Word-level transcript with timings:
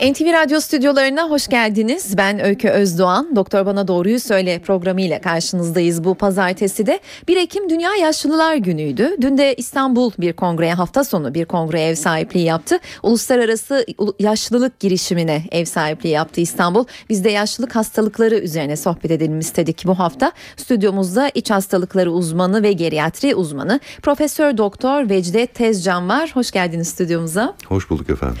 NTV 0.00 0.32
Radyo 0.32 0.60
stüdyolarına 0.60 1.30
hoş 1.30 1.48
geldiniz. 1.48 2.16
Ben 2.16 2.44
Öykü 2.44 2.68
Özdoğan. 2.68 3.36
Doktor 3.36 3.66
Bana 3.66 3.88
Doğruyu 3.88 4.20
Söyle 4.20 4.58
programıyla 4.58 5.20
karşınızdayız 5.20 6.04
bu 6.04 6.14
pazartesi 6.14 6.86
de. 6.86 7.00
1 7.28 7.36
Ekim 7.36 7.70
Dünya 7.70 7.94
Yaşlılar 7.94 8.54
Günü'ydü. 8.54 9.16
Dün 9.20 9.38
de 9.38 9.54
İstanbul 9.54 10.12
bir 10.18 10.32
kongreye 10.32 10.74
hafta 10.74 11.04
sonu 11.04 11.34
bir 11.34 11.44
kongreye 11.44 11.88
ev 11.88 11.94
sahipliği 11.94 12.44
yaptı. 12.44 12.78
Uluslararası 13.02 13.86
yaşlılık 14.18 14.80
girişimine 14.80 15.42
ev 15.52 15.64
sahipliği 15.64 16.08
yaptı 16.08 16.40
İstanbul. 16.40 16.84
Biz 17.10 17.24
de 17.24 17.30
yaşlılık 17.30 17.76
hastalıkları 17.76 18.38
üzerine 18.38 18.76
sohbet 18.76 19.10
edelim 19.10 19.38
istedik 19.38 19.82
bu 19.86 19.98
hafta. 19.98 20.32
Stüdyomuzda 20.56 21.30
iç 21.34 21.50
hastalıkları 21.50 22.12
uzmanı 22.12 22.62
ve 22.62 22.72
geriatri 22.72 23.34
uzmanı 23.34 23.80
Profesör 24.02 24.56
Doktor 24.56 25.08
Vecdet 25.08 25.54
Tezcan 25.54 26.08
var. 26.08 26.30
Hoş 26.34 26.50
geldiniz 26.50 26.88
stüdyomuza. 26.88 27.54
Hoş 27.68 27.90
bulduk 27.90 28.10
efendim. 28.10 28.38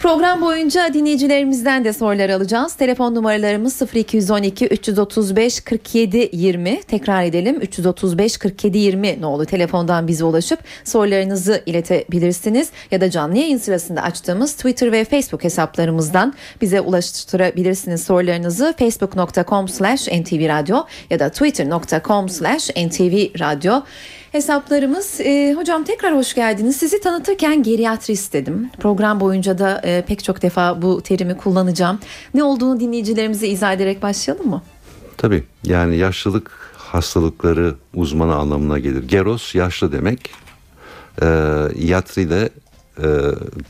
Program 0.00 0.40
boyunca 0.40 0.95
dinleyicilerimizden 0.96 1.84
de 1.84 1.92
sorular 1.92 2.30
alacağız. 2.30 2.74
Telefon 2.74 3.14
numaralarımız 3.14 3.82
0212 3.94 4.66
335 4.66 5.60
47 5.60 6.30
20. 6.32 6.82
Tekrar 6.82 7.24
edelim 7.24 7.60
335 7.60 8.36
47 8.38 8.78
20 8.78 9.20
ne 9.20 9.26
oldu 9.26 9.44
telefondan 9.44 10.08
bize 10.08 10.24
ulaşıp 10.24 10.58
sorularınızı 10.84 11.62
iletebilirsiniz. 11.66 12.70
Ya 12.90 13.00
da 13.00 13.10
canlı 13.10 13.38
yayın 13.38 13.58
sırasında 13.58 14.02
açtığımız 14.02 14.52
Twitter 14.52 14.92
ve 14.92 15.04
Facebook 15.04 15.44
hesaplarımızdan 15.44 16.34
bize 16.60 16.80
ulaştırabilirsiniz 16.80 18.04
sorularınızı. 18.04 18.74
facebook.com 18.78 19.68
slash 19.68 20.08
ntvradio 20.08 20.86
ya 21.10 21.18
da 21.18 21.28
twitter.com 21.28 22.28
slash 22.28 22.70
ntvradio 22.76 23.82
hesaplarımız. 24.36 25.20
E, 25.20 25.54
hocam 25.54 25.84
tekrar 25.84 26.16
hoş 26.16 26.34
geldiniz. 26.34 26.76
Sizi 26.76 27.00
tanıtırken 27.00 27.62
geriatrist 27.62 28.32
dedim. 28.32 28.70
Program 28.78 29.20
boyunca 29.20 29.58
da 29.58 29.80
e, 29.84 30.02
pek 30.02 30.24
çok 30.24 30.42
defa 30.42 30.82
bu 30.82 31.00
terimi 31.02 31.36
kullanacağım. 31.36 31.98
Ne 32.34 32.42
olduğunu 32.42 32.80
dinleyicilerimize 32.80 33.48
izah 33.48 33.72
ederek 33.72 34.02
başlayalım 34.02 34.48
mı? 34.48 34.62
Tabii 35.16 35.44
yani 35.64 35.96
yaşlılık 35.96 36.50
hastalıkları 36.76 37.74
uzmanı 37.94 38.34
anlamına 38.34 38.78
gelir. 38.78 39.08
Geros 39.08 39.54
yaşlı 39.54 39.92
demek. 39.92 40.30
E, 41.22 41.26
yatri 41.78 42.30
de 42.30 42.50
e, 42.98 43.08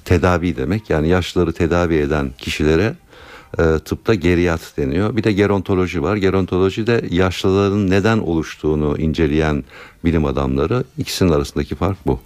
tedavi 0.05 0.57
demek. 0.57 0.91
Yani 0.91 1.09
yaşlıları 1.09 1.53
tedavi 1.53 1.95
eden 1.95 2.31
kişilere 2.39 2.95
e, 3.59 3.79
tıpta 3.79 4.15
geriyat 4.15 4.73
deniyor. 4.77 5.17
Bir 5.17 5.25
de 5.25 5.33
gerontoloji 5.33 6.03
var. 6.03 6.17
Gerontoloji 6.17 6.87
de 6.87 7.05
yaşlıların 7.11 7.91
neden 7.91 8.19
oluştuğunu 8.19 8.99
inceleyen 8.99 9.65
bilim 10.05 10.25
adamları. 10.25 10.85
İkisinin 10.99 11.31
arasındaki 11.31 11.75
fark 11.75 12.07
bu. 12.07 12.21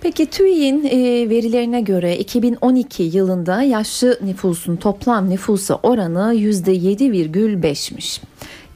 Peki 0.00 0.26
TÜİ'nin 0.26 0.84
e, 0.84 1.28
verilerine 1.30 1.80
göre 1.80 2.16
2012 2.16 3.02
yılında 3.02 3.62
yaşlı 3.62 4.18
nüfusun 4.22 4.76
toplam 4.76 5.30
nüfusa 5.30 5.74
oranı 5.74 6.34
%7,5'miş. 6.34 8.20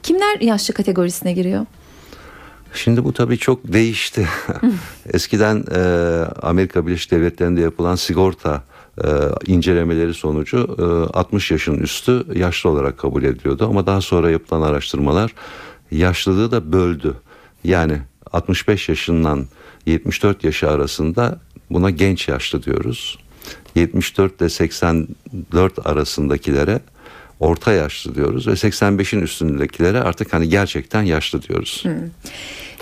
Kimler 0.03 0.39
yaşlı 0.41 0.73
kategorisine 0.73 1.33
giriyor? 1.33 1.65
Şimdi 2.73 3.03
bu 3.03 3.13
tabii 3.13 3.37
çok 3.37 3.73
değişti. 3.73 4.27
Eskiden 5.13 5.63
e, 5.75 5.79
Amerika 6.41 6.87
Birleşik 6.87 7.11
Devletleri'nde 7.11 7.61
yapılan 7.61 7.95
sigorta 7.95 8.63
e, 9.03 9.07
incelemeleri 9.47 10.13
sonucu 10.13 10.75
e, 10.79 11.17
60 11.17 11.51
yaşın 11.51 11.77
üstü 11.77 12.25
yaşlı 12.35 12.69
olarak 12.69 12.97
kabul 12.97 13.23
ediliyordu. 13.23 13.67
Ama 13.69 13.85
daha 13.85 14.01
sonra 14.01 14.31
yapılan 14.31 14.61
araştırmalar 14.61 15.33
yaşlılığı 15.91 16.51
da 16.51 16.71
böldü. 16.71 17.13
Yani 17.63 18.01
65 18.33 18.89
yaşından 18.89 19.45
74 19.85 20.43
yaşı 20.43 20.69
arasında 20.69 21.39
buna 21.69 21.89
genç 21.89 22.27
yaşlı 22.27 22.63
diyoruz. 22.63 23.17
74 23.75 24.41
ile 24.41 24.49
84 24.49 25.87
arasındakilere 25.87 26.79
orta 27.41 27.73
yaşlı 27.73 28.15
diyoruz 28.15 28.47
ve 28.47 28.51
85'in 28.51 29.21
üstündekilere 29.21 29.99
artık 29.99 30.33
hani 30.33 30.49
gerçekten 30.49 31.01
yaşlı 31.01 31.41
diyoruz. 31.41 31.83
Hmm. 31.83 31.91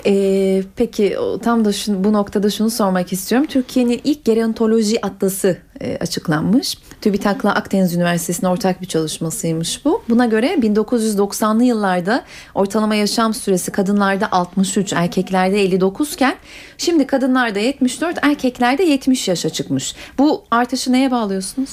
Ee, 0.06 0.62
peki 0.76 1.16
tam 1.42 1.64
da 1.64 1.72
şu, 1.72 2.04
bu 2.04 2.12
noktada 2.12 2.50
şunu 2.50 2.70
sormak 2.70 3.12
istiyorum. 3.12 3.46
Türkiye'nin 3.46 4.00
ilk 4.04 4.24
gerontoloji 4.24 5.06
atlası 5.06 5.58
e, 5.80 5.96
açıklanmış. 5.96 6.78
TÜBİTAK'la 7.00 7.54
Akdeniz 7.54 7.94
Üniversitesi'nin 7.94 8.50
ortak 8.50 8.80
bir 8.80 8.86
çalışmasıymış 8.86 9.84
bu. 9.84 10.02
Buna 10.08 10.26
göre 10.26 10.54
1990'lı 10.54 11.64
yıllarda 11.64 12.24
ortalama 12.54 12.94
yaşam 12.94 13.34
süresi 13.34 13.72
kadınlarda 13.72 14.32
63, 14.32 14.92
erkeklerde 14.92 15.62
59 15.62 16.14
iken 16.14 16.36
şimdi 16.78 17.06
kadınlarda 17.06 17.58
74, 17.58 18.18
erkeklerde 18.22 18.82
70 18.82 19.28
yaşa 19.28 19.50
çıkmış. 19.50 19.94
Bu 20.18 20.44
artışı 20.50 20.92
neye 20.92 21.10
bağlıyorsunuz? 21.10 21.70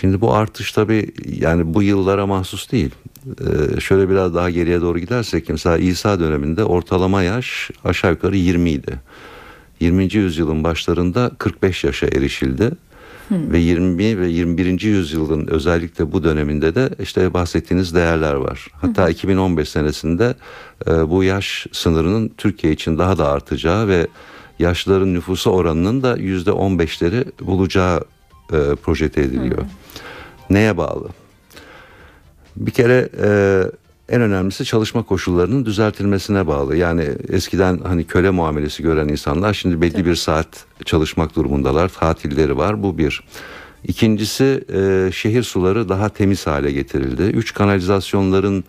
Şimdi 0.00 0.20
bu 0.20 0.34
artış 0.34 0.72
tabii 0.72 1.10
yani 1.26 1.74
bu 1.74 1.82
yıllara 1.82 2.26
mahsus 2.26 2.72
değil. 2.72 2.90
Ee, 3.26 3.80
şöyle 3.80 4.10
biraz 4.10 4.34
daha 4.34 4.50
geriye 4.50 4.80
doğru 4.80 4.98
gidersek 4.98 5.48
mesela 5.48 5.78
İsa 5.78 6.20
döneminde 6.20 6.64
ortalama 6.64 7.22
yaş 7.22 7.70
aşağı 7.84 8.10
yukarı 8.10 8.36
20 8.36 8.70
idi. 8.70 9.00
20. 9.80 10.14
yüzyılın 10.14 10.64
başlarında 10.64 11.30
45 11.38 11.84
yaşa 11.84 12.06
erişildi. 12.06 12.70
Hmm. 13.28 13.52
Ve 13.52 13.58
20 13.58 14.18
ve 14.18 14.28
21. 14.28 14.80
yüzyılın 14.80 15.46
özellikle 15.46 16.12
bu 16.12 16.24
döneminde 16.24 16.74
de 16.74 16.90
işte 17.02 17.34
bahsettiğiniz 17.34 17.94
değerler 17.94 18.34
var. 18.34 18.66
Hatta 18.72 19.04
hmm. 19.04 19.12
2015 19.12 19.68
senesinde 19.68 20.34
e, 20.86 21.10
bu 21.10 21.24
yaş 21.24 21.66
sınırının 21.72 22.30
Türkiye 22.36 22.72
için 22.72 22.98
daha 22.98 23.18
da 23.18 23.28
artacağı 23.28 23.88
ve 23.88 24.06
yaşlıların 24.58 25.14
nüfusu 25.14 25.50
oranının 25.50 26.02
da 26.02 26.18
%15'leri 26.18 27.24
bulacağı 27.40 28.04
e, 28.52 28.74
projete 28.74 29.20
ediliyor. 29.20 29.58
Hmm. 29.58 29.66
Neye 30.50 30.76
bağlı? 30.76 31.08
Bir 32.56 32.70
kere 32.70 33.08
e, 33.22 33.62
en 34.08 34.22
önemlisi 34.22 34.64
çalışma 34.64 35.02
koşullarının 35.02 35.64
düzeltilmesine 35.64 36.46
bağlı. 36.46 36.76
Yani 36.76 37.08
eskiden 37.28 37.78
hani 37.78 38.04
köle 38.04 38.30
muamelesi 38.30 38.82
gören 38.82 39.08
insanlar 39.08 39.54
şimdi 39.54 39.80
belli 39.80 40.06
bir 40.06 40.14
saat 40.14 40.64
çalışmak 40.84 41.36
durumundalar. 41.36 41.88
Tatilleri 41.88 42.56
var. 42.56 42.82
Bu 42.82 42.98
bir. 42.98 43.24
İkincisi 43.84 44.64
e, 44.72 45.10
şehir 45.12 45.42
suları 45.42 45.88
daha 45.88 46.08
temiz 46.08 46.46
hale 46.46 46.72
getirildi. 46.72 47.22
Üç 47.22 47.54
kanalizasyonların 47.54 48.64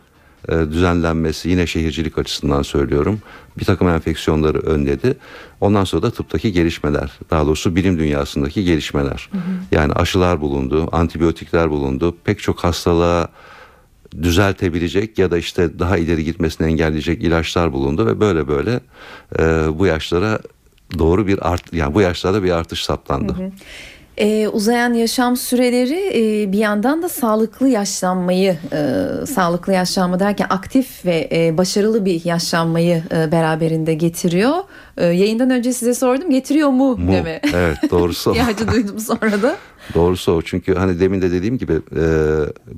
düzenlenmesi 0.50 1.50
yine 1.50 1.68
şehircilik 1.68 2.18
açısından 2.18 2.62
söylüyorum. 2.62 3.19
Bir 3.59 3.66
takım 3.66 3.90
enfeksiyonları 3.90 4.59
önledi. 4.59 5.18
Ondan 5.62 5.84
sonra 5.84 6.02
da 6.02 6.12
tıptaki 6.12 6.52
gelişmeler, 6.52 7.19
daha 7.29 7.46
doğrusu 7.46 7.75
bilim 7.75 8.00
dünyasındaki 8.00 8.63
gelişmeler. 8.63 9.30
Hı 9.31 9.38
hı. 9.38 9.41
Yani 9.72 9.94
aşılar 9.94 10.41
bulundu, 10.41 10.90
antibiyotikler 10.91 11.69
bulundu. 11.69 12.16
Pek 12.24 12.40
çok 12.40 12.59
hastalığa 12.59 13.28
düzeltebilecek 14.22 15.19
ya 15.19 15.31
da 15.31 15.38
işte 15.38 15.80
daha 15.80 15.97
ileri 15.97 16.24
gitmesini 16.24 16.68
engelleyecek 16.68 17.24
ilaçlar 17.24 17.74
bulundu 17.74 18.06
ve 18.06 18.19
böyle 18.19 18.47
böyle 18.47 18.80
e, 19.40 19.44
bu 19.80 19.85
yaşlara 19.85 20.40
doğru 21.00 21.28
bir 21.28 21.51
art 21.51 21.74
yani 21.74 21.94
bu 21.94 22.01
yaşlarda 22.01 22.44
bir 22.44 22.51
artış 22.51 22.84
saptandı. 22.84 23.34
Hı 23.34 23.44
hı. 23.44 23.51
Ee, 24.18 24.48
uzayan 24.48 24.94
yaşam 24.94 25.38
süreleri 25.38 26.12
e, 26.14 26.52
bir 26.52 26.58
yandan 26.58 27.02
da 27.02 27.10
sağlıklı 27.10 27.70
yaşlanmayı, 27.70 28.58
e, 28.74 29.26
sağlıklı 29.26 29.74
yaşlanma 29.74 30.20
derken 30.20 30.48
aktif 30.50 31.06
ve 31.06 31.30
e, 31.32 31.58
başarılı 31.58 32.06
bir 32.06 32.26
yaşlanmayı 32.26 33.04
e, 33.12 33.32
beraberinde 33.32 33.94
getiriyor. 33.94 34.56
E, 34.98 35.06
yayından 35.06 35.50
önce 35.50 35.74
size 35.74 35.94
sordum 35.94 36.30
getiriyor 36.30 36.70
mu, 36.70 36.98
mu? 36.98 37.12
deme. 37.12 37.42
Evet 37.54 37.78
doğrusu. 37.92 38.32
İhtiyacı 38.36 38.72
duydum 38.72 39.00
sonra 39.00 39.42
da. 39.42 39.58
Doğrusu 39.94 40.32
o 40.32 40.42
çünkü 40.42 40.76
hani 40.76 41.00
demin 41.00 41.22
de 41.22 41.32
dediğim 41.32 41.58
gibi 41.58 41.74
e, 41.74 42.06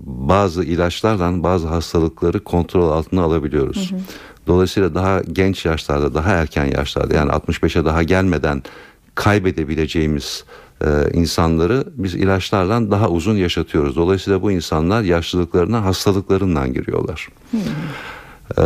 bazı 0.06 0.64
ilaçlardan 0.64 1.44
bazı 1.44 1.68
hastalıkları 1.68 2.44
kontrol 2.44 2.92
altına 2.92 3.22
alabiliyoruz. 3.22 3.92
Hı 3.92 3.96
hı. 3.96 4.00
Dolayısıyla 4.48 4.96
daha 4.96 5.22
genç 5.32 5.66
yaşlarda 5.66 6.14
daha 6.14 6.32
erken 6.32 6.66
yaşlarda 6.66 7.16
yani 7.16 7.32
65'e 7.32 7.86
daha 7.86 8.04
gelmeden 8.04 8.64
kaybedebileceğimiz 9.16 10.44
insanları 11.14 11.84
biz 11.96 12.16
ilaçlardan 12.16 12.92
daha 12.92 13.10
uzun 13.10 13.36
yaşatıyoruz. 13.36 13.96
Dolayısıyla 13.96 14.42
bu 14.42 14.52
insanlar 14.52 15.02
yaşlılıklarına 15.02 15.86
hastalıklarından 15.86 16.74
giriyorlar. 16.74 17.28
Hmm. 17.52 17.60
Ee, 18.58 18.64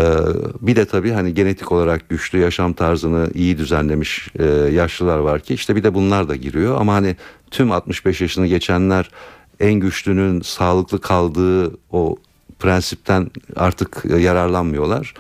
bir 0.61 0.75
de 0.75 0.85
tabii 0.85 1.11
hani 1.11 1.33
genetik 1.33 1.71
olarak 1.71 2.09
güçlü 2.09 2.39
yaşam 2.39 2.73
tarzını 2.73 3.29
iyi 3.33 3.57
düzenlemiş 3.57 4.27
e, 4.39 4.45
yaşlılar 4.73 5.17
var 5.17 5.39
ki 5.39 5.53
işte 5.53 5.75
bir 5.75 5.83
de 5.83 5.93
bunlar 5.93 6.29
da 6.29 6.35
giriyor 6.35 6.81
ama 6.81 6.93
hani 6.93 7.15
tüm 7.51 7.71
65 7.71 8.21
yaşını 8.21 8.47
geçenler 8.47 9.11
en 9.59 9.73
güçlünün 9.73 10.41
sağlıklı 10.41 11.01
kaldığı 11.01 11.71
o 11.91 12.15
prensipten 12.59 13.31
artık 13.55 14.03
yararlanmıyorlar. 14.19 15.13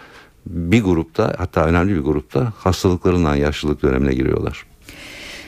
Bir 0.45 0.83
grupta 0.83 1.35
hatta 1.37 1.65
önemli 1.65 1.95
bir 1.95 2.01
grupta 2.01 2.53
hastalıklarından 2.57 3.35
yaşlılık 3.35 3.81
dönemine 3.81 4.13
giriyorlar. 4.13 4.65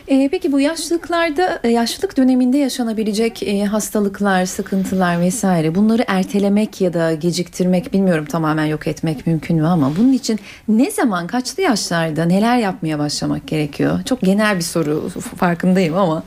E, 0.10 0.30
peki 0.32 0.52
bu 0.52 0.60
yaşlılıklarda, 0.60 1.60
e, 1.64 1.70
yaşlılık 1.70 2.18
döneminde 2.18 2.58
yaşanabilecek 2.58 3.44
e, 3.44 3.66
hastalıklar, 3.66 4.46
sıkıntılar 4.46 5.22
vesaire 5.22 5.76
bunları 5.76 6.04
ertelemek 6.08 6.82
ya 6.82 6.94
da 6.94 7.14
geciktirmek 7.14 7.94
bilmiyorum 7.94 8.26
tamamen 8.26 8.66
yok 8.66 8.88
etmek 8.88 9.28
mümkün 9.28 9.58
mü 9.58 9.68
ama 9.68 9.96
bunun 9.98 10.14
için 10.14 10.40
ne 10.68 10.92
zaman, 10.92 11.28
kaçlı 11.28 11.64
yaşlarda 11.64 12.26
neler 12.26 12.58
yapmaya 12.58 13.00
başlamak 13.00 13.48
gerekiyor? 13.48 14.00
Çok 14.06 14.22
genel 14.22 14.56
bir 14.56 14.62
soru 14.62 15.10
farkındayım 15.38 15.98
ama. 15.98 16.24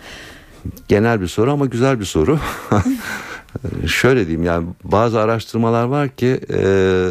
Genel 0.89 1.21
bir 1.21 1.29
soru 1.29 1.53
ama 1.53 1.67
güzel 1.67 2.01
bir 2.01 2.05
soru. 2.05 2.39
Şöyle 3.87 4.27
diyeyim 4.27 4.45
yani 4.45 4.67
bazı 4.85 5.21
araştırmalar 5.21 5.85
var 5.85 6.09
ki 6.09 6.41
e, 6.55 7.09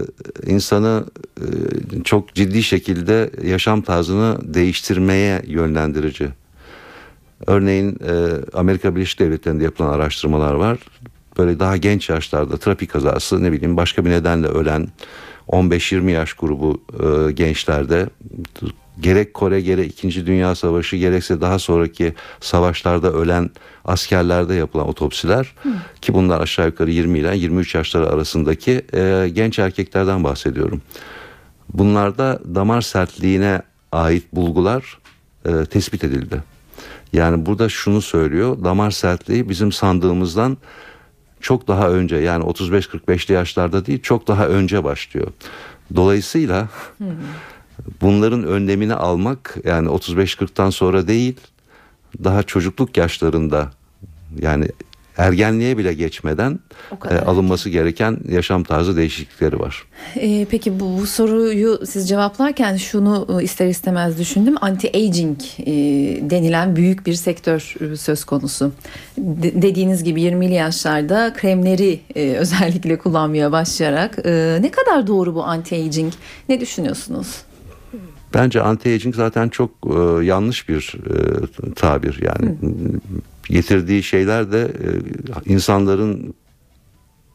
insanı 0.48 1.06
e, 1.38 2.04
çok 2.04 2.36
ciddi 2.36 2.64
şekilde 2.64 3.32
yaşam 3.44 3.82
tarzını 3.82 4.38
değiştirmeye 4.54 5.42
yönlendirici. 5.48 6.41
Örneğin 7.48 8.00
e, 8.08 8.14
Amerika 8.54 8.96
Birleşik 8.96 9.20
Devletleri'nde 9.20 9.64
yapılan 9.64 9.94
araştırmalar 9.94 10.54
var. 10.54 10.78
Böyle 11.38 11.60
daha 11.60 11.78
genç 11.78 12.10
yaşlarda 12.10 12.58
trafik 12.58 12.92
kazası 12.92 13.44
ne 13.44 13.52
bileyim 13.52 13.78
başka 13.78 14.06
bir 14.06 14.10
nedenle 14.10 14.48
ölen 14.48 14.88
15-20 15.48 16.12
yaş 16.12 16.34
grubu 16.34 16.82
e, 17.04 17.32
gençlerde 17.32 18.10
gerek 19.00 19.34
Kore 19.34 19.62
gerek 19.62 20.04
2. 20.04 20.26
Dünya 20.26 20.56
Savaşı 20.56 20.96
gerekse 20.98 21.42
daha 21.42 21.60
sonraki 21.60 22.14
savaşlarda 22.40 23.14
ölen 23.14 23.50
askerlerde 23.86 24.54
yapılan 24.54 24.88
otopsiler 24.88 25.54
Hı. 25.64 25.70
ki 26.02 26.14
bunlar 26.14 26.42
aşağı 26.42 26.66
yukarı 26.66 26.92
20 26.92 27.20
ile 27.20 27.38
23 27.38 27.76
yaşları 27.76 28.10
arasındaki 28.10 28.82
e, 28.94 29.30
genç 29.34 29.60
erkeklerden 29.60 30.24
bahsediyorum. 30.24 30.82
Bunlarda 31.74 32.40
damar 32.56 32.82
sertliğine 32.82 33.62
ait 33.92 34.24
bulgular 34.34 34.98
e, 35.46 35.66
tespit 35.66 36.04
edildi. 36.04 36.44
Yani 37.14 37.46
burada 37.46 37.70
şunu 37.70 38.02
söylüyor 38.02 38.64
damar 38.64 38.92
sertliği 38.92 39.50
bizim 39.50 39.72
sandığımızdan 39.72 40.58
çok 41.42 41.68
daha 41.68 41.90
önce 41.90 42.16
yani 42.16 42.44
35-45'li 42.44 43.34
yaşlarda 43.34 43.86
değil 43.86 44.02
çok 44.02 44.28
daha 44.28 44.48
önce 44.48 44.84
başlıyor. 44.84 45.28
Dolayısıyla 45.96 46.70
bunların 48.02 48.44
önlemini 48.44 48.94
almak 48.94 49.58
yani 49.64 49.88
35-40'tan 49.88 50.72
sonra 50.72 51.08
değil 51.08 51.40
daha 52.24 52.44
çocukluk 52.44 52.98
yaşlarında 52.98 53.72
yani 54.40 54.68
ergenliğe 55.22 55.78
bile 55.78 55.94
geçmeden 55.94 56.60
e, 57.10 57.16
alınması 57.16 57.70
gereken 57.70 58.18
yaşam 58.30 58.64
tarzı 58.64 58.98
değişiklikleri 58.98 59.60
var. 59.60 59.84
E, 60.16 60.46
peki 60.46 60.80
bu, 60.80 60.98
bu 61.02 61.08
soruyu 61.08 61.80
siz 61.86 62.10
cevaplarken 62.10 62.78
şunu 62.78 63.28
e, 63.40 63.44
ister 63.44 63.68
istemez 63.68 64.20
düşündüm. 64.20 64.56
Anti-aging 64.56 65.42
e, 65.60 66.30
denilen 66.30 66.76
büyük 66.76 67.06
bir 67.06 67.14
sektör 67.14 67.76
e, 67.82 67.96
söz 67.96 68.24
konusu. 68.24 68.72
De, 69.18 69.62
dediğiniz 69.62 70.04
gibi 70.04 70.22
20'li 70.22 70.54
yaşlarda 70.54 71.34
kremleri 71.34 72.00
e, 72.16 72.32
özellikle 72.32 72.98
kullanmaya 72.98 73.52
başlayarak 73.52 74.20
e, 74.26 74.58
ne 74.62 74.72
kadar 74.72 75.08
doğru 75.08 75.36
bu 75.36 75.40
anti-aging? 75.40 76.12
Ne 76.50 76.60
düşünüyorsunuz? 76.60 77.42
Bence 78.34 78.60
anti-aging 78.60 79.16
zaten 79.16 79.50
çok 79.50 79.72
e, 79.86 80.26
yanlış 80.26 80.70
bir 80.70 80.96
e, 81.70 81.74
tabir 81.76 82.22
yani. 82.22 82.46
Hı 82.46 82.68
getirdiği 83.44 84.04
şeyler 84.04 84.52
de 84.52 84.62
e, 84.62 84.90
insanların 85.54 86.34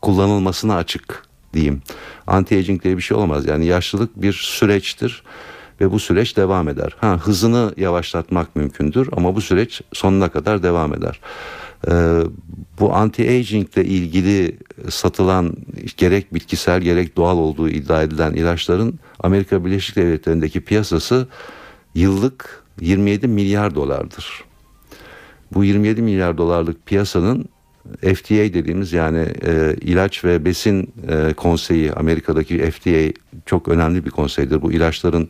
kullanılmasına 0.03 0.77
açık 0.77 1.23
diyeyim. 1.53 1.83
Anti-aging 2.27 2.83
diye 2.83 2.97
bir 2.97 3.03
şey 3.03 3.17
olmaz. 3.17 3.47
Yani 3.47 3.67
yaşlılık 3.67 4.23
bir 4.23 4.33
süreçtir 4.33 5.23
ve 5.81 5.93
bu 5.93 5.99
süreç 5.99 6.37
devam 6.37 6.69
eder. 6.69 6.97
Ha 7.01 7.19
hızını 7.23 7.75
yavaşlatmak 7.77 8.57
mümkündür 8.57 9.09
ama 9.17 9.35
bu 9.35 9.41
süreç 9.41 9.81
sonuna 9.93 10.29
kadar 10.29 10.63
devam 10.63 10.95
eder. 10.95 11.21
Ee, 11.89 12.21
bu 12.81 12.89
anti-aging 12.93 13.67
ile 13.75 13.85
ilgili 13.85 14.59
satılan 14.89 15.57
gerek 15.97 16.35
bitkisel 16.35 16.81
gerek 16.81 17.17
doğal 17.17 17.39
olduğu 17.39 17.69
iddia 17.69 18.03
edilen 18.03 18.35
ilaçların 18.35 18.99
Amerika 19.21 19.65
Birleşik 19.65 19.97
Devletleri'ndeki 19.97 20.61
piyasası 20.61 21.29
yıllık 21.95 22.65
27 22.81 23.29
milyar 23.29 23.75
dolardır 23.75 24.45
bu 25.55 25.65
27 25.65 26.03
milyar 26.03 26.39
dolarlık 26.39 26.87
piyasanın 26.87 27.49
FDA 28.01 28.35
dediğimiz 28.35 28.93
yani 28.93 29.27
e, 29.47 29.77
ilaç 29.81 30.25
ve 30.25 30.45
besin 30.45 30.93
e, 31.09 31.33
konseyi 31.33 31.93
Amerika'daki 31.93 32.71
FDA 32.71 33.21
çok 33.47 33.69
önemli 33.69 34.05
bir 34.05 34.11
konseydir. 34.11 34.63
Bu 34.63 34.73
ilaçların 34.73 35.29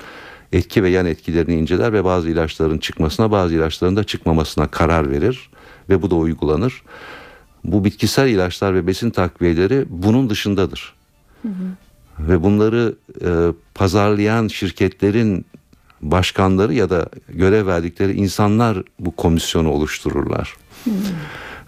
etki 0.52 0.82
ve 0.82 0.88
yan 0.88 1.06
etkilerini 1.06 1.54
inceler 1.54 1.92
ve 1.92 2.04
bazı 2.04 2.30
ilaçların 2.30 2.78
çıkmasına 2.78 3.30
bazı 3.30 3.54
ilaçların 3.54 3.96
da 3.96 4.04
çıkmamasına 4.04 4.66
karar 4.66 5.10
verir 5.10 5.50
ve 5.88 6.02
bu 6.02 6.10
da 6.10 6.14
uygulanır. 6.14 6.82
Bu 7.64 7.84
bitkisel 7.84 8.28
ilaçlar 8.28 8.74
ve 8.74 8.86
besin 8.86 9.10
takviyeleri 9.10 9.84
bunun 9.88 10.30
dışındadır. 10.30 10.94
Hı 11.42 11.48
hı. 11.48 12.28
Ve 12.28 12.42
bunları 12.42 12.94
e, 13.24 13.30
pazarlayan 13.74 14.48
şirketlerin 14.48 15.46
başkanları 16.00 16.74
ya 16.74 16.90
da 16.90 17.06
görev 17.28 17.66
verdikleri 17.66 18.12
insanlar 18.12 18.82
bu 19.00 19.16
komisyonu 19.16 19.70
oluştururlar. 19.70 20.56
Hmm. 20.84 20.92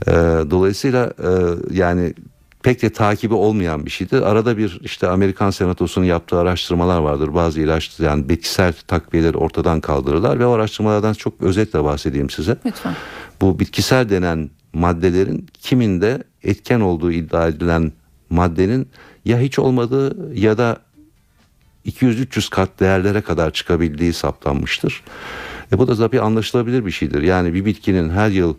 Ee, 0.07 0.13
dolayısıyla 0.51 1.13
e, 1.19 1.31
yani 1.71 2.15
pek 2.63 2.83
de 2.83 2.91
takibi 2.91 3.35
olmayan 3.35 3.87
bir 3.87 3.91
şeydir. 3.91 4.23
Arada 4.23 4.59
bir 4.59 4.81
işte 4.83 5.09
Amerikan 5.09 5.51
Senatosu'nun 5.51 6.05
yaptığı 6.05 6.39
araştırmalar 6.39 6.99
vardır. 6.99 7.35
Bazı 7.35 7.61
ilaç 7.61 8.01
yani 8.01 8.29
bitkisel 8.29 8.73
takviyeleri 8.87 9.37
ortadan 9.37 9.81
kaldırırlar 9.81 10.39
ve 10.39 10.47
o 10.47 10.51
araştırmalardan 10.51 11.13
çok 11.13 11.43
özetle 11.43 11.85
bahsedeyim 11.85 12.31
size. 12.31 12.57
Lütfen. 12.67 12.95
Bu 13.41 13.59
bitkisel 13.59 14.11
denen 14.11 14.51
maddelerin 14.73 15.47
kiminde 15.53 16.23
etken 16.43 16.81
olduğu 16.81 17.13
iddia 17.13 17.49
edilen 17.49 17.93
maddenin 18.31 18.89
ya 19.25 19.39
hiç 19.39 19.59
olmadığı 19.59 20.35
ya 20.35 20.59
da 20.59 20.77
200-300 21.89 22.51
kat 22.51 22.81
değerlere 22.81 23.21
kadar 23.21 23.51
çıkabildiği 23.51 24.13
saptanmıştır. 24.13 25.03
E 25.73 25.79
bu 25.79 25.89
da 25.89 25.97
tabii 25.97 26.21
anlaşılabilir 26.21 26.87
bir 26.87 26.91
şeydir. 26.91 27.23
Yani 27.23 27.55
bir 27.55 27.65
bitkinin 27.65 28.11
her 28.11 28.29
yıl 28.29 28.55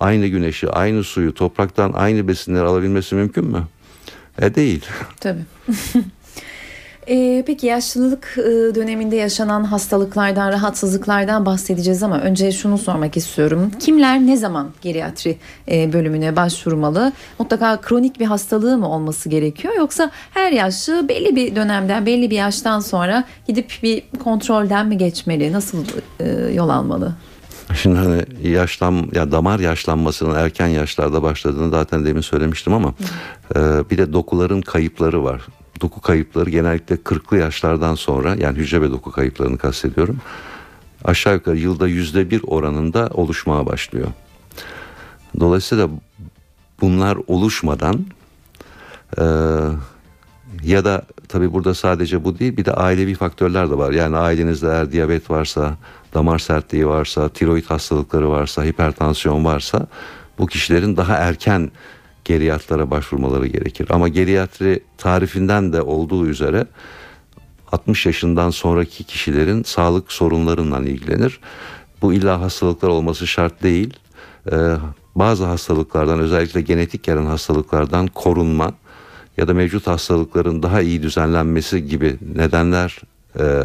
aynı 0.00 0.26
güneşi, 0.26 0.70
aynı 0.70 1.04
suyu, 1.04 1.34
topraktan 1.34 1.92
aynı 1.92 2.28
besinleri 2.28 2.64
alabilmesi 2.64 3.14
mümkün 3.14 3.44
mü? 3.44 3.64
E 4.42 4.54
değil. 4.54 4.84
Tabii. 5.20 5.44
E, 7.08 7.44
peki 7.46 7.66
yaşlılık 7.66 8.34
e, 8.38 8.74
döneminde 8.74 9.16
yaşanan 9.16 9.64
hastalıklardan, 9.64 10.52
rahatsızlıklardan 10.52 11.46
bahsedeceğiz 11.46 12.02
ama 12.02 12.20
önce 12.20 12.52
şunu 12.52 12.78
sormak 12.78 13.16
istiyorum. 13.16 13.70
Kimler 13.80 14.20
ne 14.20 14.36
zaman 14.36 14.70
geriatri 14.82 15.36
e, 15.70 15.92
bölümüne 15.92 16.36
başvurmalı? 16.36 17.12
Mutlaka 17.38 17.80
kronik 17.80 18.20
bir 18.20 18.26
hastalığı 18.26 18.78
mı 18.78 18.88
olması 18.88 19.28
gerekiyor 19.28 19.74
yoksa 19.74 20.10
her 20.30 20.52
yaşlı 20.52 21.08
belli 21.08 21.36
bir 21.36 21.56
dönemden, 21.56 22.06
belli 22.06 22.30
bir 22.30 22.36
yaştan 22.36 22.80
sonra 22.80 23.24
gidip 23.46 23.72
bir 23.82 24.02
kontrolden 24.24 24.86
mi 24.86 24.98
geçmeli? 24.98 25.52
Nasıl 25.52 25.84
e, 26.20 26.52
yol 26.54 26.68
almalı? 26.68 27.12
Şimdi 27.74 27.98
hani 27.98 28.22
yaşlan 28.42 29.10
ya 29.14 29.32
damar 29.32 29.60
yaşlanmasının 29.60 30.34
erken 30.34 30.66
yaşlarda 30.66 31.22
başladığını 31.22 31.70
zaten 31.70 32.04
demin 32.04 32.20
söylemiştim 32.20 32.72
ama 32.72 32.94
e, 33.56 33.60
bir 33.90 33.98
de 33.98 34.12
dokuların 34.12 34.60
kayıpları 34.60 35.24
var 35.24 35.42
doku 35.80 36.00
kayıpları 36.00 36.50
genellikle 36.50 36.94
40'lı 36.94 37.38
yaşlardan 37.38 37.94
sonra 37.94 38.34
yani 38.34 38.58
hücre 38.58 38.82
ve 38.82 38.90
doku 38.90 39.12
kayıplarını 39.12 39.58
kastediyorum. 39.58 40.18
Aşağı 41.04 41.34
yukarı 41.34 41.56
yılda 41.56 41.88
yüzde 41.88 42.30
bir 42.30 42.40
oranında 42.46 43.10
oluşmaya 43.14 43.66
başlıyor. 43.66 44.08
Dolayısıyla 45.40 45.88
bunlar 46.80 47.18
oluşmadan 47.26 48.06
e, 49.18 49.24
ya 50.62 50.84
da 50.84 51.02
tabi 51.28 51.52
burada 51.52 51.74
sadece 51.74 52.24
bu 52.24 52.38
değil 52.38 52.56
bir 52.56 52.64
de 52.64 52.72
ailevi 52.72 53.14
faktörler 53.14 53.70
de 53.70 53.78
var. 53.78 53.92
Yani 53.92 54.16
ailenizde 54.16 54.66
eğer 54.66 54.92
diyabet 54.92 55.30
varsa, 55.30 55.76
damar 56.14 56.38
sertliği 56.38 56.86
varsa, 56.86 57.28
tiroid 57.28 57.64
hastalıkları 57.64 58.30
varsa, 58.30 58.64
hipertansiyon 58.64 59.44
varsa 59.44 59.86
bu 60.38 60.46
kişilerin 60.46 60.96
daha 60.96 61.16
erken 61.16 61.70
geriyatlara 62.24 62.90
başvurmaları 62.90 63.46
gerekir. 63.46 63.86
Ama 63.90 64.08
geriyatri 64.08 64.80
tarifinden 64.98 65.72
de 65.72 65.82
olduğu 65.82 66.26
üzere 66.26 66.66
60 67.72 68.06
yaşından 68.06 68.50
sonraki 68.50 69.04
kişilerin 69.04 69.62
sağlık 69.62 70.12
sorunlarından 70.12 70.86
ilgilenir. 70.86 71.40
Bu 72.02 72.12
illa 72.14 72.40
hastalıklar 72.40 72.88
olması 72.88 73.26
şart 73.26 73.62
değil. 73.62 73.96
Ee, 74.52 74.56
bazı 75.14 75.44
hastalıklardan 75.44 76.18
özellikle 76.18 76.60
genetik 76.60 77.02
gelen 77.02 77.26
hastalıklardan 77.26 78.06
korunma 78.06 78.72
ya 79.36 79.48
da 79.48 79.54
mevcut 79.54 79.86
hastalıkların 79.86 80.62
daha 80.62 80.80
iyi 80.80 81.02
düzenlenmesi 81.02 81.86
gibi 81.86 82.16
nedenler 82.34 83.00
e, 83.38 83.62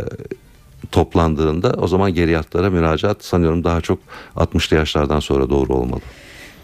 toplandığında 0.91 1.73
o 1.77 1.87
zaman 1.87 2.13
geriyatlara 2.13 2.69
müracaat 2.69 3.23
sanıyorum 3.23 3.63
daha 3.63 3.81
çok 3.81 3.99
60'lı 4.35 4.75
yaşlardan 4.75 5.19
sonra 5.19 5.49
doğru 5.49 5.73
olmalı. 5.73 6.01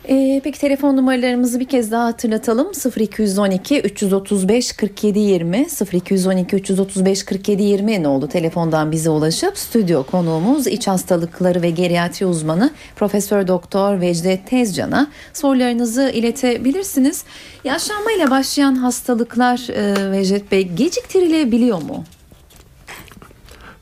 Ee, 0.09 0.41
peki 0.43 0.59
telefon 0.59 0.97
numaralarımızı 0.97 1.59
bir 1.59 1.65
kez 1.65 1.91
daha 1.91 2.05
hatırlatalım. 2.05 2.71
0212 2.97 3.81
335 3.81 4.74
47 4.74 5.19
20 5.19 5.67
0212 5.93 6.55
335 6.55 7.24
47 7.24 7.63
20 7.63 8.03
ne 8.03 8.07
oldu? 8.07 8.27
Telefondan 8.27 8.91
bize 8.91 9.09
ulaşıp 9.09 9.57
stüdyo 9.57 10.03
konuğumuz 10.03 10.67
iç 10.67 10.88
hastalıkları 10.88 11.62
ve 11.62 11.69
geriatri 11.69 12.25
uzmanı 12.25 12.71
Profesör 12.95 13.47
Doktor 13.47 14.01
Vecdet 14.01 14.47
Tezcan'a 14.47 15.07
sorularınızı 15.33 16.12
iletebilirsiniz. 16.13 17.24
Yaşlanmayla 17.63 18.31
başlayan 18.31 18.75
hastalıklar 18.75 19.69
e, 19.69 20.12
Vecdet 20.12 20.51
Bey 20.51 20.67
geciktirilebiliyor 20.67 21.81
mu? 21.81 22.03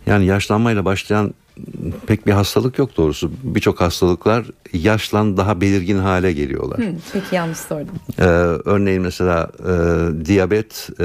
Yani 0.05 0.25
yaşlanmayla 0.25 0.85
başlayan 0.85 1.33
pek 2.07 2.27
bir 2.27 2.31
hastalık 2.31 2.79
yok 2.79 2.97
doğrusu. 2.97 3.31
Birçok 3.43 3.81
hastalıklar 3.81 4.45
yaşlan 4.73 5.37
daha 5.37 5.61
belirgin 5.61 5.97
hale 5.97 6.33
geliyorlar. 6.33 6.79
Hı, 6.79 6.93
peki 7.13 7.35
yanlış 7.35 7.57
sordum. 7.57 7.95
Ee, 8.19 8.23
örneğin 8.65 9.01
mesela 9.01 9.51
e, 9.59 10.25
diyabet 10.25 10.89
e, 10.99 11.03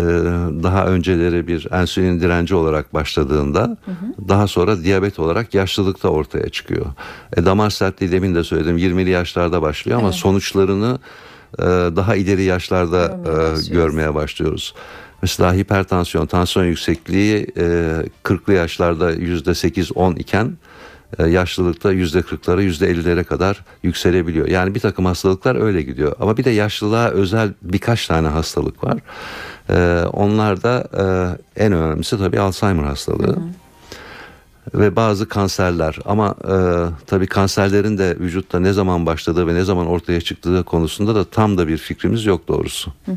daha 0.63 0.87
önceleri 0.87 1.47
bir 1.47 1.81
insülin 1.83 2.21
direnci 2.21 2.55
olarak 2.55 2.95
başladığında 2.95 3.61
hı 3.85 3.91
hı. 3.91 4.29
daha 4.29 4.47
sonra 4.47 4.83
diyabet 4.83 5.19
olarak 5.19 5.55
yaşlılıkta 5.55 6.09
ortaya 6.09 6.49
çıkıyor. 6.49 6.87
E, 7.37 7.45
damar 7.45 7.71
sertliği 7.71 8.13
demin 8.13 8.35
de 8.35 8.45
söyledim 8.45 8.79
20'li 8.79 9.11
yaşlarda 9.11 9.63
başlıyor 9.63 9.99
ama 9.99 10.09
evet. 10.09 10.19
sonuçlarını 10.19 10.99
e, 11.59 11.63
daha 11.97 12.17
ileri 12.17 12.43
yaşlarda 12.43 13.07
görmeye, 13.25 13.71
e, 13.71 13.73
görmeye 13.73 14.15
başlıyoruz. 14.15 14.75
Mesela 15.23 15.55
hipertansiyon, 15.55 16.27
tansiyon 16.27 16.67
yüksekliği 16.67 17.47
e, 17.57 17.63
40'lı 18.25 18.53
yaşlarda 18.53 19.13
%8-10 19.13 20.19
iken 20.19 20.57
e, 21.19 21.27
yaşlılıkta 21.27 21.93
%40'lara 21.95 22.63
%50'lere 22.63 23.25
kadar 23.25 23.65
yükselebiliyor. 23.83 24.49
Yani 24.49 24.75
bir 24.75 24.81
takım 24.81 25.05
hastalıklar 25.05 25.57
öyle 25.57 25.83
gidiyor. 25.83 26.17
Ama 26.21 26.37
bir 26.37 26.45
de 26.45 26.51
yaşlılığa 26.51 27.09
özel 27.09 27.55
birkaç 27.63 28.07
tane 28.07 28.29
hastalık 28.29 28.85
var. 28.85 28.99
E, 29.71 30.05
onlar 30.13 30.63
da 30.63 30.89
e, 31.57 31.65
en 31.65 31.73
önemlisi 31.73 32.19
tabii 32.19 32.41
Alzheimer 32.41 32.85
hastalığı. 32.85 33.27
Hı 33.27 33.31
hı 33.31 33.49
ve 34.75 34.97
bazı 34.97 35.29
kanserler 35.29 35.99
ama 36.05 36.35
e, 36.45 36.57
tabii 37.07 37.27
kanserlerin 37.27 37.99
de 37.99 38.17
vücutta 38.21 38.61
ne 38.61 38.73
zaman 38.73 39.07
başladığı 39.07 39.47
ve 39.47 39.55
ne 39.55 39.65
zaman 39.65 39.87
ortaya 39.87 40.21
çıktığı 40.21 40.65
konusunda 40.65 41.15
da 41.15 41.25
tam 41.25 41.59
da 41.59 41.69
bir 41.69 41.77
fikrimiz 41.77 42.25
yok 42.25 42.49
doğrusu. 42.49 42.93
Hı 43.07 43.13
hı. 43.13 43.17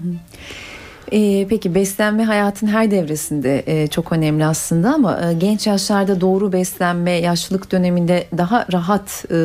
Ee, 1.14 1.48
peki 1.50 1.76
beslenme 1.76 2.24
hayatın 2.24 2.68
her 2.68 2.92
devresinde 2.92 3.64
e, 3.68 3.88
çok 3.88 4.12
önemli 4.12 4.46
aslında 4.46 4.94
ama 4.94 5.30
e, 5.30 5.34
genç 5.34 5.68
yaşlarda 5.68 6.22
doğru 6.22 6.54
beslenme 6.54 7.12
yaşlılık 7.12 7.72
döneminde 7.72 8.28
daha 8.38 8.66
rahat 8.74 9.26
e, 9.32 9.36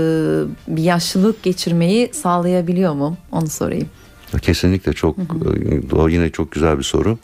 bir 0.68 0.82
yaşlılık 0.82 1.42
geçirmeyi 1.42 2.11
sağlayabiliyor 2.14 2.94
mu? 2.94 3.16
Onu 3.32 3.46
sorayım. 3.46 3.88
Kesinlikle 4.42 4.92
çok 4.92 5.18
hı. 5.18 5.96
o 5.96 6.08
yine 6.08 6.30
çok 6.30 6.52
güzel 6.52 6.78
bir 6.78 6.82
soru. 6.82 7.18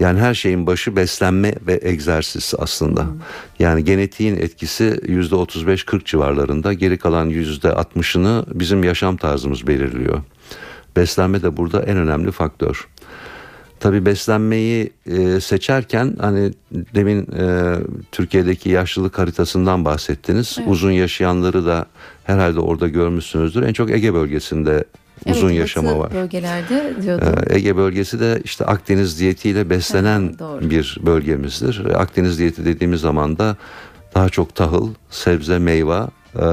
Yani 0.00 0.20
her 0.20 0.34
şeyin 0.34 0.66
başı 0.66 0.96
beslenme 0.96 1.54
ve 1.66 1.80
egzersiz 1.82 2.54
aslında. 2.58 3.00
Hı. 3.00 3.12
Yani 3.58 3.84
genetiğin 3.84 4.36
etkisi 4.36 5.00
yüzde 5.08 5.34
35-40 5.34 6.04
civarlarında 6.04 6.72
geri 6.72 6.98
kalan 6.98 7.26
yüzde 7.26 7.68
60'ını 7.68 8.44
bizim 8.54 8.84
yaşam 8.84 9.16
tarzımız 9.16 9.66
belirliyor. 9.66 10.22
Beslenme 10.96 11.42
de 11.42 11.56
burada 11.56 11.82
en 11.82 11.96
önemli 11.96 12.30
faktör. 12.30 12.88
Tabi 13.80 14.06
beslenmeyi 14.06 14.92
e, 15.06 15.40
seçerken 15.40 16.16
hani 16.20 16.52
demin 16.72 17.26
e, 17.38 17.76
Türkiye'deki 18.12 18.70
yaşlılık 18.70 19.18
haritasından 19.18 19.84
bahsettiniz. 19.84 20.56
Evet. 20.58 20.68
Uzun 20.70 20.90
yaşayanları 20.90 21.66
da 21.66 21.86
herhalde 22.24 22.60
orada 22.60 22.88
görmüşsünüzdür. 22.88 23.62
En 23.62 23.72
çok 23.72 23.90
Ege 23.90 24.14
bölgesinde 24.14 24.84
uzun 25.26 25.48
evet, 25.48 25.58
yaşama 25.58 25.98
var. 25.98 26.12
bölgelerde 26.14 26.94
diyordum. 27.02 27.28
Ee, 27.48 27.56
Ege 27.56 27.76
bölgesi 27.76 28.20
de 28.20 28.40
işte 28.44 28.64
Akdeniz 28.64 29.20
diyetiyle 29.20 29.70
beslenen 29.70 30.34
evet, 30.40 30.70
bir 30.70 30.98
bölgemizdir. 31.02 31.84
Akdeniz 31.84 32.38
diyeti 32.38 32.64
dediğimiz 32.64 33.00
zaman 33.00 33.38
da 33.38 33.56
daha 34.14 34.28
çok 34.28 34.54
tahıl, 34.54 34.88
sebze, 35.10 35.58
meyve, 35.58 36.00
e, 36.36 36.46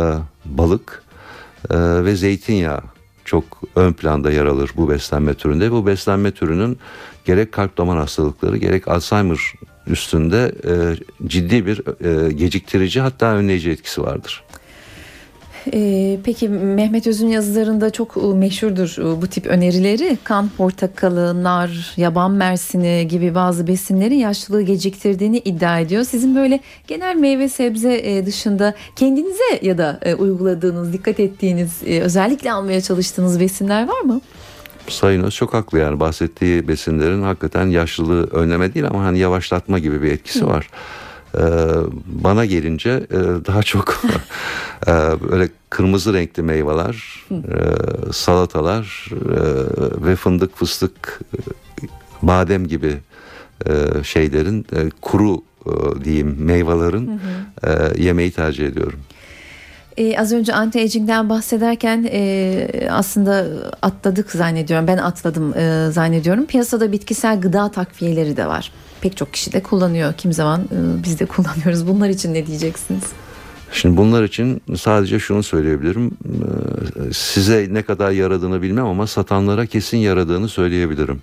balık 0.45 1.03
e, 1.69 1.77
ve 1.77 2.15
zeytinyağı 2.15 2.81
çok 3.25 3.43
ön 3.75 3.93
planda 3.93 4.31
yer 4.31 4.45
alır 4.45 4.71
bu 4.77 4.89
beslenme 4.89 5.33
türünde. 5.33 5.71
Bu 5.71 5.87
beslenme 5.87 6.31
türünün 6.31 6.77
gerek 7.25 7.51
kalp 7.51 7.77
damar 7.77 7.97
hastalıkları 7.97 8.57
gerek 8.57 8.87
Alzheimer 8.87 9.39
üstünde 9.87 10.51
e, 10.67 10.73
ciddi 11.27 11.65
bir 11.65 11.81
e, 12.05 12.31
geciktirici 12.31 13.01
hatta 13.01 13.25
önleyici 13.25 13.69
etkisi 13.69 14.01
vardır. 14.01 14.43
Ee, 15.73 16.19
peki 16.23 16.49
Mehmet 16.49 17.07
Öz'ün 17.07 17.27
yazılarında 17.27 17.89
çok 17.89 18.17
e, 18.17 18.19
meşhurdur 18.19 18.95
e, 18.99 19.21
bu 19.21 19.27
tip 19.27 19.47
önerileri. 19.47 20.17
Kan 20.23 20.49
portakalı, 20.49 21.43
nar, 21.43 21.93
yaban 21.97 22.31
mersini 22.31 23.07
gibi 23.07 23.35
bazı 23.35 23.67
besinlerin 23.67 24.15
yaşlılığı 24.15 24.61
geciktirdiğini 24.61 25.37
iddia 25.37 25.79
ediyor. 25.79 26.03
Sizin 26.03 26.35
böyle 26.35 26.59
genel 26.87 27.15
meyve 27.15 27.49
sebze 27.49 27.95
e, 28.03 28.25
dışında 28.25 28.73
kendinize 28.95 29.59
ya 29.61 29.77
da 29.77 29.99
uyguladığınız, 30.19 30.93
dikkat 30.93 31.19
ettiğiniz, 31.19 31.83
özellikle 31.83 32.51
almaya 32.51 32.81
çalıştığınız 32.81 33.39
besinler 33.39 33.87
var 33.87 34.01
mı? 34.01 34.21
Sayın 34.87 35.23
Öz 35.23 35.35
çok 35.35 35.53
haklı 35.53 35.79
yani 35.79 35.99
bahsettiği 35.99 36.67
besinlerin 36.67 37.21
hakikaten 37.21 37.67
yaşlılığı 37.67 38.23
önleme 38.23 38.73
değil 38.73 38.87
ama 38.87 39.03
hani 39.03 39.19
yavaşlatma 39.19 39.79
gibi 39.79 40.01
bir 40.01 40.11
etkisi 40.11 40.47
var. 40.47 40.69
Ee, 41.35 41.41
bana 42.05 42.45
gelince 42.45 42.89
e, 42.89 43.17
daha 43.47 43.63
çok 43.63 44.01
e, 44.87 44.91
böyle 45.29 45.49
kırmızı 45.69 46.13
renkli 46.13 46.43
meyveler, 46.43 47.25
e, 47.31 47.37
salatalar 48.13 49.09
ve 50.05 50.15
fındık, 50.15 50.57
fıstık, 50.57 51.19
badem 52.21 52.67
gibi 52.67 52.97
şeylerin 54.03 54.67
kuru 55.01 55.41
diyeyim 56.03 56.35
meyvelerin 56.39 57.21
yemeği 57.97 58.31
tercih 58.31 58.67
ediyorum. 58.67 58.99
Ee, 59.97 60.17
az 60.17 60.33
önce 60.33 60.53
anti-aging'den 60.53 61.29
bahsederken 61.29 62.09
e, 62.11 62.67
aslında 62.91 63.45
atladık 63.81 64.31
zannediyorum. 64.31 64.87
Ben 64.87 64.97
atladım 64.97 65.57
e, 65.57 65.91
zannediyorum. 65.91 66.45
Piyasada 66.45 66.91
bitkisel 66.91 67.41
gıda 67.41 67.71
takviyeleri 67.71 68.37
de 68.37 68.47
var. 68.47 68.71
Pek 69.01 69.17
çok 69.17 69.33
kişi 69.33 69.53
de 69.53 69.63
kullanıyor. 69.63 70.13
Kim 70.13 70.33
zaman 70.33 70.61
e, 70.61 71.03
biz 71.03 71.19
de 71.19 71.25
kullanıyoruz. 71.35 71.87
Bunlar 71.87 72.09
için 72.09 72.33
ne 72.33 72.47
diyeceksiniz? 72.47 73.03
Şimdi 73.73 73.97
bunlar 73.97 74.23
için 74.23 74.61
sadece 74.77 75.19
şunu 75.19 75.43
söyleyebilirim. 75.43 76.07
E, 76.07 77.13
size 77.13 77.67
ne 77.71 77.81
kadar 77.81 78.11
yaradığını 78.11 78.61
bilmem 78.61 78.85
ama 78.85 79.07
satanlara 79.07 79.65
kesin 79.65 79.97
yaradığını 79.97 80.47
söyleyebilirim. 80.47 81.21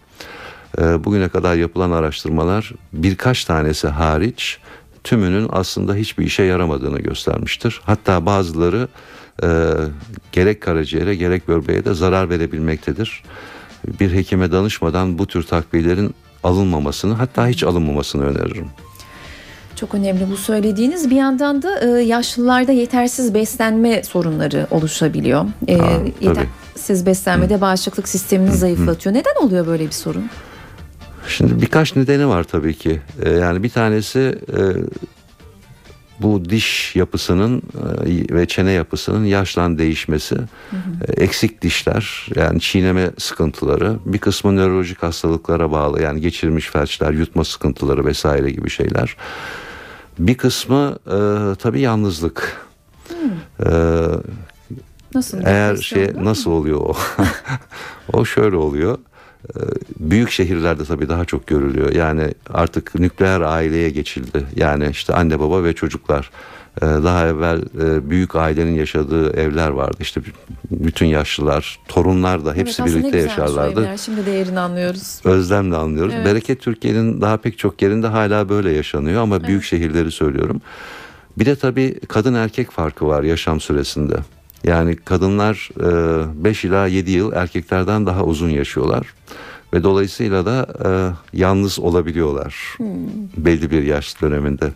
E, 0.79 1.05
bugüne 1.05 1.29
kadar 1.29 1.55
yapılan 1.55 1.91
araştırmalar 1.91 2.73
birkaç 2.93 3.45
tanesi 3.45 3.89
hariç 3.89 4.59
tümünün 5.09 5.49
aslında 5.53 5.95
hiçbir 5.95 6.25
işe 6.25 6.43
yaramadığını 6.43 6.99
göstermiştir. 6.99 7.81
Hatta 7.85 8.27
bazıları 8.27 8.89
e, 9.43 9.49
gerek 10.33 10.61
karaciğere 10.61 11.15
gerek 11.15 11.49
böbreğe 11.49 11.85
de 11.85 11.95
zarar 11.95 12.31
verebilmektedir. 12.31 13.23
Bir 14.01 14.13
hekime 14.13 14.53
danışmadan 14.53 15.19
bu 15.19 15.27
tür 15.27 15.43
takviyelerin 15.43 16.15
alınmamasını 16.45 17.15
hatta 17.15 17.47
hiç 17.49 17.65
alınmamasını 17.65 18.25
öneririm. 18.25 18.67
Çok 19.77 19.95
önemli 19.95 20.31
bu 20.31 20.37
söylediğiniz. 20.37 21.11
Bir 21.11 21.17
yandan 21.17 21.63
da 21.63 21.81
e, 21.81 22.03
yaşlılarda 22.03 22.73
yetersiz 22.73 23.35
beslenme 23.35 24.03
sorunları 24.03 24.67
oluşabiliyor. 24.71 25.47
E, 25.69 25.77
ha, 25.77 25.91
yetersiz 26.21 27.07
beslenmede 27.07 27.57
Hı. 27.57 27.61
bağışıklık 27.61 28.09
sistemini 28.09 28.51
Hı. 28.51 28.57
zayıflatıyor. 28.57 29.15
Neden 29.15 29.47
oluyor 29.47 29.67
böyle 29.67 29.87
bir 29.87 29.93
sorun? 29.93 30.31
Şimdi 31.29 31.63
birkaç 31.63 31.97
nedeni 31.97 32.29
var 32.29 32.45
tabii 32.45 32.75
ki. 32.75 33.01
Ee, 33.23 33.31
yani 33.31 33.63
bir 33.63 33.71
tanesi 33.71 34.39
e, 34.53 34.61
bu 36.21 36.45
diş 36.45 36.97
yapısının 36.97 37.63
e, 38.07 38.35
ve 38.35 38.47
çene 38.47 38.71
yapısının 38.71 39.25
yaşlan 39.25 39.79
değişmesi, 39.79 40.35
hı 40.35 40.77
hı. 40.77 41.05
E, 41.09 41.23
eksik 41.23 41.63
dişler 41.63 42.27
yani 42.37 42.61
çiğneme 42.61 43.11
sıkıntıları, 43.19 43.97
bir 44.05 44.19
kısmı 44.19 44.57
nörolojik 44.57 45.03
hastalıklara 45.03 45.71
bağlı 45.71 46.03
yani 46.03 46.21
geçirmiş 46.21 46.67
felçler, 46.69 47.13
yutma 47.13 47.45
sıkıntıları 47.45 48.05
vesaire 48.05 48.51
gibi 48.51 48.71
şeyler. 48.71 49.17
Bir 50.19 50.37
kısmı 50.37 50.99
e, 51.07 51.19
tabii 51.59 51.81
yalnızlık. 51.81 52.67
Hı. 53.09 53.65
E, 53.65 53.71
Nasıl? 55.15 55.39
Eğer 55.45 55.77
şey 55.77 56.11
nasıl 56.15 56.51
oluyor 56.51 56.81
o? 56.81 56.97
o 58.13 58.25
şöyle 58.25 58.57
oluyor. 58.57 58.99
Ee, 59.57 59.61
büyük 60.01 60.31
şehirlerde 60.31 60.85
tabii 60.85 61.09
daha 61.09 61.25
çok 61.25 61.47
görülüyor. 61.47 61.93
Yani 61.93 62.35
artık 62.51 62.95
nükleer 62.95 63.41
aileye 63.41 63.91
geçildi. 63.91 64.45
Yani 64.57 64.89
işte 64.91 65.15
anne 65.15 65.41
baba 65.41 65.65
ve 65.65 65.73
çocuklar. 65.73 66.31
Ee, 66.83 66.87
daha 66.87 67.27
evvel 67.27 67.63
e, 67.83 68.11
büyük 68.11 68.37
ailenin 68.37 68.75
yaşadığı 68.75 69.37
evler 69.37 69.69
vardı. 69.69 69.97
İşte 70.01 70.21
bütün 70.71 71.07
yaşlılar, 71.07 71.79
torunlar 71.89 72.45
da 72.45 72.55
hepsi 72.55 72.83
evet, 72.83 72.95
birlikte 72.95 73.19
yaşarlardı. 73.19 73.81
Evler. 73.81 73.97
Şimdi 73.97 74.27
değerini 74.27 74.61
anlıyoruz. 74.61 75.21
Özlemle 75.25 75.77
anlıyoruz. 75.77 76.15
Evet. 76.17 76.27
Bereket 76.27 76.61
Türkiye'nin 76.61 77.21
daha 77.21 77.37
pek 77.37 77.59
çok 77.59 77.83
yerinde 77.83 78.07
hala 78.07 78.49
böyle 78.49 78.73
yaşanıyor 78.73 79.23
ama 79.23 79.37
evet. 79.37 79.49
büyük 79.49 79.65
şehirleri 79.65 80.11
söylüyorum. 80.11 80.61
Bir 81.39 81.47
de 81.47 81.57
tabii 81.57 82.01
kadın 82.09 82.35
erkek 82.35 82.71
farkı 82.71 83.07
var 83.07 83.23
yaşam 83.23 83.61
süresinde. 83.61 84.17
Yani 84.65 84.97
kadınlar 84.97 85.71
5 86.45 86.65
ila 86.65 86.87
7 86.87 87.11
yıl 87.11 87.33
erkeklerden 87.33 88.07
daha 88.07 88.25
uzun 88.25 88.49
yaşıyorlar. 88.49 89.15
Ve 89.73 89.83
dolayısıyla 89.83 90.47
da 90.47 90.67
e, 90.85 90.89
yalnız 91.39 91.79
olabiliyorlar 91.79 92.75
hmm. 92.77 92.89
belli 93.37 93.71
bir 93.71 93.83
yaş 93.83 94.23
döneminde. 94.23 94.73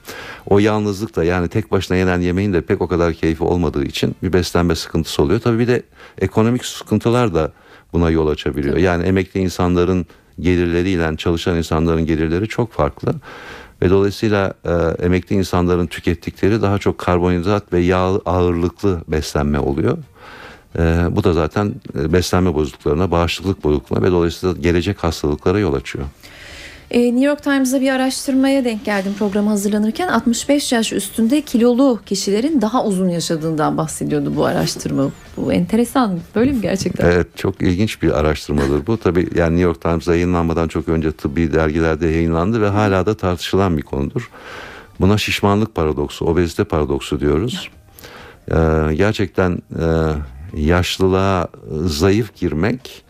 O 0.47 0.59
yalnızlık 0.59 1.17
da 1.17 1.25
yani 1.25 1.49
tek 1.49 1.73
başına 1.73 1.97
yenen 1.97 2.21
yemeğin 2.21 2.53
de 2.53 2.61
pek 2.61 2.83
o 2.83 2.89
kadar 2.89 3.13
keyfi 3.13 3.45
olmadığı 3.45 3.85
için 3.85 4.15
bir 4.23 4.33
beslenme 4.33 4.75
sıkıntısı 4.75 5.23
oluyor. 5.23 5.41
Tabii 5.41 5.59
bir 5.59 5.69
de 5.69 5.83
ekonomik 6.19 6.65
sıkıntılar 6.65 7.35
da 7.35 7.53
buna 7.93 8.11
yol 8.11 8.27
açabiliyor. 8.27 8.77
Yani 8.77 9.05
emekli 9.05 9.41
insanların 9.41 10.07
gelirleriyle 10.41 11.17
çalışan 11.17 11.57
insanların 11.57 12.07
gelirleri 12.07 12.49
çok 12.49 12.73
farklı. 12.73 13.15
Ve 13.83 13.91
dolayısıyla 13.91 14.55
e, 14.65 14.73
emekli 15.05 15.37
insanların 15.37 15.87
tükettikleri 15.87 16.63
daha 16.63 16.79
çok 16.79 16.99
karbonhidrat 16.99 17.73
ve 17.73 17.81
yağ 17.81 17.99
ağırlıklı 18.27 19.01
beslenme 19.09 19.59
oluyor. 19.59 19.99
E, 20.79 21.07
bu 21.11 21.25
da 21.25 21.33
zaten 21.33 21.75
e, 21.99 22.13
beslenme 22.13 22.55
bozukluklarına, 22.55 23.11
bağışıklık 23.11 23.65
bozukluğuna 23.65 24.03
ve 24.03 24.11
dolayısıyla 24.11 24.55
gelecek 24.61 25.05
hastalıklara 25.05 25.59
yol 25.59 25.75
açıyor. 25.75 26.05
E, 26.93 27.01
New 27.01 27.27
York 27.27 27.43
Times'da 27.43 27.81
bir 27.81 27.91
araştırmaya 27.91 28.65
denk 28.65 28.85
geldim 28.85 29.15
programı 29.19 29.49
hazırlanırken 29.49 30.09
65 30.09 30.73
yaş 30.73 30.93
üstünde 30.93 31.41
kilolu 31.41 32.01
kişilerin 32.07 32.61
daha 32.61 32.85
uzun 32.85 33.09
yaşadığından 33.09 33.77
bahsediyordu 33.77 34.37
bu 34.37 34.45
araştırma. 34.45 35.11
Bu 35.37 35.53
enteresan 35.53 36.21
böyle 36.35 36.53
mi 36.53 36.61
gerçekten? 36.61 37.07
Evet 37.07 37.37
çok 37.37 37.63
ilginç 37.63 38.03
bir 38.03 38.19
araştırmadır 38.19 38.87
bu. 38.87 38.97
Tabii 38.97 39.29
yani 39.35 39.51
New 39.51 39.63
York 39.63 39.81
Times'da 39.81 40.15
yayınlanmadan 40.15 40.69
çok 40.69 40.89
önce 40.89 41.13
tıbbi 41.13 41.53
dergilerde 41.53 42.07
yayınlandı 42.07 42.61
ve 42.61 42.69
hala 42.69 43.07
da 43.07 43.15
tartışılan 43.15 43.77
bir 43.77 43.83
konudur. 43.83 44.31
Buna 45.01 45.19
şişmanlık 45.19 45.75
paradoksu, 45.75 46.25
obezite 46.25 46.65
paradoksu 46.65 47.21
diyoruz. 47.21 47.71
Ee, 48.51 48.55
gerçekten 48.95 49.59
e, 49.81 49.87
yaşlılığa 50.57 51.49
zayıf 51.85 52.37
girmek 52.37 53.02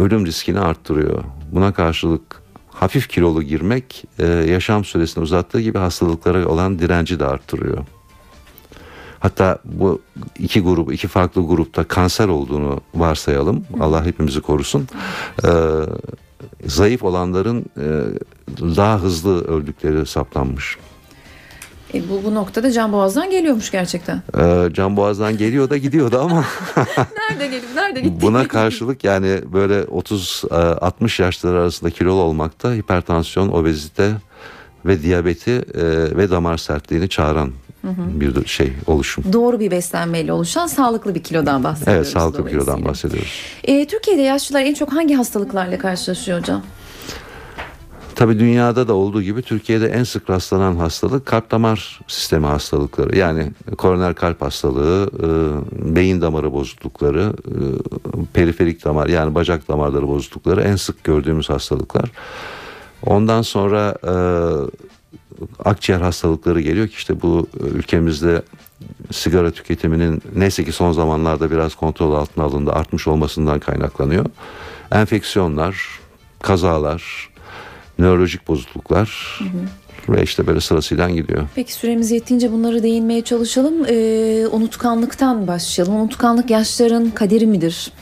ölüm 0.00 0.26
riskini 0.26 0.60
arttırıyor. 0.60 1.24
Buna 1.52 1.72
karşılık 1.72 2.42
hafif 2.68 3.08
kilolu 3.08 3.42
girmek 3.42 4.04
e, 4.18 4.26
yaşam 4.26 4.84
süresini 4.84 5.22
uzattığı 5.22 5.60
gibi 5.60 5.78
hastalıklara 5.78 6.46
olan 6.46 6.78
direnci 6.78 7.20
de 7.20 7.24
arttırıyor. 7.24 7.84
Hatta 9.20 9.58
bu 9.64 10.00
iki 10.38 10.60
grup, 10.60 10.92
iki 10.92 11.08
farklı 11.08 11.46
grupta 11.46 11.84
kanser 11.84 12.28
olduğunu 12.28 12.80
varsayalım. 12.94 13.64
Allah 13.80 14.04
hepimizi 14.04 14.40
korusun. 14.40 14.88
Ee, 15.44 15.48
zayıf 16.66 17.02
olanların 17.02 17.64
e, 17.76 17.86
daha 18.76 19.00
hızlı 19.00 19.44
öldükleri 19.44 20.06
saptanmış. 20.06 20.78
E 21.94 22.08
bu, 22.08 22.24
bu 22.24 22.34
noktada 22.34 22.72
Can 22.72 22.92
Boğaz'dan 22.92 23.30
geliyormuş 23.30 23.70
gerçekten. 23.70 24.22
Ee, 24.38 24.68
Can 24.72 24.96
Boğaz'dan 24.96 25.36
geliyor 25.38 25.70
da 25.70 25.76
gidiyordu 25.76 26.20
ama. 26.20 26.44
nerede 27.30 27.46
gelip 27.46 27.74
nerede 27.74 28.00
gitti? 28.00 28.20
Buna 28.20 28.48
karşılık 28.48 29.04
yani 29.04 29.40
böyle 29.52 29.80
30-60 29.80 31.22
yaşları 31.22 31.58
arasında 31.60 31.90
kilolu 31.90 32.20
olmakta 32.20 32.72
hipertansiyon, 32.74 33.48
obezite 33.48 34.12
ve 34.86 35.02
diyabeti 35.02 35.50
e, 35.50 35.82
ve 36.16 36.30
damar 36.30 36.56
sertliğini 36.56 37.08
çağıran 37.08 37.52
bir 37.84 38.46
şey 38.46 38.72
oluşum. 38.86 39.24
Doğru 39.32 39.60
bir 39.60 39.70
beslenmeyle 39.70 40.32
oluşan 40.32 40.66
sağlıklı 40.66 41.14
bir 41.14 41.22
kilodan 41.22 41.64
bahsediyoruz. 41.64 41.96
Evet 41.96 42.12
sağlıklı 42.12 42.46
bir 42.46 42.50
kilodan 42.50 42.84
bahsediyoruz. 42.84 43.42
E, 43.64 43.86
Türkiye'de 43.86 44.22
yaşlılar 44.22 44.60
en 44.60 44.74
çok 44.74 44.92
hangi 44.92 45.14
hastalıklarla 45.14 45.78
karşılaşıyor 45.78 46.40
hocam? 46.40 46.62
Tabi 48.20 48.38
dünyada 48.38 48.88
da 48.88 48.94
olduğu 48.94 49.22
gibi 49.22 49.42
Türkiye'de 49.42 49.86
en 49.86 50.04
sık 50.04 50.30
rastlanan 50.30 50.76
hastalık 50.76 51.26
kalp 51.26 51.50
damar 51.50 52.00
sistemi 52.06 52.46
hastalıkları. 52.46 53.18
Yani 53.18 53.50
koroner 53.78 54.14
kalp 54.14 54.42
hastalığı, 54.42 55.10
e, 55.18 55.96
beyin 55.96 56.20
damarı 56.20 56.52
bozuklukları, 56.52 57.32
e, 57.48 57.54
periferik 58.32 58.84
damar 58.84 59.06
yani 59.06 59.34
bacak 59.34 59.68
damarları 59.68 60.08
bozuklukları 60.08 60.62
en 60.62 60.76
sık 60.76 61.04
gördüğümüz 61.04 61.50
hastalıklar. 61.50 62.10
Ondan 63.06 63.42
sonra 63.42 63.94
e, 64.04 64.14
akciğer 65.64 66.00
hastalıkları 66.00 66.60
geliyor 66.60 66.88
ki 66.88 66.94
işte 66.96 67.22
bu 67.22 67.46
ülkemizde 67.60 68.42
sigara 69.10 69.50
tüketiminin 69.50 70.22
neyse 70.34 70.64
ki 70.64 70.72
son 70.72 70.92
zamanlarda 70.92 71.50
biraz 71.50 71.74
kontrol 71.74 72.14
altına 72.14 72.44
alındı 72.44 72.72
artmış 72.72 73.08
olmasından 73.08 73.60
kaynaklanıyor. 73.60 74.26
Enfeksiyonlar, 74.92 76.00
kazalar, 76.42 77.29
nörolojik 78.00 78.48
bozukluklar 78.48 79.38
hı 79.38 79.44
hı. 79.44 80.16
ve 80.16 80.22
işte 80.22 80.46
böyle 80.46 80.60
sırasıyla 80.60 81.10
gidiyor. 81.10 81.48
Peki 81.54 81.72
süremiz 81.72 82.10
yettiğince 82.10 82.52
bunları 82.52 82.82
değinmeye 82.82 83.22
çalışalım. 83.22 83.84
Ee, 83.88 84.46
unutkanlıktan 84.46 85.46
başlayalım. 85.46 85.96
Unutkanlık 85.96 86.50
yaşların 86.50 87.10
kaderi 87.10 87.46
midir? 87.46 87.92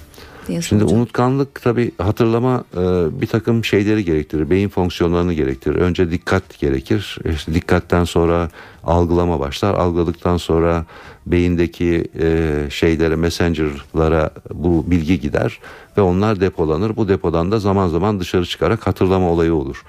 Şimdi 0.49 0.63
soracağım. 0.63 1.01
unutkanlık 1.01 1.63
tabi 1.63 1.93
hatırlama 1.99 2.65
e, 2.75 2.81
bir 3.21 3.27
takım 3.27 3.65
şeyleri 3.65 4.05
gerektirir. 4.05 4.51
Beyin 4.51 4.69
fonksiyonlarını 4.69 5.33
gerektirir. 5.33 5.77
Önce 5.77 6.11
dikkat 6.11 6.59
gerekir. 6.59 7.19
İşte 7.35 7.55
dikkatten 7.55 8.05
sonra 8.05 8.49
algılama 8.85 9.41
başlar. 9.41 9.75
Algıladıktan 9.75 10.37
sonra 10.37 10.85
beyindeki 11.27 12.05
e, 12.21 12.57
şeylere, 12.71 13.17
messenger'lara 13.17 14.31
bu 14.55 14.85
bilgi 14.91 15.21
gider 15.21 15.59
ve 15.97 16.01
onlar 16.01 16.41
depolanır. 16.41 16.97
Bu 16.97 17.09
depodan 17.09 17.53
da 17.53 17.59
zaman 17.59 17.89
zaman 17.89 18.21
dışarı 18.21 18.47
çıkarak 18.47 18.87
hatırlama 18.87 19.31
olayı 19.31 19.55
olur. 19.55 19.85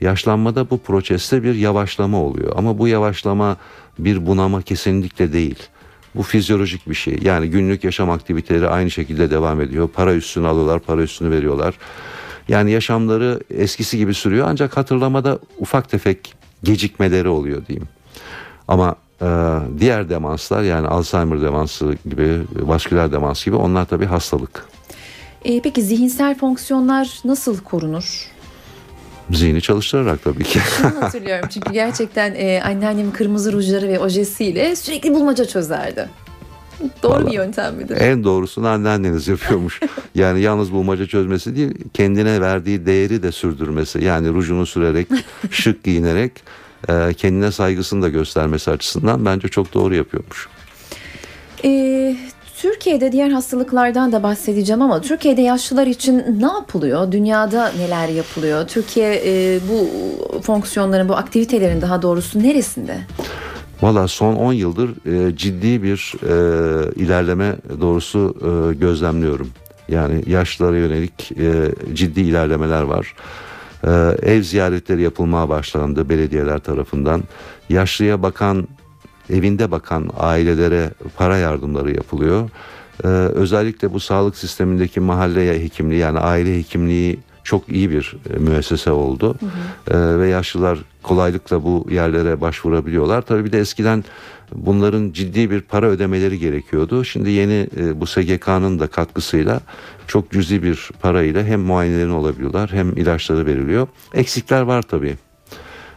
Yaşlanmada 0.00 0.70
bu 0.70 0.78
proseste 0.78 1.42
bir 1.42 1.54
yavaşlama 1.54 2.22
oluyor. 2.22 2.52
Ama 2.56 2.78
bu 2.78 2.88
yavaşlama 2.88 3.56
bir 3.98 4.26
bunama 4.26 4.62
kesinlikle 4.62 5.32
değil. 5.32 5.58
Bu 6.14 6.22
fizyolojik 6.22 6.88
bir 6.88 6.94
şey. 6.94 7.18
Yani 7.22 7.50
günlük 7.50 7.84
yaşam 7.84 8.10
aktiviteleri 8.10 8.68
aynı 8.68 8.90
şekilde 8.90 9.30
devam 9.30 9.60
ediyor. 9.60 9.88
Para 9.88 10.14
üstünü 10.14 10.46
alıyorlar, 10.46 10.80
para 10.80 11.02
üstünü 11.02 11.30
veriyorlar. 11.30 11.74
Yani 12.48 12.70
yaşamları 12.70 13.40
eskisi 13.50 13.98
gibi 13.98 14.14
sürüyor 14.14 14.46
ancak 14.48 14.76
hatırlamada 14.76 15.38
ufak 15.58 15.88
tefek 15.90 16.34
gecikmeleri 16.62 17.28
oluyor 17.28 17.66
diyeyim. 17.66 17.88
Ama 18.68 18.96
e, 19.22 19.26
diğer 19.78 20.08
demanslar 20.08 20.62
yani 20.62 20.86
Alzheimer 20.86 21.40
demansı 21.42 21.96
gibi, 22.10 22.40
vasküler 22.52 23.12
demans 23.12 23.44
gibi 23.44 23.56
onlar 23.56 23.84
tabii 23.84 24.06
hastalık. 24.06 24.66
E, 25.44 25.60
peki 25.60 25.82
zihinsel 25.82 26.38
fonksiyonlar 26.38 27.20
nasıl 27.24 27.60
korunur? 27.60 28.31
Zihni 29.30 29.60
çalıştırarak 29.60 30.24
tabii 30.24 30.44
ki. 30.44 30.58
Şunu 30.58 31.00
hatırlıyorum 31.02 31.48
çünkü 31.52 31.72
gerçekten 31.72 32.34
e, 32.34 32.62
anneannem 32.62 33.12
kırmızı 33.12 33.52
rujları 33.52 33.88
ve 33.88 33.98
ojesiyle 33.98 34.76
sürekli 34.76 35.14
bulmaca 35.14 35.44
çözerdi. 35.44 36.08
Doğru 37.02 37.12
Vallahi, 37.12 37.26
bir 37.26 37.32
yöntem 37.32 37.74
midir? 37.74 37.96
En 38.00 38.24
doğrusunu 38.24 38.68
anneanneniz 38.68 39.28
yapıyormuş. 39.28 39.80
yani 40.14 40.40
yalnız 40.40 40.72
bulmaca 40.72 41.06
çözmesi 41.06 41.56
değil, 41.56 41.74
kendine 41.94 42.40
verdiği 42.40 42.86
değeri 42.86 43.22
de 43.22 43.32
sürdürmesi. 43.32 44.04
Yani 44.04 44.28
rujunu 44.28 44.66
sürerek, 44.66 45.08
şık 45.50 45.84
giyinerek 45.84 46.32
e, 46.88 47.14
kendine 47.14 47.52
saygısını 47.52 48.02
da 48.02 48.08
göstermesi 48.08 48.70
açısından 48.70 49.24
bence 49.24 49.48
çok 49.48 49.74
doğru 49.74 49.94
yapıyormuş. 49.94 50.48
Ee, 51.64 52.16
Türkiye'de 52.62 53.12
diğer 53.12 53.30
hastalıklardan 53.30 54.12
da 54.12 54.22
bahsedeceğim 54.22 54.82
ama 54.82 55.00
Türkiye'de 55.00 55.42
yaşlılar 55.42 55.86
için 55.86 56.40
ne 56.40 56.46
yapılıyor? 56.46 57.12
Dünyada 57.12 57.72
neler 57.78 58.08
yapılıyor? 58.08 58.68
Türkiye 58.68 59.22
e, 59.26 59.60
bu 59.68 59.88
fonksiyonların, 60.40 61.08
bu 61.08 61.16
aktivitelerin 61.16 61.80
daha 61.80 62.02
doğrusu 62.02 62.42
neresinde? 62.42 62.96
Valla 63.82 64.08
son 64.08 64.34
10 64.34 64.52
yıldır 64.52 64.90
e, 65.06 65.36
ciddi 65.36 65.82
bir 65.82 66.14
e, 66.22 66.92
ilerleme 66.96 67.56
doğrusu 67.80 68.36
e, 68.40 68.74
gözlemliyorum. 68.74 69.50
Yani 69.88 70.22
yaşlılara 70.26 70.76
yönelik 70.76 71.32
e, 71.32 71.74
ciddi 71.94 72.20
ilerlemeler 72.20 72.82
var. 72.82 73.14
E, 73.84 73.90
ev 74.32 74.42
ziyaretleri 74.42 75.02
yapılmaya 75.02 75.48
başlandı 75.48 76.08
belediyeler 76.08 76.58
tarafından. 76.58 77.22
Yaşlıya 77.68 78.22
bakan 78.22 78.68
evinde 79.32 79.70
bakan 79.70 80.10
ailelere 80.18 80.90
para 81.16 81.36
yardımları 81.36 81.94
yapılıyor. 81.94 82.50
Ee, 83.04 83.08
özellikle 83.08 83.92
bu 83.92 84.00
sağlık 84.00 84.36
sistemindeki 84.36 85.00
mahalle 85.00 85.64
hekimliği 85.64 86.00
yani 86.00 86.18
aile 86.18 86.58
hekimliği 86.58 87.18
çok 87.44 87.68
iyi 87.68 87.90
bir 87.90 88.16
e, 88.30 88.38
müessese 88.38 88.90
oldu. 88.90 89.34
Hı 89.40 89.46
hı. 89.46 89.98
Ee, 89.98 90.18
ve 90.18 90.28
yaşlılar 90.28 90.78
kolaylıkla 91.02 91.62
bu 91.62 91.86
yerlere 91.90 92.40
başvurabiliyorlar. 92.40 93.22
Tabii 93.22 93.44
bir 93.44 93.52
de 93.52 93.58
eskiden 93.58 94.04
bunların 94.54 95.12
ciddi 95.12 95.50
bir 95.50 95.60
para 95.60 95.86
ödemeleri 95.86 96.38
gerekiyordu. 96.38 97.04
Şimdi 97.04 97.30
yeni 97.30 97.68
e, 97.76 98.00
bu 98.00 98.06
SGK'nın 98.06 98.78
da 98.78 98.86
katkısıyla 98.86 99.60
çok 100.06 100.30
cüzi 100.30 100.62
bir 100.62 100.90
parayla 101.00 101.44
hem 101.44 101.60
muayenelerini 101.60 102.12
olabiliyorlar 102.12 102.70
hem 102.72 102.96
ilaçları 102.96 103.46
veriliyor. 103.46 103.86
Eksikler 104.14 104.62
var 104.62 104.82
tabii. 104.82 105.16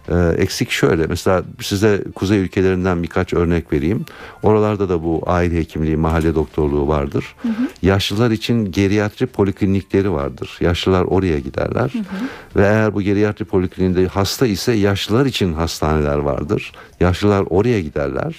E, 0.09 0.15
eksik 0.37 0.71
şöyle 0.71 1.07
mesela 1.07 1.43
size 1.61 2.03
kuzey 2.15 2.39
ülkelerinden 2.39 3.03
birkaç 3.03 3.33
örnek 3.33 3.73
vereyim. 3.73 4.05
Oralarda 4.43 4.89
da 4.89 5.03
bu 5.03 5.23
aile 5.25 5.57
hekimliği, 5.57 5.97
mahalle 5.97 6.35
doktorluğu 6.35 6.87
vardır. 6.87 7.35
Hı 7.41 7.47
hı. 7.47 7.67
Yaşlılar 7.81 8.31
için 8.31 8.71
geriatri 8.71 9.25
poliklinikleri 9.25 10.11
vardır. 10.11 10.57
Yaşlılar 10.61 11.03
oraya 11.03 11.39
giderler. 11.39 11.89
Hı 11.93 11.99
hı. 11.99 12.25
Ve 12.55 12.61
eğer 12.61 12.93
bu 12.93 13.01
geriatri 13.01 13.45
polikliniğinde 13.45 14.07
hasta 14.07 14.47
ise 14.47 14.71
yaşlılar 14.71 15.25
için 15.25 15.53
hastaneler 15.53 16.17
vardır. 16.17 16.71
Yaşlılar 16.99 17.43
oraya 17.49 17.81
giderler 17.81 18.35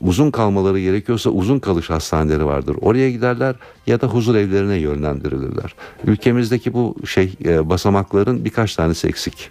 uzun 0.00 0.30
kalmaları 0.30 0.80
gerekiyorsa 0.80 1.30
uzun 1.30 1.58
kalış 1.58 1.90
hastaneleri 1.90 2.44
vardır. 2.44 2.76
Oraya 2.80 3.10
giderler 3.10 3.56
ya 3.86 4.00
da 4.00 4.06
huzur 4.06 4.34
evlerine 4.34 4.76
yönlendirilirler. 4.76 5.74
Ülkemizdeki 6.04 6.72
bu 6.72 6.96
şey 7.06 7.34
e, 7.44 7.68
basamakların 7.68 8.44
birkaç 8.44 8.74
tanesi 8.74 9.08
eksik. 9.08 9.50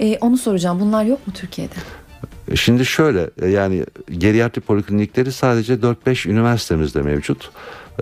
E, 0.00 0.18
onu 0.20 0.36
soracağım. 0.36 0.80
Bunlar 0.80 1.04
yok 1.04 1.26
mu 1.26 1.32
Türkiye'de? 1.32 1.74
Şimdi 2.56 2.86
şöyle 2.86 3.30
e, 3.42 3.48
yani 3.48 3.84
geriatri 4.18 4.60
poliklinikleri 4.60 5.32
sadece 5.32 5.74
4-5 5.74 6.28
üniversitemizde 6.28 7.02
mevcut. 7.02 7.50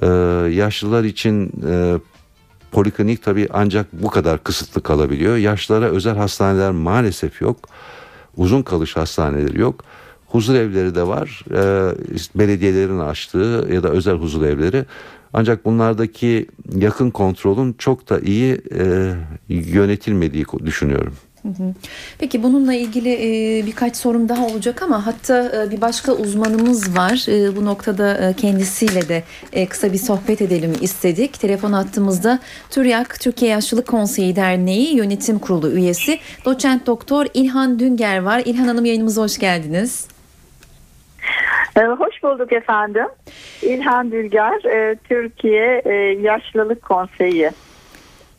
Ee, 0.03 0.07
yaşlılar 0.53 1.05
için 1.05 1.53
e, 1.69 1.99
poliklinik 2.73 3.23
tabii 3.23 3.49
ancak 3.53 3.87
bu 3.93 4.11
kadar 4.11 4.45
kısıtlı 4.45 4.83
kalabiliyor. 4.83 5.37
Yaşlılara 5.37 5.87
özel 5.87 6.17
hastaneler 6.17 6.71
maalesef 6.71 7.41
yok. 7.41 7.57
Uzun 8.37 8.63
kalış 8.63 8.97
hastaneleri 8.97 9.61
yok. 9.61 9.85
Huzur 10.27 10.55
evleri 10.55 10.95
de 10.95 11.07
var. 11.07 11.45
Ee, 11.51 11.95
belediyelerin 12.35 12.99
açtığı 12.99 13.69
ya 13.73 13.83
da 13.83 13.89
özel 13.89 14.15
huzur 14.15 14.43
evleri. 14.43 14.85
Ancak 15.33 15.65
bunlardaki 15.65 16.47
yakın 16.75 17.11
kontrolün 17.11 17.73
çok 17.79 18.09
da 18.09 18.21
iyi 18.21 18.61
e, 18.79 19.15
yönetilmediği 19.49 20.45
düşünüyorum. 20.65 21.15
Peki 22.19 22.43
bununla 22.43 22.75
ilgili 22.75 23.13
e, 23.13 23.67
birkaç 23.67 23.97
sorum 23.97 24.29
daha 24.29 24.47
olacak 24.47 24.83
ama 24.83 25.07
hatta 25.07 25.65
e, 25.65 25.71
bir 25.71 25.81
başka 25.81 26.13
uzmanımız 26.13 26.97
var. 26.97 27.27
E, 27.29 27.57
bu 27.57 27.65
noktada 27.65 28.33
kendisiyle 28.37 29.09
de 29.09 29.23
kısa 29.69 29.93
bir 29.93 29.99
sohbet 29.99 30.43
edelim 30.43 30.73
istedik. 30.81 31.41
Telefon 31.41 31.73
attığımızda 31.73 32.39
TÜRYAK 32.71 33.21
Türkiye 33.21 33.51
Yaşlılık 33.51 33.87
Konseyi 33.87 34.37
Derneği 34.37 34.97
Yönetim 34.97 35.39
Kurulu 35.39 35.71
üyesi 35.71 36.19
doçent 36.45 36.87
doktor 36.87 37.27
İlhan 37.35 37.79
Dünger 37.79 38.23
var. 38.23 38.43
İlhan 38.45 38.67
Hanım 38.67 38.85
yayınımıza 38.85 39.23
hoş 39.23 39.39
geldiniz. 39.39 40.09
Hoş 41.77 42.23
bulduk 42.23 42.53
efendim. 42.53 43.07
İlhan 43.63 44.13
Dülger, 44.13 44.61
Türkiye 45.09 45.83
Yaşlılık 46.23 46.83
Konseyi 46.83 47.51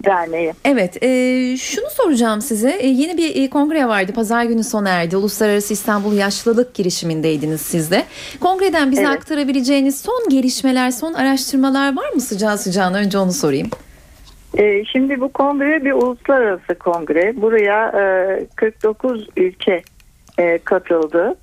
Derneği. 0.06 0.54
Evet, 0.66 1.04
e, 1.04 1.08
şunu 1.58 1.90
soracağım 1.90 2.42
size. 2.42 2.70
E, 2.70 2.88
yeni 2.88 3.18
bir 3.18 3.44
e, 3.44 3.50
kongre 3.50 3.88
vardı. 3.88 4.12
Pazar 4.14 4.44
günü 4.44 4.64
sona 4.64 4.90
erdi. 4.90 5.18
Uluslararası 5.18 5.74
İstanbul 5.74 6.14
Yaşlılık 6.14 6.74
girişimindeydiniz 6.74 7.62
siz 7.62 7.92
de. 7.92 8.04
Kongreden 8.40 8.92
bize 8.92 9.02
evet. 9.02 9.12
aktarabileceğiniz 9.12 10.02
son 10.02 10.30
gelişmeler, 10.30 10.92
son 10.92 11.14
araştırmalar 11.14 11.96
var 11.98 12.10
mı 12.10 12.22
sıcağı 12.22 12.58
sıcağına? 12.58 12.98
Önce 12.98 13.18
onu 13.18 13.32
sorayım. 13.32 13.70
E, 14.58 14.86
şimdi 14.86 15.22
bu 15.22 15.34
kongre 15.34 15.86
bir 15.86 15.92
uluslararası 15.92 16.76
kongre. 16.80 17.42
Buraya 17.42 17.88
e, 18.40 18.46
49 18.56 19.28
ülke 19.38 19.82
e, 20.40 20.58
katıldı 20.58 21.36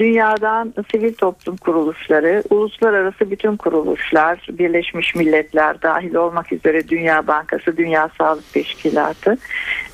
dünyadan 0.00 0.74
sivil 0.92 1.14
toplum 1.14 1.56
kuruluşları, 1.56 2.42
uluslararası 2.50 3.30
bütün 3.30 3.56
kuruluşlar, 3.56 4.46
Birleşmiş 4.50 5.14
Milletler 5.14 5.82
dahil 5.82 6.14
olmak 6.14 6.52
üzere 6.52 6.88
Dünya 6.88 7.26
Bankası, 7.26 7.76
Dünya 7.76 8.10
Sağlık 8.18 8.52
Teşkilatı 8.52 9.36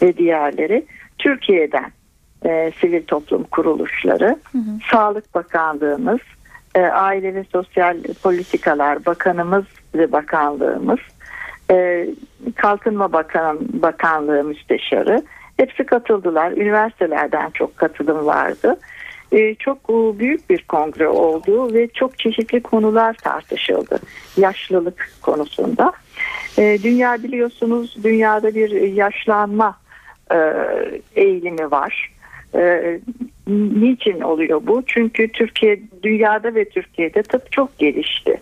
ve 0.03 0.17
diğerleri 0.17 0.87
Türkiye'den 1.19 1.93
e, 2.45 2.73
sivil 2.81 3.03
toplum 3.03 3.43
kuruluşları, 3.43 4.37
hı 4.53 4.59
hı. 4.59 4.79
Sağlık 4.91 5.35
Bakanlığımız, 5.35 6.21
e, 6.75 6.81
Aile 6.81 7.35
ve 7.35 7.45
Sosyal 7.53 7.97
Politikalar 8.23 9.07
Bakanımız 9.07 9.65
ve 9.95 10.13
Bakanlığımız, 10.13 11.01
e, 11.71 12.07
Kalkınma 12.57 13.13
Bakan, 13.13 13.59
Bakanlığı 13.73 14.45
Müsteşarı 14.45 15.23
hepsi 15.57 15.87
katıldılar. 15.87 16.53
Üniversitelerden 16.53 17.51
çok 17.51 17.77
katılım 17.77 18.27
vardı. 18.27 18.77
E, 19.33 19.55
çok 19.55 19.79
e, 19.79 20.19
büyük 20.19 20.51
bir 20.51 20.63
kongre 20.63 21.09
oldu 21.09 21.75
ve 21.75 21.89
çok 21.89 22.19
çeşitli 22.19 22.63
konular 22.63 23.15
tartışıldı 23.15 23.99
yaşlılık 24.37 25.11
konusunda. 25.23 25.93
E, 26.59 26.79
dünya 26.83 27.23
biliyorsunuz 27.23 27.97
dünyada 28.05 28.55
bir 28.55 28.93
yaşlanma 28.93 29.79
eğilimi 31.17 31.71
var. 31.71 32.13
Niçin 33.49 34.21
oluyor 34.21 34.61
bu? 34.67 34.83
Çünkü 34.87 35.29
Türkiye 35.29 35.81
dünyada 36.03 36.55
ve 36.55 36.69
Türkiye'de 36.69 37.23
tıp 37.23 37.53
çok 37.53 37.79
gelişti. 37.79 38.41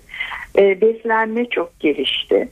Beslenme 0.56 1.48
çok 1.48 1.80
gelişti. 1.80 2.48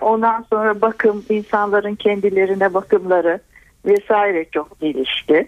Ondan 0.00 0.46
sonra 0.50 0.80
bakım, 0.80 1.24
insanların 1.30 1.94
kendilerine 1.94 2.74
bakımları 2.74 3.40
vesaire 3.86 4.44
çok 4.52 4.80
gelişti. 4.80 5.46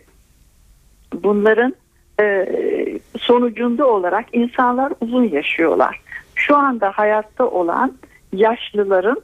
Bunların 1.14 1.74
e, 2.20 2.46
sonucunda 3.18 3.86
olarak 3.86 4.26
insanlar 4.32 4.92
uzun 5.00 5.24
yaşıyorlar. 5.24 6.00
Şu 6.34 6.56
anda 6.56 6.90
hayatta 6.90 7.46
olan 7.46 7.92
yaşlıların, 8.32 9.22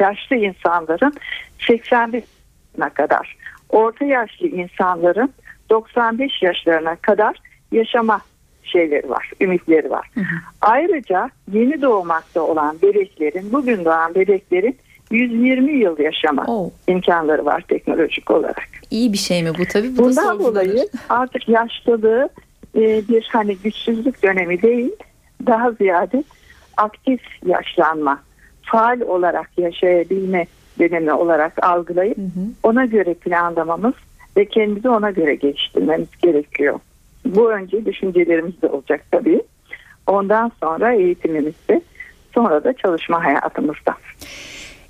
yaşlı 0.00 0.36
insanların 0.36 1.14
85'ine 1.58 2.90
kadar, 2.94 3.36
orta 3.68 4.04
yaşlı 4.04 4.46
insanların 4.46 5.32
95 5.70 6.42
yaşlarına 6.42 6.96
kadar 6.96 7.36
yaşama 7.72 8.20
şeyleri 8.62 9.10
var, 9.10 9.30
ümitleri 9.40 9.90
var. 9.90 10.10
Hı 10.14 10.20
hı. 10.20 10.24
Ayrıca 10.60 11.30
yeni 11.52 11.82
doğmakta 11.82 12.42
olan 12.42 12.76
bebeklerin, 12.82 13.52
bugün 13.52 13.84
doğan 13.84 14.14
bebeklerin 14.14 14.76
120 15.14 15.72
yıl 15.72 15.98
yaşama 15.98 16.44
oh. 16.48 16.70
imkanları 16.88 17.44
var 17.44 17.64
teknolojik 17.68 18.30
olarak. 18.30 18.68
İyi 18.90 19.12
bir 19.12 19.18
şey 19.18 19.42
mi 19.42 19.50
bu 19.58 19.64
tabii? 19.72 19.96
Bu 19.96 20.02
Bundan 20.02 20.38
dolayı 20.38 20.88
artık 21.08 21.48
yaşlılığı 21.48 22.28
e, 22.76 23.08
bir 23.08 23.28
hani 23.32 23.56
güçsüzlük 23.56 24.22
dönemi 24.22 24.62
değil, 24.62 24.92
daha 25.46 25.72
ziyade 25.72 26.24
aktif 26.76 27.20
yaşlanma, 27.46 28.20
faal 28.62 29.00
olarak 29.00 29.50
yaşayabilme 29.58 30.46
dönemi 30.78 31.12
olarak 31.12 31.64
algılayıp 31.64 32.18
hı 32.18 32.22
hı. 32.22 32.46
ona 32.62 32.84
göre 32.84 33.14
planlamamız 33.14 33.94
ve 34.36 34.44
kendimizi 34.44 34.88
ona 34.88 35.10
göre 35.10 35.34
geliştirmemiz 35.34 36.08
gerekiyor. 36.22 36.80
Bu 37.24 37.52
önce 37.52 37.86
düşüncelerimiz 37.86 38.62
de 38.62 38.68
olacak 38.68 39.04
tabii. 39.10 39.42
Ondan 40.06 40.52
sonra 40.60 40.92
eğitimimizde, 40.92 41.80
sonra 42.34 42.64
da 42.64 42.72
çalışma 42.72 43.24
hayatımızda. 43.24 43.96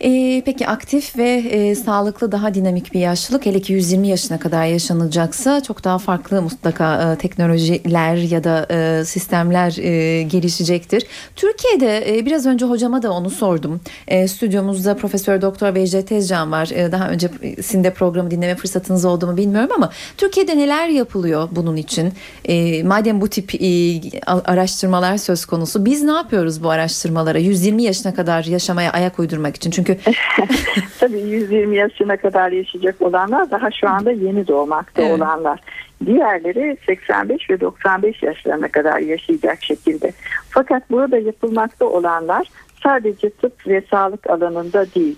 E, 0.04 0.42
peki 0.44 0.66
aktif 0.66 1.16
ve 1.16 1.30
e, 1.30 1.74
sağlıklı 1.74 2.32
daha 2.32 2.54
dinamik 2.54 2.94
bir 2.94 3.00
yaşlılık 3.00 3.46
hele 3.46 3.60
ki 3.60 3.72
120 3.72 4.08
yaşına 4.08 4.38
kadar 4.38 4.66
yaşanılacaksa 4.66 5.62
çok 5.62 5.84
daha 5.84 5.98
farklı 5.98 6.42
mutlaka 6.42 7.12
e, 7.12 7.18
teknolojiler 7.18 8.16
ya 8.16 8.44
da 8.44 8.66
e, 8.70 9.04
sistemler 9.04 9.76
e, 9.78 10.22
gelişecektir. 10.22 11.06
Türkiye'de 11.36 12.16
e, 12.16 12.26
biraz 12.26 12.46
önce 12.46 12.66
hocama 12.66 13.02
da 13.02 13.12
onu 13.12 13.30
sordum. 13.30 13.80
E, 14.08 14.28
stüdyomuzda 14.28 14.96
Profesör 14.96 15.42
Doktor 15.42 15.74
Vejde 15.74 16.04
Tezcan 16.04 16.52
var. 16.52 16.70
E, 16.74 16.92
daha 16.92 17.08
öncesinde 17.08 17.92
programı 17.92 18.30
dinleme 18.30 18.56
fırsatınız 18.56 19.04
oldu 19.04 19.26
mu 19.26 19.36
bilmiyorum 19.36 19.70
ama 19.76 19.90
Türkiye'de 20.16 20.56
neler 20.58 20.88
yapılıyor 20.88 21.48
bunun 21.52 21.76
için? 21.76 22.12
E, 22.44 22.82
madem 22.82 23.20
bu 23.20 23.28
tip 23.28 23.54
e, 23.54 24.00
araştırmalar 24.26 25.16
söz 25.16 25.44
konusu 25.44 25.84
biz 25.84 26.02
ne 26.02 26.12
yapıyoruz 26.12 26.62
bu 26.62 26.70
araştırmalara 26.70 27.38
120 27.38 27.82
yaşına 27.82 28.14
kadar 28.14 28.44
yaşamaya 28.44 28.92
ayak 28.92 29.18
uydurmak 29.18 29.56
için? 29.56 29.70
Çünkü 29.70 29.93
Tabii 31.00 31.20
120 31.20 31.76
yaşına 31.76 32.16
kadar 32.16 32.52
yaşayacak 32.52 33.02
olanlar 33.02 33.50
daha 33.50 33.70
şu 33.70 33.88
anda 33.88 34.11
yeni 34.11 34.48
doğmakta 34.48 35.02
evet. 35.02 35.12
olanlar. 35.12 35.61
Diğerleri 36.07 36.76
85 36.87 37.50
ve 37.50 37.61
95 37.61 38.22
yaşlarına 38.22 38.68
kadar 38.68 38.98
yaşayacak 38.98 39.62
şekilde. 39.62 40.12
Fakat 40.50 40.90
burada 40.90 41.18
yapılmakta 41.18 41.85
olanlar 41.85 42.46
sadece 42.83 43.30
tıp 43.30 43.66
ve 43.66 43.83
sağlık 43.90 44.30
alanında 44.30 44.87
değil. 44.94 45.16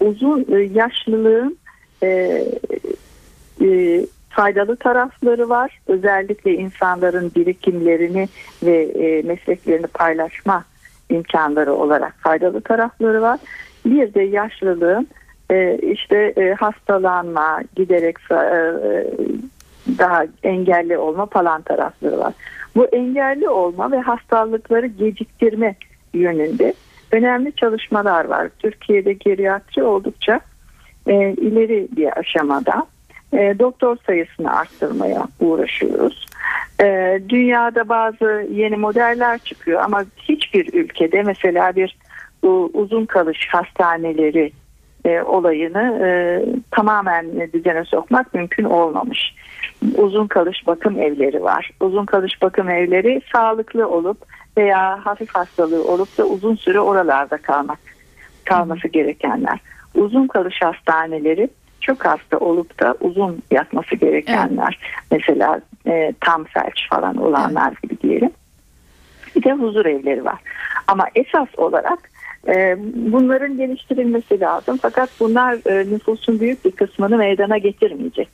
Uzun 0.00 0.46
e, 0.52 0.58
yaşlılığın 0.58 1.58
e, 2.02 2.08
e, 3.62 4.00
faydalı 4.30 4.76
tarafları 4.76 5.48
var. 5.48 5.80
Özellikle 5.86 6.52
insanların 6.52 7.32
birikimlerini 7.36 8.28
ve 8.62 8.82
e, 8.82 9.22
mesleklerini 9.22 9.86
paylaşma 9.86 10.64
imkanları 11.10 11.72
olarak 11.72 12.14
faydalı 12.20 12.60
tarafları 12.60 13.22
var. 13.22 13.40
Bir 13.90 14.14
de 14.14 14.22
yaşlılığın 14.22 15.08
e, 15.50 15.78
işte 15.78 16.32
e, 16.36 16.54
hastalanma, 16.54 17.60
giderek 17.76 18.16
e, 18.30 18.34
daha 19.98 20.24
engelli 20.42 20.98
olma 20.98 21.26
falan 21.26 21.62
tarafları 21.62 22.18
var. 22.18 22.34
Bu 22.76 22.86
engelli 22.86 23.48
olma 23.48 23.92
ve 23.92 24.00
hastalıkları 24.00 24.86
geciktirme 24.86 25.74
yönünde 26.14 26.74
önemli 27.12 27.52
çalışmalar 27.52 28.24
var. 28.24 28.48
Türkiye'de 28.58 29.12
geriatri 29.12 29.82
oldukça 29.82 30.40
ileri 31.06 31.88
bir 31.96 32.18
aşamada. 32.18 32.86
Doktor 33.32 33.96
sayısını 34.06 34.56
arttırmaya 34.56 35.26
uğraşıyoruz. 35.40 36.26
Dünyada 37.28 37.88
bazı 37.88 38.46
yeni 38.52 38.76
modeller 38.76 39.38
çıkıyor 39.38 39.80
ama 39.82 40.04
hiçbir 40.18 40.72
ülkede 40.72 41.22
mesela 41.22 41.76
bir 41.76 41.96
uzun 42.72 43.06
kalış 43.06 43.48
hastaneleri 43.48 44.52
e, 45.04 45.22
olayını 45.22 45.98
e, 46.04 46.08
tamamen 46.70 47.52
düzene 47.52 47.84
sokmak 47.84 48.34
mümkün 48.34 48.64
olmamış. 48.64 49.34
uzun 49.96 50.26
kalış 50.26 50.66
bakım 50.66 51.02
evleri 51.02 51.42
var. 51.42 51.70
Uzun 51.80 52.06
kalış 52.06 52.42
bakım 52.42 52.70
evleri 52.70 53.20
sağlıklı 53.32 53.88
olup 53.88 54.18
veya 54.56 55.06
hafif 55.06 55.34
hastalığı 55.34 55.84
olup 55.84 56.18
da 56.18 56.24
uzun 56.24 56.54
süre 56.54 56.80
oralarda 56.80 57.36
kalmak 57.36 57.78
kalması 58.44 58.88
gerekenler. 58.88 59.60
Uzun 59.94 60.26
kalış 60.26 60.62
hastaneleri 60.62 61.48
çok 61.80 62.04
hasta 62.04 62.38
olup 62.38 62.80
da 62.80 62.94
uzun 63.00 63.42
yatması 63.50 63.96
gerekenler. 63.96 64.78
Mesela 65.10 65.60
e, 65.86 66.12
tam 66.20 66.44
felç 66.44 66.88
falan 66.90 67.16
olanlar 67.16 67.72
gibi 67.82 68.00
diyelim. 68.00 68.30
Bir 69.36 69.42
de 69.42 69.52
huzur 69.52 69.86
evleri 69.86 70.24
var. 70.24 70.38
Ama 70.86 71.06
esas 71.14 71.48
olarak 71.56 72.10
bunların 72.94 73.56
geliştirilmesi 73.56 74.40
lazım. 74.40 74.78
Fakat 74.82 75.10
bunlar 75.20 75.70
e, 75.70 75.90
nüfusun 75.90 76.40
büyük 76.40 76.64
bir 76.64 76.70
kısmını 76.70 77.16
meydana 77.16 77.58
getirmeyecek. 77.58 78.28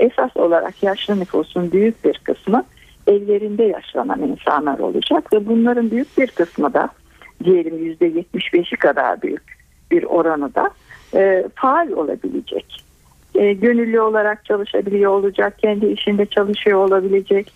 Esas 0.00 0.36
olarak 0.36 0.82
yaşlı 0.82 1.20
nüfusun 1.20 1.72
büyük 1.72 2.04
bir 2.04 2.18
kısmı 2.18 2.64
evlerinde 3.06 3.62
yaşlanan 3.62 4.22
insanlar 4.22 4.78
olacak 4.78 5.32
ve 5.32 5.46
bunların 5.46 5.90
büyük 5.90 6.18
bir 6.18 6.26
kısmı 6.26 6.74
da 6.74 6.88
diyelim 7.44 7.84
yüzde 7.84 8.08
75'i 8.08 8.76
kadar 8.76 9.22
büyük 9.22 9.42
bir 9.90 10.02
oranı 10.02 10.54
da 10.54 10.70
e, 11.14 11.44
faal 11.54 11.88
olabilecek. 11.88 12.84
E, 13.34 13.52
gönüllü 13.52 14.00
olarak 14.00 14.44
çalışabiliyor 14.44 15.12
olacak, 15.12 15.58
kendi 15.58 15.86
işinde 15.86 16.26
çalışıyor 16.26 16.78
olabilecek, 16.78 17.52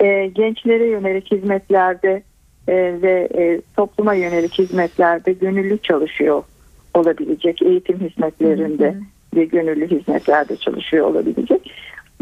e, 0.00 0.26
gençlere 0.26 0.86
yönelik 0.86 1.32
hizmetlerde 1.32 2.22
e, 2.68 2.74
ve 3.02 3.28
e, 3.34 3.60
topluma 3.76 4.14
yönelik 4.14 4.58
hizmetlerde 4.58 5.32
gönüllü 5.32 5.78
çalışıyor 5.78 6.42
olabilecek, 6.94 7.62
eğitim 7.62 8.00
hizmetlerinde 8.00 8.96
ve 9.36 9.44
gönüllü 9.44 9.90
hizmetlerde 9.90 10.56
çalışıyor 10.56 11.06
olabilecek. 11.06 11.72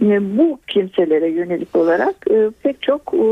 E, 0.02 0.38
bu 0.38 0.58
kimselere 0.66 1.28
yönelik 1.28 1.76
olarak 1.76 2.14
e, 2.30 2.50
pek 2.62 2.82
çok 2.82 3.14
e, 3.14 3.26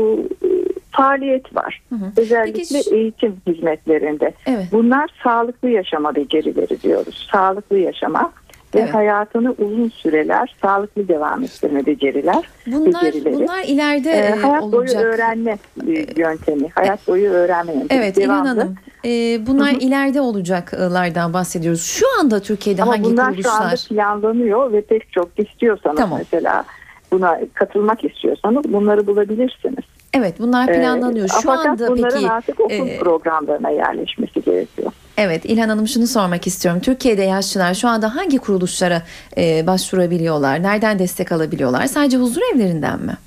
faaliyet 0.91 1.55
var. 1.55 1.81
Hı 1.89 1.95
hı. 1.95 2.05
Özellikle 2.17 2.77
Peki 2.83 2.95
eğitim 2.95 3.35
hizmetlerinde. 3.47 4.33
Evet. 4.45 4.67
Bunlar 4.71 5.09
sağlıklı 5.23 5.69
yaşama 5.69 6.15
becerileri 6.15 6.81
diyoruz. 6.81 7.27
Sağlıklı 7.31 7.77
yaşama 7.77 8.31
ve 8.75 8.79
Evet. 8.79 8.93
hayatını 8.93 9.51
uzun 9.51 9.89
süreler 9.89 10.55
sağlıklı 10.61 11.07
devam 11.07 11.43
ettirme 11.43 11.85
beceriler. 11.85 12.43
Bunlar 12.67 13.03
becerileri. 13.05 13.33
bunlar 13.35 13.63
ileride 13.63 14.09
Ee, 14.11 14.15
e, 14.17 14.29
hayat 14.35 14.61
boyu 14.63 14.75
olacak. 14.75 15.03
öğrenme 15.05 15.57
e, 15.87 15.91
yöntemi, 16.21 16.67
hayat 16.75 17.07
boyu 17.07 17.29
öğrenme 17.29 17.73
yöntemi. 17.73 18.01
Evet 18.01 18.17
İlhan 18.17 18.45
Devamlı. 18.45 18.61
Hanım. 18.61 18.75
e, 19.05 19.09
bunlar 19.47 19.71
ileride 19.71 20.21
olacaklardan 20.21 21.33
bahsediyoruz. 21.33 21.83
Şu 21.83 22.05
anda 22.19 22.39
Türkiye'de 22.39 22.83
Ama 22.83 22.91
hangi 22.91 23.03
bunlar 23.03 23.33
şu 23.43 23.51
anda 23.51 23.63
kuruluşlar? 23.65 23.87
planlanıyor 23.89 24.71
ve 24.73 24.81
pek 24.81 25.11
çok 25.11 25.29
istiyorsanız 25.39 25.97
Tamam. 25.97 26.19
mesela 26.19 26.63
buna 27.11 27.39
katılmak 27.53 28.03
istiyorsanız 28.03 28.63
bunları 28.73 29.07
bulabilirsiniz. 29.07 29.83
Evet 30.13 30.39
bunlar 30.39 30.69
Ee, 30.69 30.73
planlanıyor. 30.73 31.27
Şu 31.27 31.41
fakat 31.41 31.65
anda 31.65 31.87
bunların 31.87 32.15
peki 32.21 32.31
artık 32.31 32.59
okul 32.59 32.87
e, 32.87 32.99
programlarına 32.99 33.69
yerleşmesi 33.69 34.41
gerekiyor. 34.41 34.91
Evet 35.17 35.45
İlhan 35.45 35.69
Hanım 35.69 35.87
şunu 35.87 36.07
sormak 36.07 36.47
istiyorum. 36.47 36.81
Türkiye'de 36.81 37.23
yaşlılar 37.23 37.73
şu 37.73 37.87
anda 37.87 38.15
hangi 38.15 38.37
kuruluşlara 38.37 39.01
e, 39.37 39.67
başvurabiliyorlar? 39.67 40.63
Nereden 40.63 40.99
destek 40.99 41.31
alabiliyorlar? 41.31 41.85
Sadece 41.85 42.17
huzur 42.17 42.41
evlerinden 42.55 42.99
mi? 42.99 43.17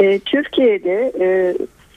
E, 0.00 0.18
Türkiye'de 0.18 1.12
e, 1.20 1.54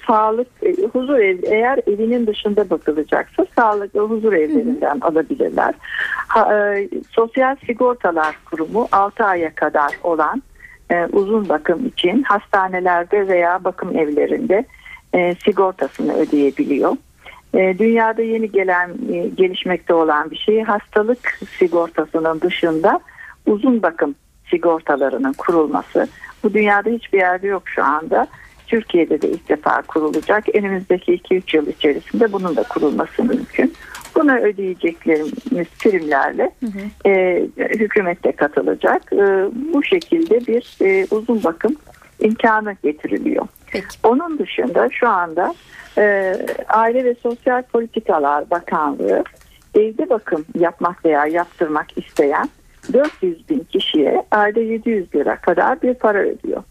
sağlık 0.08 0.48
e, 0.64 0.76
huzur 0.94 1.20
ev 1.20 1.38
eğer 1.44 1.80
evinin 1.88 2.28
dışında 2.28 2.70
bakılacaksa 2.70 3.46
sağlık 3.56 3.96
ve 3.96 4.00
huzur 4.00 4.34
evlerinden 4.34 5.00
alabilirler. 5.00 5.74
Ha, 6.28 6.56
e, 6.56 6.90
Sosyal 7.12 7.56
Sigortalar 7.66 8.40
Kurumu 8.46 8.88
6 8.92 9.24
aya 9.24 9.56
kadar 9.56 10.00
olan 10.04 10.44
e, 10.91 11.06
uzun 11.06 11.50
bakım 11.50 11.86
için 11.86 12.23
hastanelerde 12.23 13.28
veya 13.28 13.63
bakım 13.63 13.97
evlerinde 13.97 14.65
e, 15.13 15.36
sigortasını 15.45 16.13
ödeyebiliyor. 16.13 16.97
E, 17.54 17.80
dünyada 17.80 18.21
yeni 18.21 18.52
gelen 18.52 18.91
gelişmekte 19.36 19.93
olan 19.93 20.32
bir 20.32 20.38
şey 20.38 20.62
hastalık 20.62 21.39
sigortasının 21.60 22.41
dışında 22.41 23.00
uzun 23.45 23.82
bakım 23.82 24.15
sigortalarının 24.50 25.34
kurulması. 25.34 26.08
Bu 26.43 26.54
dünyada 26.54 26.89
hiçbir 26.89 27.17
yerde 27.17 27.47
yok 27.47 27.63
şu 27.65 27.84
anda. 27.84 28.28
Türkiye'de 28.67 29.21
de 29.21 29.30
ilk 29.30 29.50
defa 29.50 29.82
kurulacak. 29.82 30.56
Önümüzdeki 30.56 31.17
2-3 31.17 31.58
yıl 31.58 31.67
içerisinde 31.67 32.32
bunun 32.32 32.56
da 32.56 32.63
kurulması 32.63 33.23
mümkün. 33.23 33.73
Buna 34.15 34.38
ödeyeceklerimiz 34.38 35.67
primlerle 35.80 36.52
e, 37.06 37.43
hükümet 37.58 38.24
de 38.24 38.32
katılacak. 38.32 39.13
E, 39.13 39.50
bu 39.74 39.84
şekilde 39.84 40.48
bir 40.48 40.78
e, 40.82 41.08
uzun 41.12 41.43
bakım 41.43 41.76
imkanı 42.20 42.76
getiriliyor. 42.84 43.48
Peki. 43.72 43.88
Onun 44.04 44.39
dışında 44.39 44.89
şu 44.91 45.08
anda 45.08 45.56
e, 45.98 46.36
Aile 46.67 47.06
ve 47.06 47.15
Sosyal 47.15 47.63
Politikalar 47.63 48.50
Bakanlığı 48.50 49.24
evde 49.76 50.10
bakım 50.10 50.46
yapmak 50.60 51.06
veya 51.06 51.26
yaptırmak 51.26 51.98
isteyen 51.98 52.50
400 52.93 53.50
bin 53.50 53.60
kişiye 53.60 54.24
ayda 54.32 54.60
700 54.60 55.15
lira 55.15 55.36
kadar 55.36 55.82
bir 55.82 55.93
para 55.93 56.20
ödüyor. 56.20 56.63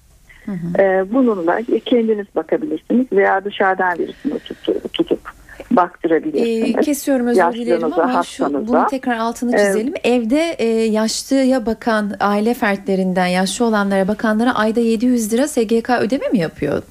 E, 0.79 1.13
bununla 1.13 1.61
kendiniz 1.85 2.27
bakabilirsiniz 2.37 3.13
veya 3.13 3.45
dışarıdan 3.45 3.99
birisini 3.99 4.39
tutup, 4.39 4.93
tutup 4.93 5.21
E, 5.61 5.77
baktırabilirsiniz. 5.77 6.87
kesiyorum 6.87 7.27
özür 7.27 7.53
dilerim 7.53 7.93
ama 7.93 8.23
şu, 8.23 8.67
bunu 8.69 8.87
tekrar 8.91 9.19
altını 9.19 9.53
çizelim. 9.53 9.95
Evde 10.05 10.51
e, 10.59 10.67
yaşlıya 10.67 11.67
bakan 11.67 12.13
aile 12.21 12.55
fertlerinden 12.55 13.27
yaşlı 13.27 13.65
olanlara 13.65 14.09
bakanlara 14.09 14.55
ayda 14.55 14.81
700 14.81 15.33
lira 15.33 15.49
SGK 15.49 15.91
ödeme 16.01 16.29
mi 16.29 16.39
yapıyor? 16.39 16.83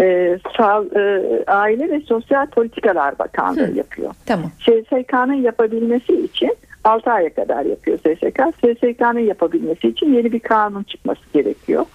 E, 0.00 0.38
sağ, 0.56 0.84
e, 0.96 1.44
Aile 1.46 1.90
ve 1.90 2.00
Sosyal 2.00 2.46
Politikalar 2.46 3.18
Bakanlığı 3.18 3.70
yapıyor. 3.76 4.14
Tamam. 4.26 4.50
SSK'nın 4.60 5.34
yapabilmesi 5.34 6.12
için 6.12 6.56
6 6.84 7.10
aya 7.10 7.34
kadar 7.34 7.64
yapıyor 7.64 7.98
SSK. 7.98 8.40
SSK'nın 8.60 9.18
yapabilmesi 9.18 9.88
için 9.88 10.14
yeni 10.14 10.32
bir 10.32 10.40
kanun 10.40 10.82
çıkması 10.82 11.20
gerekiyor. 11.32 11.86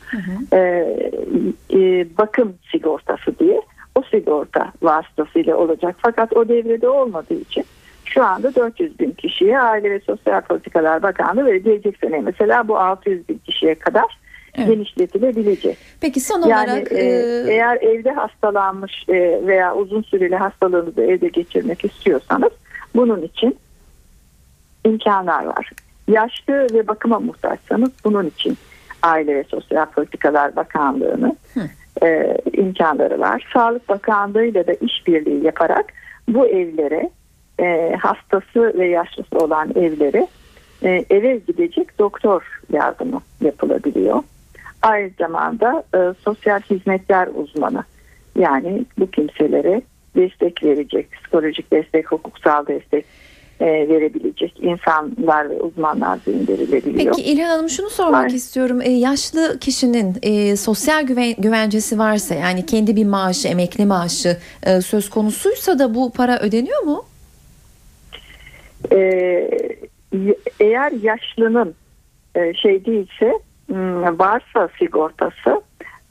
Ee, 0.54 0.58
e, 1.73 2.08
bakım 2.17 2.54
sigortası 2.71 3.39
diye. 3.39 3.62
O 3.99 4.03
sigorta 4.12 4.71
vasıtasıyla 4.81 5.55
olacak. 5.55 5.95
Fakat 5.99 6.38
o 6.38 6.47
devrede 6.47 6.89
olmadığı 6.89 7.33
için 7.33 7.65
şu 8.05 8.23
anda 8.23 8.55
400 8.55 8.99
bin 8.99 9.12
kişiye 9.12 9.59
Aile 9.59 9.91
ve 9.91 9.99
Sosyal 9.99 10.41
Politikalar 10.41 11.03
Bakanlığı 11.03 11.45
ve 11.45 11.57
gelecek 11.57 11.97
sene 11.97 12.19
mesela 12.21 12.67
bu 12.67 12.79
600 12.79 13.29
bin 13.29 13.38
kişiye 13.38 13.75
kadar 13.75 14.19
Evet. 14.55 14.67
genişletilebilecek. 14.67 15.77
Peki 16.01 16.19
son 16.19 16.41
Yani 16.41 16.71
olarak 16.71 16.91
e, 16.91 16.95
e, 16.95 17.45
eğer 17.49 17.77
evde 17.81 18.12
hastalanmış 18.12 19.05
e, 19.09 19.41
veya 19.47 19.75
uzun 19.75 20.01
süreli 20.01 20.35
hastalığınızı 20.35 21.01
evde 21.01 21.27
geçirmek 21.27 21.85
istiyorsanız 21.85 22.51
bunun 22.95 23.21
için 23.21 23.57
imkanlar 24.85 25.45
var. 25.45 25.69
Yaşlı 26.07 26.53
ve 26.53 26.88
bakıma 26.88 27.19
muhtaçsanız 27.19 27.91
bunun 28.03 28.25
için 28.25 28.57
Aile 29.01 29.35
ve 29.35 29.43
Sosyal 29.43 29.85
Politikalar 29.85 30.55
Bakanlığı'nın 30.55 31.38
e, 32.03 32.38
imkanları 32.53 33.19
var. 33.19 33.49
Sağlık 33.53 33.89
Bakanlığı'yla 33.89 34.67
da 34.67 34.73
işbirliği 34.73 35.45
yaparak 35.45 35.93
bu 36.27 36.47
evlere 36.47 37.09
e, 37.59 37.95
hastası 37.99 38.73
ve 38.77 38.88
yaşlısı 38.88 39.38
olan 39.38 39.69
evlere 39.75 40.27
e, 40.83 41.05
eve 41.09 41.38
gidecek 41.47 41.99
doktor 41.99 42.62
yardımı 42.73 43.21
yapılabiliyor. 43.41 44.23
Aynı 44.81 45.12
zamanda 45.19 45.83
e, 45.95 46.13
sosyal 46.23 46.59
hizmetler 46.59 47.29
uzmanı 47.35 47.83
yani 48.39 48.85
bu 48.99 49.12
kimselere 49.12 49.81
destek 50.15 50.63
verecek, 50.63 51.12
psikolojik 51.12 51.71
destek, 51.71 52.12
hukuksal 52.12 52.67
destek 52.67 53.05
verebilecek 53.65 54.54
insanlar 54.62 55.50
ve 55.50 55.54
uzmanlar 55.62 56.19
gönderilebiliyor. 56.26 57.15
Peki 57.15 57.32
İlhan 57.32 57.48
Hanım 57.50 57.69
şunu 57.69 57.89
sormak 57.89 58.26
Var. 58.26 58.30
istiyorum. 58.30 58.82
E, 58.82 58.89
yaşlı 58.91 59.60
kişinin 59.60 60.15
e, 60.22 60.56
sosyal 60.56 61.04
güven, 61.04 61.34
güvencesi 61.38 62.00
varsa 62.00 62.36
yani 62.36 62.65
kendi 62.65 62.95
bir 62.95 63.06
maaşı, 63.06 63.48
emekli 63.48 63.86
maaşı 63.86 64.38
e, 64.63 64.82
söz 64.82 65.10
konusuysa 65.10 65.80
da 65.80 65.95
bu 65.95 66.12
para 66.12 66.39
ödeniyor 66.39 66.82
mu? 66.84 67.06
Y- 70.13 70.36
eğer 70.60 70.91
yaşlının 70.91 71.76
e, 72.36 72.54
şey 72.54 72.86
değilse 72.86 73.34
m, 73.67 74.19
varsa 74.19 74.69
sigortası 74.80 75.62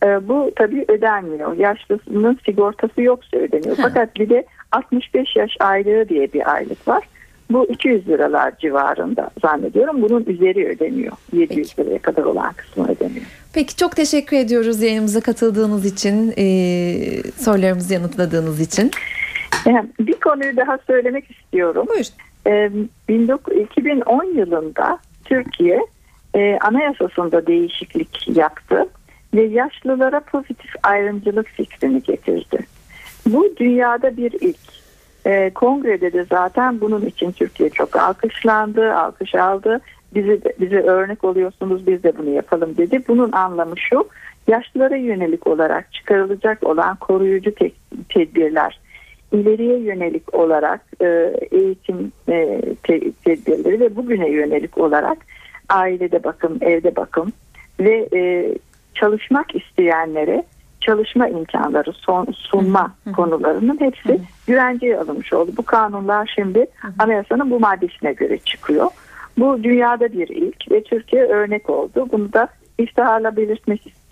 e, 0.04 0.28
bu 0.28 0.52
tabii 0.56 0.84
ödenmiyor. 0.88 1.56
Yaşlının 1.56 2.38
sigortası 2.46 3.02
yoksa 3.02 3.36
ödeniyor. 3.36 3.76
Ha. 3.76 3.82
Fakat 3.82 4.16
bir 4.16 4.28
de 4.30 4.44
65 4.72 5.36
yaş 5.36 5.50
aylığı 5.60 6.08
diye 6.08 6.32
bir 6.32 6.52
aylık 6.54 6.88
var. 6.88 7.04
Bu 7.50 7.66
200 7.66 8.08
liralar 8.08 8.58
civarında 8.58 9.30
zannediyorum. 9.42 10.02
Bunun 10.02 10.24
üzeri 10.24 10.68
ödeniyor. 10.68 11.12
700 11.32 11.78
liraya 11.78 11.98
kadar 11.98 12.22
olan 12.22 12.52
kısmı 12.52 12.84
ödeniyor. 12.84 13.26
Peki 13.52 13.76
çok 13.76 13.96
teşekkür 13.96 14.36
ediyoruz 14.36 14.82
yayınımıza 14.82 15.20
katıldığınız 15.20 15.84
için, 15.84 16.34
e, 16.38 16.44
sorularımızı 17.36 17.94
yanıtladığınız 17.94 18.60
için. 18.60 18.90
Yani 19.66 19.88
bir 20.00 20.20
konuyu 20.20 20.56
daha 20.56 20.78
söylemek 20.86 21.30
istiyorum. 21.30 21.86
Buyur. 21.88 22.06
Ee, 22.46 22.70
19 23.08 23.56
2010 23.56 24.24
yılında 24.24 24.98
Türkiye 25.24 25.80
e, 26.34 26.58
anayasasında 26.60 27.46
değişiklik 27.46 28.36
yaptı 28.36 28.88
ve 29.34 29.42
yaşlılara 29.42 30.20
pozitif 30.20 30.70
ayrımcılık 30.82 31.46
fikrini 31.46 32.02
getirdi. 32.02 32.58
Bu 33.26 33.56
dünyada 33.56 34.16
bir 34.16 34.32
ilk. 34.32 34.77
E, 35.26 35.50
kongrede 35.54 36.12
de 36.12 36.24
zaten 36.24 36.80
bunun 36.80 37.06
için 37.06 37.32
Türkiye 37.32 37.70
çok 37.70 37.96
alkışlandı, 37.96 38.94
alkış 38.94 39.34
aldı. 39.34 39.80
Bizi, 40.14 40.40
bize 40.60 40.80
örnek 40.80 41.24
oluyorsunuz 41.24 41.86
biz 41.86 42.02
de 42.02 42.18
bunu 42.18 42.30
yapalım 42.30 42.76
dedi. 42.76 43.02
Bunun 43.08 43.32
anlamı 43.32 43.78
şu, 43.78 44.08
yaşlılara 44.48 44.96
yönelik 44.96 45.46
olarak 45.46 45.92
çıkarılacak 45.92 46.66
olan 46.66 46.96
koruyucu 46.96 47.54
te- 47.54 47.70
tedbirler, 48.08 48.80
ileriye 49.32 49.78
yönelik 49.78 50.34
olarak 50.34 50.80
e, 51.00 51.34
eğitim 51.50 52.12
e, 52.28 52.60
te- 52.82 53.12
tedbirleri 53.24 53.80
ve 53.80 53.96
bugüne 53.96 54.30
yönelik 54.30 54.78
olarak 54.78 55.18
ailede 55.68 56.24
bakım, 56.24 56.58
evde 56.60 56.96
bakım 56.96 57.32
ve 57.80 58.08
e, 58.14 58.54
çalışmak 58.94 59.54
isteyenlere 59.54 60.44
çalışma 60.80 61.28
imkanları 61.28 61.92
son, 61.92 62.26
sunma 62.32 62.94
konularının 63.16 63.80
hepsi 63.80 64.20
güvenceye 64.46 64.98
alınmış 64.98 65.32
oldu. 65.32 65.50
Bu 65.56 65.62
kanunlar 65.62 66.32
şimdi 66.34 66.66
anayasanın 66.98 67.50
bu 67.50 67.60
maddesine 67.60 68.12
göre 68.12 68.38
çıkıyor. 68.38 68.90
Bu 69.38 69.62
dünyada 69.62 70.12
bir 70.12 70.28
ilk 70.28 70.70
ve 70.70 70.82
Türkiye 70.82 71.22
örnek 71.22 71.70
oldu. 71.70 72.08
Bunu 72.12 72.32
da 72.32 72.48
iftiharla 72.78 73.36
belirtmek 73.36 73.86
istiyorum. 73.86 74.07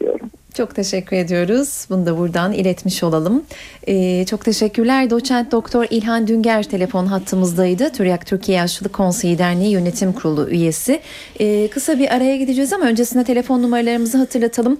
Çok 0.56 0.74
teşekkür 0.74 1.16
ediyoruz. 1.16 1.86
Bunu 1.90 2.06
da 2.06 2.18
buradan 2.18 2.52
iletmiş 2.52 3.02
olalım. 3.02 3.42
Ee, 3.88 4.24
çok 4.26 4.44
teşekkürler. 4.44 5.10
Doçent 5.10 5.52
Doktor 5.52 5.86
İlhan 5.90 6.26
Dünger 6.26 6.62
telefon 6.62 7.06
hattımızdaydı. 7.06 7.92
TÜRYAK 7.92 8.26
Türkiye 8.26 8.58
Yaşlılık 8.58 8.92
Konseyi 8.92 9.38
Derneği 9.38 9.70
Yönetim 9.70 10.12
Kurulu 10.12 10.48
üyesi. 10.48 11.00
Ee, 11.40 11.68
kısa 11.68 11.98
bir 11.98 12.14
araya 12.14 12.36
gideceğiz 12.36 12.72
ama 12.72 12.84
öncesinde 12.84 13.24
telefon 13.24 13.62
numaralarımızı 13.62 14.18
hatırlatalım. 14.18 14.78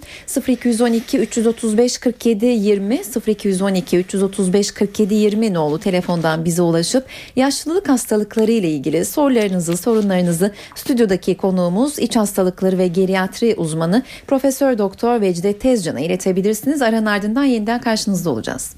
0212 0.49 1.19
335 1.19 1.99
47 1.99 2.47
20 2.47 3.01
0212 3.27 3.99
335 3.99 4.71
47 4.71 5.15
20 5.15 5.55
nolu 5.55 5.79
telefondan 5.79 6.45
bize 6.45 6.63
ulaşıp 6.63 7.05
yaşlılık 7.37 7.89
hastalıkları 7.89 8.53
ile 8.53 8.71
ilgili 8.71 9.05
sorularınızı, 9.05 9.77
sorunlarınızı 9.77 10.53
stüdyodaki 10.75 11.37
konuğumuz 11.37 11.99
iç 11.99 12.17
hastalıkları 12.17 12.79
ve 12.79 12.87
geriatri 12.87 13.55
uzmanı 13.57 14.03
Profesör 14.27 14.79
Doktor 14.79 15.06
Vecdet 15.21 15.61
Tezcan'a 15.61 16.01
iletebilirsiniz. 16.01 16.83
Aranın 16.83 17.07
ardından 17.07 17.45
yeniden 17.45 17.81
karşınızda 17.81 18.31
olacağız. 18.31 18.77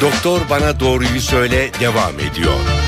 Doktor 0.00 0.40
Bana 0.50 0.80
Doğruyu 0.80 1.20
Söyle 1.20 1.70
devam 1.80 2.14
ediyor. 2.14 2.79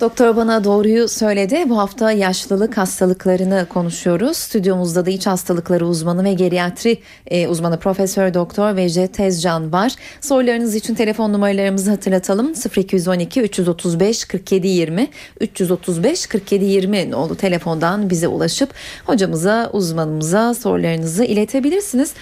Doktor 0.00 0.36
bana 0.36 0.64
doğruyu 0.64 1.08
söyledi. 1.08 1.64
Bu 1.68 1.78
hafta 1.78 2.12
yaşlılık 2.12 2.78
hastalıklarını 2.78 3.66
konuşuyoruz. 3.68 4.36
Stüdyomuzda 4.36 5.06
da 5.06 5.10
iç 5.10 5.26
hastalıkları 5.26 5.86
uzmanı 5.86 6.24
ve 6.24 6.32
geriatri 6.32 6.98
e, 7.26 7.48
uzmanı 7.48 7.78
Profesör 7.78 8.34
Doktor 8.34 8.76
Vece 8.76 9.06
Tezcan 9.06 9.72
var. 9.72 9.92
Sorularınız 10.20 10.74
için 10.74 10.94
telefon 10.94 11.32
numaralarımızı 11.32 11.90
hatırlatalım. 11.90 12.52
0212 12.76 13.42
335 13.42 14.24
47 14.24 14.68
20 14.68 15.08
335 15.40 16.26
47 16.26 16.64
20 16.64 17.14
oldu 17.14 17.34
telefondan 17.34 18.10
bize 18.10 18.28
ulaşıp 18.28 18.70
hocamıza, 19.06 19.70
uzmanımıza 19.72 20.54
sorularınızı 20.54 21.24
iletebilirsiniz. 21.24 22.12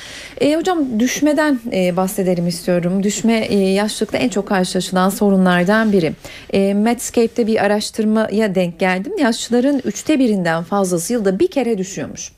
E, 0.41 0.57
hocam 0.57 1.01
düşmeden 1.01 1.61
e, 1.73 1.97
bahsedelim 1.97 2.47
istiyorum. 2.47 3.03
Düşme 3.03 3.39
e, 3.39 3.59
yaşlılıkta 3.59 4.19
en 4.19 4.29
çok 4.29 4.49
karşılaşılan 4.49 5.09
sorunlardan 5.09 5.93
biri. 5.93 6.12
E, 6.53 6.75
Medscape'de 6.75 7.47
bir 7.47 7.65
araştırmaya 7.66 8.55
denk 8.55 8.81
geldim. 8.81 9.12
Yaşlıların 9.18 9.81
üçte 9.85 10.18
birinden 10.18 10.62
fazlası 10.62 11.12
yılda 11.12 11.38
bir 11.38 11.50
kere 11.50 11.79
düşüyormuş. 11.79 12.33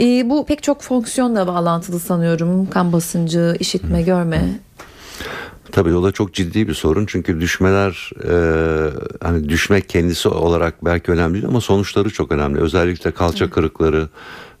E, 0.00 0.30
bu 0.30 0.46
pek 0.46 0.62
çok 0.62 0.82
fonksiyonla 0.82 1.46
bağlantılı 1.46 2.00
sanıyorum. 2.00 2.70
Kan 2.70 2.92
basıncı, 2.92 3.56
işitme, 3.60 4.02
görme. 4.02 4.58
Tabii 5.72 5.94
o 5.94 6.02
da 6.02 6.12
çok 6.12 6.34
ciddi 6.34 6.68
bir 6.68 6.74
sorun 6.74 7.06
çünkü 7.06 7.40
düşmeler 7.40 8.10
e, 8.24 8.34
hani 9.24 9.48
düşmek 9.48 9.88
kendisi 9.88 10.28
olarak 10.28 10.84
belki 10.84 11.12
önemli 11.12 11.34
değil 11.34 11.46
ama 11.46 11.60
sonuçları 11.60 12.10
çok 12.10 12.32
önemli. 12.32 12.60
Özellikle 12.60 13.10
kalça 13.10 13.50
kırıkları, 13.50 14.08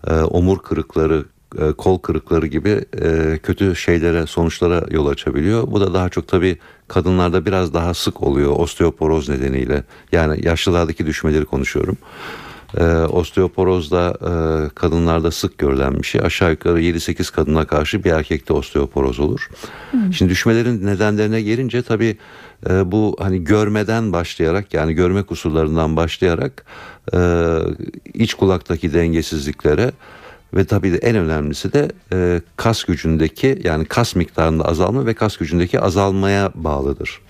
e, 0.06 0.12
omur 0.12 0.58
kırıkları, 0.58 1.24
e, 1.58 1.72
kol 1.72 1.98
kırıkları 1.98 2.46
gibi 2.46 2.84
e, 3.02 3.38
kötü 3.42 3.76
şeylere 3.76 4.26
sonuçlara 4.26 4.84
yol 4.90 5.06
açabiliyor. 5.06 5.66
Bu 5.66 5.80
da 5.80 5.94
daha 5.94 6.08
çok 6.08 6.28
tabii 6.28 6.58
kadınlarda 6.88 7.46
biraz 7.46 7.74
daha 7.74 7.94
sık 7.94 8.22
oluyor 8.22 8.56
osteoporoz 8.56 9.28
nedeniyle. 9.28 9.84
Yani 10.12 10.46
yaşlılardaki 10.46 11.06
düşmeleri 11.06 11.44
konuşuyorum. 11.44 11.96
E, 12.76 12.84
osteoporoz 12.92 13.90
da 13.90 14.18
e, 14.20 14.30
kadınlarda 14.74 15.30
sık 15.30 15.58
görülen 15.58 15.98
bir 15.98 16.06
şey. 16.06 16.20
Aşağı 16.20 16.50
yukarı 16.50 16.80
7-8 16.80 17.32
kadına 17.32 17.64
karşı 17.66 18.04
bir 18.04 18.10
erkekte 18.10 18.52
osteoporoz 18.52 19.20
olur. 19.20 19.48
Şimdi 20.12 20.30
düşmelerin 20.30 20.86
nedenlerine 20.86 21.42
gelince 21.42 21.82
tabii 21.82 22.16
e, 22.70 22.92
bu 22.92 23.16
hani 23.20 23.44
görmeden 23.44 24.12
başlayarak 24.12 24.74
yani 24.74 24.94
görme 24.94 25.22
kusurlarından 25.22 25.96
başlayarak 25.96 26.64
e, 27.14 27.18
iç 28.14 28.34
kulaktaki 28.34 28.94
dengesizliklere 28.94 29.92
ve 30.54 30.64
tabii 30.64 30.92
de 30.92 30.96
en 30.96 31.16
önemlisi 31.16 31.72
de 31.72 31.88
e, 32.12 32.40
kas 32.56 32.84
gücündeki 32.84 33.58
yani 33.64 33.84
kas 33.84 34.14
miktarında 34.14 34.64
azalma 34.64 35.06
ve 35.06 35.14
kas 35.14 35.36
gücündeki 35.36 35.80
azalmaya 35.80 36.50
bağlıdır. 36.54 37.20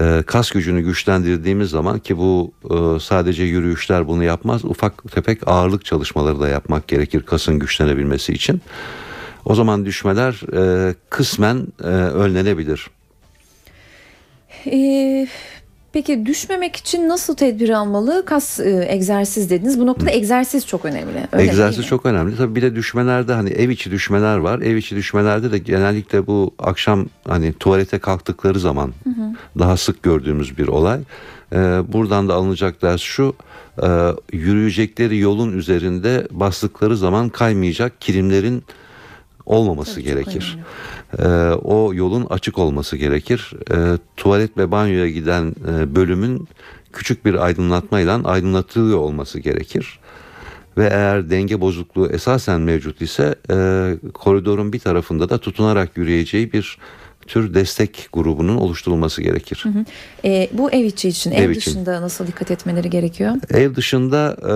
E, 0.00 0.22
kas 0.26 0.50
gücünü 0.50 0.80
güçlendirdiğimiz 0.80 1.70
zaman 1.70 1.98
ki 1.98 2.18
bu 2.18 2.52
e, 2.64 3.00
sadece 3.00 3.42
yürüyüşler 3.42 4.08
bunu 4.08 4.24
yapmaz 4.24 4.64
ufak 4.64 5.12
tefek 5.12 5.48
ağırlık 5.48 5.84
çalışmaları 5.84 6.40
da 6.40 6.48
yapmak 6.48 6.88
gerekir 6.88 7.22
kasın 7.22 7.58
güçlenebilmesi 7.58 8.32
için. 8.32 8.60
O 9.44 9.54
zaman 9.54 9.86
düşmeler 9.86 10.40
e, 10.56 10.94
kısmen 11.10 11.66
e, 11.80 11.86
önlenebilir. 11.86 12.90
E, 14.66 15.28
peki 15.92 16.26
düşmemek 16.26 16.76
için 16.76 17.08
nasıl 17.08 17.36
tedbir 17.36 17.68
almalı? 17.68 18.22
Kas 18.26 18.60
e, 18.60 18.86
egzersiz 18.88 19.50
dediniz. 19.50 19.80
Bu 19.80 19.86
noktada 19.86 20.10
egzersiz 20.10 20.66
çok 20.66 20.84
önemli. 20.84 21.28
Öyle 21.32 21.44
Egzersiz 21.44 21.86
çok 21.86 22.06
önemli. 22.06 22.36
Tabii 22.36 22.54
bir 22.56 22.62
de 22.62 22.74
düşmelerde 22.76 23.32
hani 23.32 23.50
ev 23.50 23.68
içi 23.68 23.90
düşmeler 23.90 24.36
var. 24.36 24.58
Ev 24.58 24.76
içi 24.76 24.96
düşmelerde 24.96 25.52
de 25.52 25.58
genellikle 25.58 26.26
bu 26.26 26.54
akşam 26.58 27.06
hani 27.28 27.52
tuvalete 27.52 27.98
kalktıkları 27.98 28.60
zaman 28.60 28.92
daha 29.58 29.76
sık 29.76 30.02
gördüğümüz 30.02 30.58
bir 30.58 30.68
olay. 30.68 31.00
Ee, 31.52 31.56
buradan 31.88 32.28
da 32.28 32.34
alınacak 32.34 32.82
ders 32.82 33.00
şu. 33.00 33.34
e, 33.82 33.88
yürüyecekleri 34.32 35.18
yolun 35.18 35.58
üzerinde 35.58 36.28
bastıkları 36.30 36.96
zaman 36.96 37.28
kaymayacak 37.28 38.00
kilimlerin 38.00 38.64
olmaması 39.46 39.94
Tabii 39.94 40.04
gerekir. 40.04 40.58
Ee, 41.18 41.24
o 41.62 41.94
yolun 41.94 42.26
açık 42.30 42.58
olması 42.58 42.96
gerekir. 42.96 43.52
Ee, 43.70 43.98
tuvalet 44.16 44.58
ve 44.58 44.70
banyoya 44.70 45.08
giden 45.08 45.54
e, 45.68 45.94
bölümün 45.94 46.48
küçük 46.92 47.24
bir 47.24 47.44
aydınlatmayla 47.44 48.20
aydınlatılıyor 48.24 48.98
olması 48.98 49.40
gerekir. 49.40 49.98
Ve 50.78 50.86
eğer 50.86 51.30
denge 51.30 51.60
bozukluğu 51.60 52.08
esasen 52.08 52.60
mevcut 52.60 53.02
ise 53.02 53.34
e, 53.50 53.56
koridorun 54.14 54.72
bir 54.72 54.78
tarafında 54.78 55.28
da 55.28 55.38
tutunarak 55.38 55.96
yürüyeceği 55.96 56.52
bir 56.52 56.78
tür 57.32 57.54
destek 57.54 58.08
grubunun 58.12 58.56
oluşturulması 58.56 59.22
gerekir. 59.22 59.64
E, 60.24 60.48
bu 60.52 60.70
ev 60.70 60.84
içi 60.84 61.08
için, 61.08 61.30
ev, 61.32 61.42
Ev 61.42 61.50
için. 61.50 61.70
dışında 61.70 62.02
nasıl 62.02 62.26
dikkat 62.26 62.50
etmeleri 62.50 62.90
gerekiyor? 62.90 63.32
Ev 63.50 63.74
dışında 63.74 64.36
e, 64.42 64.54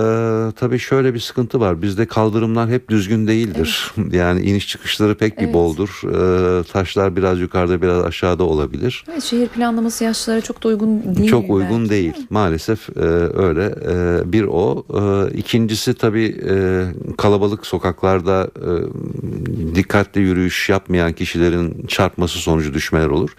tabii 0.53 0.79
şöyle 0.79 1.15
bir 1.15 1.19
sıkıntı 1.21 1.61
var. 1.61 1.83
Bizde 1.83 2.07
kaldırımlar 2.07 2.69
hep 2.71 2.89
düzgün 2.91 3.27
değildir. 3.27 3.93
Yani 4.13 4.41
iniş 4.41 4.69
çıkışları 4.69 5.15
pek 5.15 5.39
bir 5.39 5.45
Evet. 5.45 5.55
boldur. 5.55 6.01
E, 6.05 6.65
taşlar 6.65 7.17
biraz 7.17 7.41
yukarıda 7.41 7.83
biraz 7.83 8.05
aşağıda 8.05 8.45
olabilir. 8.45 9.05
Evet, 9.13 9.23
şehir 9.23 9.49
planlaması 9.49 10.05
yaşlılara 10.05 10.41
çok 10.41 10.63
da 10.65 10.69
uygun 10.69 11.17
değil. 11.17 11.31
Çok 11.31 11.51
uygun 11.51 11.79
belki. 11.81 11.91
değil. 11.91 12.13
Maalesef 12.31 12.89
e, 12.97 13.01
öyle. 13.37 13.65
E, 13.65 14.33
bir 14.33 14.45
o. 14.49 14.85
E, 14.95 15.37
ikincisi 15.39 15.95
tabii 15.95 16.37
e, 16.51 16.85
kalabalık 17.19 17.67
sokaklarda 17.67 18.51
e, 18.57 19.75
dikkatli 19.75 20.21
yürüyüş 20.21 20.69
yapmayan 20.69 21.13
kişilerin 21.13 21.87
çarpması 21.89 22.39
sonucu 22.39 22.66
düşmeler 22.75 23.07
olur. 23.07 23.37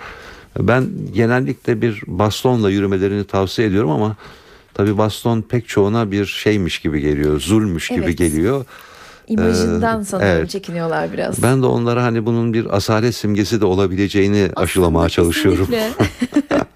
Ben 0.59 0.87
genellikle 1.13 1.81
bir 1.81 2.01
bastonla 2.07 2.69
yürümelerini 2.69 3.23
tavsiye 3.23 3.67
ediyorum 3.67 3.89
ama 3.89 4.15
tabii 4.73 4.97
baston 4.97 5.41
pek 5.41 5.67
çoğuna 5.67 6.11
bir 6.11 6.25
şeymiş 6.25 6.79
gibi 6.79 7.01
geliyor. 7.01 7.39
Zulmüş 7.39 7.87
gibi 7.89 8.03
Evet. 8.03 8.17
geliyor. 8.17 8.65
İmajından 9.27 10.01
Ee, 10.01 10.05
sanırım 10.05 10.27
evet. 10.29 10.49
çekiniyorlar 10.49 11.13
biraz. 11.13 11.43
Ben 11.43 11.61
de 11.61 11.65
onlara 11.65 12.03
hani 12.03 12.25
bunun 12.25 12.53
bir 12.53 12.75
asalet 12.75 13.15
simgesi 13.15 13.61
de 13.61 13.65
olabileceğini 13.65 14.49
aşılamaya 14.55 15.09
çalışıyorum. 15.09 15.67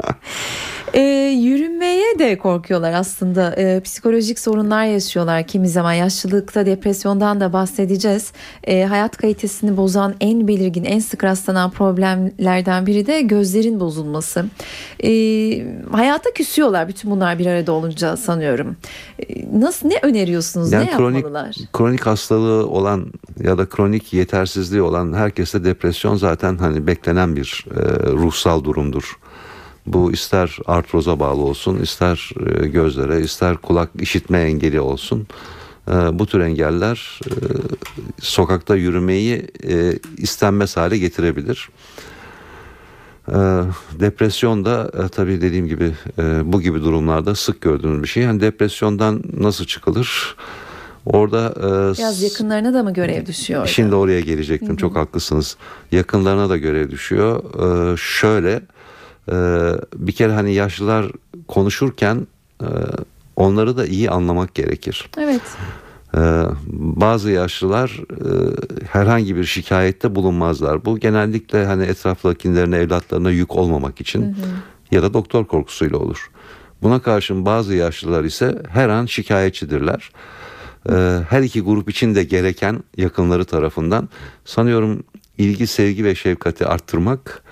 E, 0.93 1.01
yürümeye 1.41 2.19
de 2.19 2.37
korkuyorlar 2.37 2.93
aslında. 2.93 3.55
E, 3.55 3.79
psikolojik 3.79 4.39
sorunlar 4.39 4.85
yaşıyorlar 4.85 5.47
kimi 5.47 5.69
zaman. 5.69 5.93
Yaşlılıkta 5.93 6.65
depresyondan 6.65 7.39
da 7.39 7.53
bahsedeceğiz. 7.53 8.31
E, 8.63 8.83
hayat 8.83 9.17
kalitesini 9.17 9.77
bozan 9.77 10.15
en 10.19 10.47
belirgin, 10.47 10.83
en 10.83 10.99
sık 10.99 11.23
rastlanan 11.23 11.71
problemlerden 11.71 12.85
biri 12.85 13.07
de 13.07 13.21
gözlerin 13.21 13.79
bozulması. 13.79 14.45
E, 15.03 15.11
hayata 15.91 16.33
küsüyorlar 16.33 16.87
bütün 16.87 17.11
bunlar 17.11 17.39
bir 17.39 17.45
arada 17.45 17.71
olunca 17.71 18.17
sanıyorum. 18.17 18.75
E, 19.19 19.59
nasıl 19.59 19.87
ne 19.87 19.99
öneriyorsunuz? 20.01 20.71
Yani 20.71 20.85
ne 20.85 20.97
kronik, 20.97 21.23
yapmalılar? 21.23 21.55
kronik 21.73 22.05
hastalığı 22.05 22.67
olan 22.67 23.13
ya 23.43 23.57
da 23.57 23.65
kronik 23.69 24.13
yetersizliği 24.13 24.81
olan 24.81 25.13
herkeste 25.13 25.63
depresyon 25.63 26.15
zaten 26.15 26.57
hani 26.57 26.87
beklenen 26.87 27.35
bir 27.35 27.65
e, 27.71 27.81
ruhsal 28.11 28.63
durumdur. 28.63 29.17
Bu 29.85 30.11
ister 30.11 30.57
artroza 30.65 31.19
bağlı 31.19 31.41
olsun, 31.41 31.79
ister 31.79 32.29
e, 32.63 32.67
gözlere, 32.67 33.21
ister 33.21 33.57
kulak 33.57 33.89
işitme 33.99 34.39
engeli 34.39 34.79
olsun. 34.79 35.27
E, 35.87 35.91
bu 35.91 36.25
tür 36.25 36.39
engeller 36.39 37.19
e, 37.25 37.33
sokakta 38.19 38.75
yürümeyi 38.75 39.47
istenmez 40.17 40.77
hale 40.77 40.97
getirebilir. 40.97 41.69
Depresyon 43.99 44.65
da 44.65 45.07
tabii 45.07 45.41
dediğim 45.41 45.67
gibi 45.67 45.91
bu 46.43 46.61
gibi 46.61 46.81
durumlarda 46.81 47.35
sık 47.35 47.61
gördüğümüz 47.61 48.03
bir 48.03 48.07
şey. 48.07 48.23
Yani 48.23 48.41
depresyondan 48.41 49.23
nasıl 49.37 49.65
çıkılır? 49.65 50.35
Orada 51.05 51.53
Biraz 51.97 52.21
yakınlarına 52.21 52.73
da 52.73 52.83
mı 52.83 52.93
görev 52.93 53.25
düşüyor? 53.25 53.67
Şimdi 53.67 53.95
oraya 53.95 54.19
gelecektim. 54.19 54.75
Çok 54.75 54.95
haklısınız. 54.95 55.57
Yakınlarına 55.91 56.49
da 56.49 56.57
görev 56.57 56.91
düşüyor. 56.91 57.43
Şöyle 57.97 58.61
bir 59.95 60.11
kere 60.11 60.33
hani 60.33 60.53
yaşlılar 60.53 61.11
konuşurken 61.47 62.27
e, 62.61 62.67
onları 63.35 63.77
da 63.77 63.85
iyi 63.85 64.09
anlamak 64.09 64.55
gerekir. 64.55 65.09
Evet. 65.17 65.41
Ee, 66.17 66.43
bazı 66.73 67.31
yaşlılar 67.31 67.99
e, 68.11 68.31
herhangi 68.85 69.35
bir 69.35 69.43
şikayette 69.43 70.15
bulunmazlar. 70.15 70.85
Bu 70.85 70.99
genellikle 70.99 71.65
hani 71.65 71.83
etraftakilerine 71.83 72.77
evlatlarına 72.77 73.31
yük 73.31 73.55
olmamak 73.55 74.01
için 74.01 74.35
ya 74.91 75.03
da 75.03 75.13
doktor 75.13 75.45
korkusuyla 75.45 75.97
olur. 75.97 76.31
Buna 76.81 76.99
karşın 77.01 77.45
bazı 77.45 77.75
yaşlılar 77.75 78.23
ise 78.23 78.61
her 78.69 78.89
an 78.89 79.05
şikayetçidirler. 79.05 80.11
Ee, 80.89 81.19
her 81.29 81.41
iki 81.41 81.61
grup 81.61 81.89
için 81.89 82.15
de 82.15 82.23
gereken 82.23 82.83
yakınları 82.97 83.45
tarafından 83.45 84.09
sanıyorum 84.45 85.03
ilgi, 85.41 85.67
sevgi 85.67 86.03
ve 86.03 86.15
şefkati 86.15 86.65
arttırmak 86.65 87.43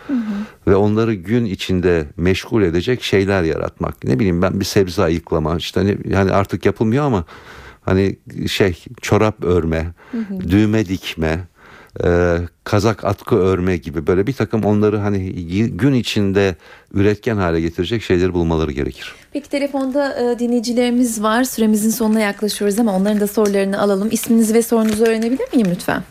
ve 0.68 0.76
onları 0.76 1.14
gün 1.14 1.46
içinde 1.46 2.06
meşgul 2.18 2.64
edecek 2.64 3.04
şeyler 3.04 3.44
yaratmak. 3.44 4.04
Ne 4.04 4.20
bileyim 4.20 4.42
ben 4.42 4.60
bir 4.60 4.66
sebze 4.66 5.04
ayıklama 5.04 5.58
işte 5.58 5.80
hani 5.80 5.98
yani 6.10 6.32
artık 6.32 6.66
yapılmıyor 6.66 7.06
ama 7.06 7.26
hani 7.82 8.16
şey 8.48 8.84
çorap 9.02 9.44
örme, 9.44 9.94
düğme 10.50 10.86
dikme, 10.86 11.40
e, 12.04 12.38
kazak 12.64 13.06
atkı 13.06 13.36
örme 13.36 13.78
gibi 13.78 14.08
böyle 14.08 14.28
bir 14.28 14.34
takım 14.34 14.64
onları 14.64 14.98
hani 14.98 15.34
gün 15.78 15.94
içinde 15.94 16.56
üretken 16.94 17.36
hale 17.36 17.62
getirecek 17.62 18.04
şeyleri 18.04 18.34
bulmaları 18.34 18.72
gerekir. 18.72 19.16
Peki 19.34 19.50
telefonda 19.50 20.20
e, 20.20 20.40
dinleyicilerimiz 20.40 21.24
var. 21.24 21.44
Süremizin 21.44 21.90
sonuna 21.90 22.20
yaklaşıyoruz 22.20 22.80
ama 22.80 22.96
onların 22.96 23.20
da 23.20 23.28
sorularını 23.28 23.82
alalım. 23.82 24.08
İsminizi 24.12 24.54
ve 24.54 24.62
sorunuzu 24.62 25.04
öğrenebilir 25.04 25.54
miyim 25.54 25.68
lütfen? 25.72 26.04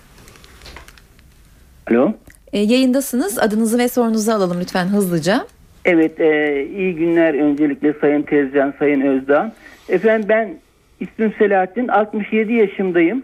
Alo. 1.91 2.13
E, 2.53 2.59
yayındasınız. 2.59 3.39
Adınızı 3.39 3.79
ve 3.79 3.89
sorunuzu 3.89 4.33
alalım 4.33 4.61
lütfen 4.61 4.87
hızlıca. 4.87 5.47
Evet, 5.85 6.21
e, 6.21 6.67
iyi 6.77 6.95
günler 6.95 7.35
öncelikle 7.35 7.93
Sayın 8.01 8.23
Tezcan, 8.23 8.75
Sayın 8.79 9.01
Özdağ. 9.01 9.53
Efendim 9.89 10.29
ben 10.29 10.55
ismim 11.01 11.33
Selahattin, 11.39 11.89
67 11.89 12.53
yaşındayım. 12.53 13.23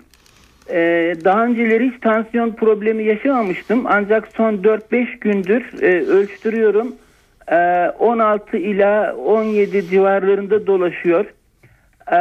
E, 0.71 0.77
daha 1.25 1.45
önceleri 1.45 1.91
hiç 1.91 2.01
tansiyon 2.01 2.51
problemi 2.53 3.05
yaşamamıştım. 3.05 3.85
Ancak 3.87 4.29
son 4.37 4.55
4-5 4.55 5.19
gündür 5.19 5.83
e, 5.83 6.07
ölçtürüyorum. 6.07 6.95
E, 7.53 7.57
16 7.99 8.57
ila 8.57 9.17
17 9.17 9.89
civarlarında 9.89 10.67
dolaşıyor. 10.67 11.27
E, 12.13 12.19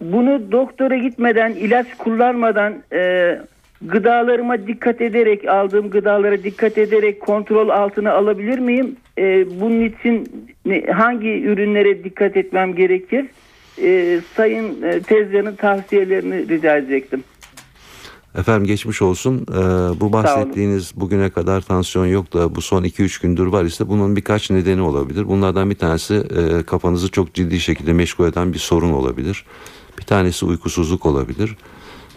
bunu 0.00 0.52
doktora 0.52 0.96
gitmeden, 0.96 1.52
ilaç 1.52 1.86
kullanmadan... 1.98 2.74
E, 2.92 3.38
gıdalarıma 3.82 4.66
dikkat 4.66 5.00
ederek 5.00 5.48
aldığım 5.48 5.90
gıdalara 5.90 6.42
dikkat 6.42 6.78
ederek 6.78 7.20
kontrol 7.20 7.68
altına 7.68 8.12
alabilir 8.12 8.58
miyim? 8.58 8.96
Ee, 9.18 9.46
bunun 9.60 9.80
için 9.80 10.28
hangi 10.92 11.42
ürünlere 11.42 12.04
dikkat 12.04 12.36
etmem 12.36 12.74
gerekir? 12.74 13.26
Ee, 13.82 14.20
Sayın 14.36 14.82
e, 14.82 15.00
Tezcan'ın 15.00 15.54
tavsiyelerini 15.54 16.48
rica 16.48 16.76
edecektim. 16.76 17.24
Efendim 18.38 18.66
geçmiş 18.66 19.02
olsun. 19.02 19.46
Ee, 19.50 19.54
bu 20.00 20.12
bahsettiğiniz 20.12 20.92
bugüne 20.96 21.30
kadar 21.30 21.60
tansiyon 21.60 22.06
yok 22.06 22.32
da 22.32 22.54
bu 22.54 22.62
son 22.62 22.84
2-3 22.84 23.22
gündür 23.22 23.46
var 23.46 23.64
ise 23.64 23.88
bunun 23.88 24.16
birkaç 24.16 24.50
nedeni 24.50 24.82
olabilir. 24.82 25.28
Bunlardan 25.28 25.70
bir 25.70 25.74
tanesi 25.74 26.14
e, 26.14 26.62
kafanızı 26.62 27.10
çok 27.10 27.34
ciddi 27.34 27.60
şekilde 27.60 27.92
meşgul 27.92 28.26
eden 28.26 28.52
bir 28.52 28.58
sorun 28.58 28.92
olabilir. 28.92 29.44
Bir 29.98 30.04
tanesi 30.04 30.44
uykusuzluk 30.44 31.06
olabilir. 31.06 31.56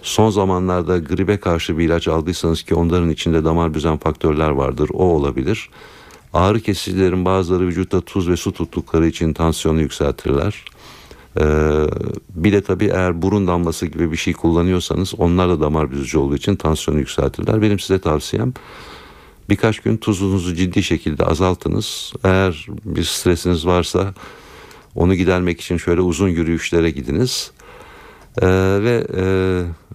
Son 0.01 0.29
zamanlarda 0.29 0.97
gribe 0.97 1.37
karşı 1.37 1.77
bir 1.77 1.85
ilaç 1.85 2.07
aldıysanız 2.07 2.63
ki 2.63 2.75
onların 2.75 3.09
içinde 3.09 3.45
damar 3.45 3.73
büzen 3.73 3.97
faktörler 3.97 4.49
vardır. 4.49 4.89
O 4.93 5.03
olabilir. 5.03 5.69
Ağrı 6.33 6.59
kesicilerin 6.59 7.25
bazıları 7.25 7.67
vücutta 7.67 8.01
tuz 8.01 8.29
ve 8.29 8.37
su 8.37 8.53
tuttukları 8.53 9.07
için 9.07 9.33
tansiyonu 9.33 9.81
yükseltirler. 9.81 10.65
Ee, 11.39 11.85
bir 12.29 12.53
de 12.53 12.61
tabii 12.61 12.85
eğer 12.85 13.21
burun 13.21 13.47
damlası 13.47 13.85
gibi 13.85 14.11
bir 14.11 14.17
şey 14.17 14.33
kullanıyorsanız 14.33 15.13
onlar 15.17 15.49
da 15.49 15.61
damar 15.61 15.91
büzücü 15.91 16.17
olduğu 16.17 16.35
için 16.35 16.55
tansiyonu 16.55 16.99
yükseltirler. 16.99 17.61
Benim 17.61 17.79
size 17.79 17.99
tavsiyem 17.99 18.53
birkaç 19.49 19.79
gün 19.79 19.97
tuzunuzu 19.97 20.55
ciddi 20.55 20.83
şekilde 20.83 21.25
azaltınız. 21.25 22.13
Eğer 22.23 22.67
bir 22.85 23.03
stresiniz 23.03 23.65
varsa 23.65 24.13
onu 24.95 25.15
gidermek 25.15 25.61
için 25.61 25.77
şöyle 25.77 26.01
uzun 26.01 26.29
yürüyüşlere 26.29 26.91
gidiniz. 26.91 27.51
Ee, 28.41 28.47
ve 28.83 29.03
e, 29.17 29.23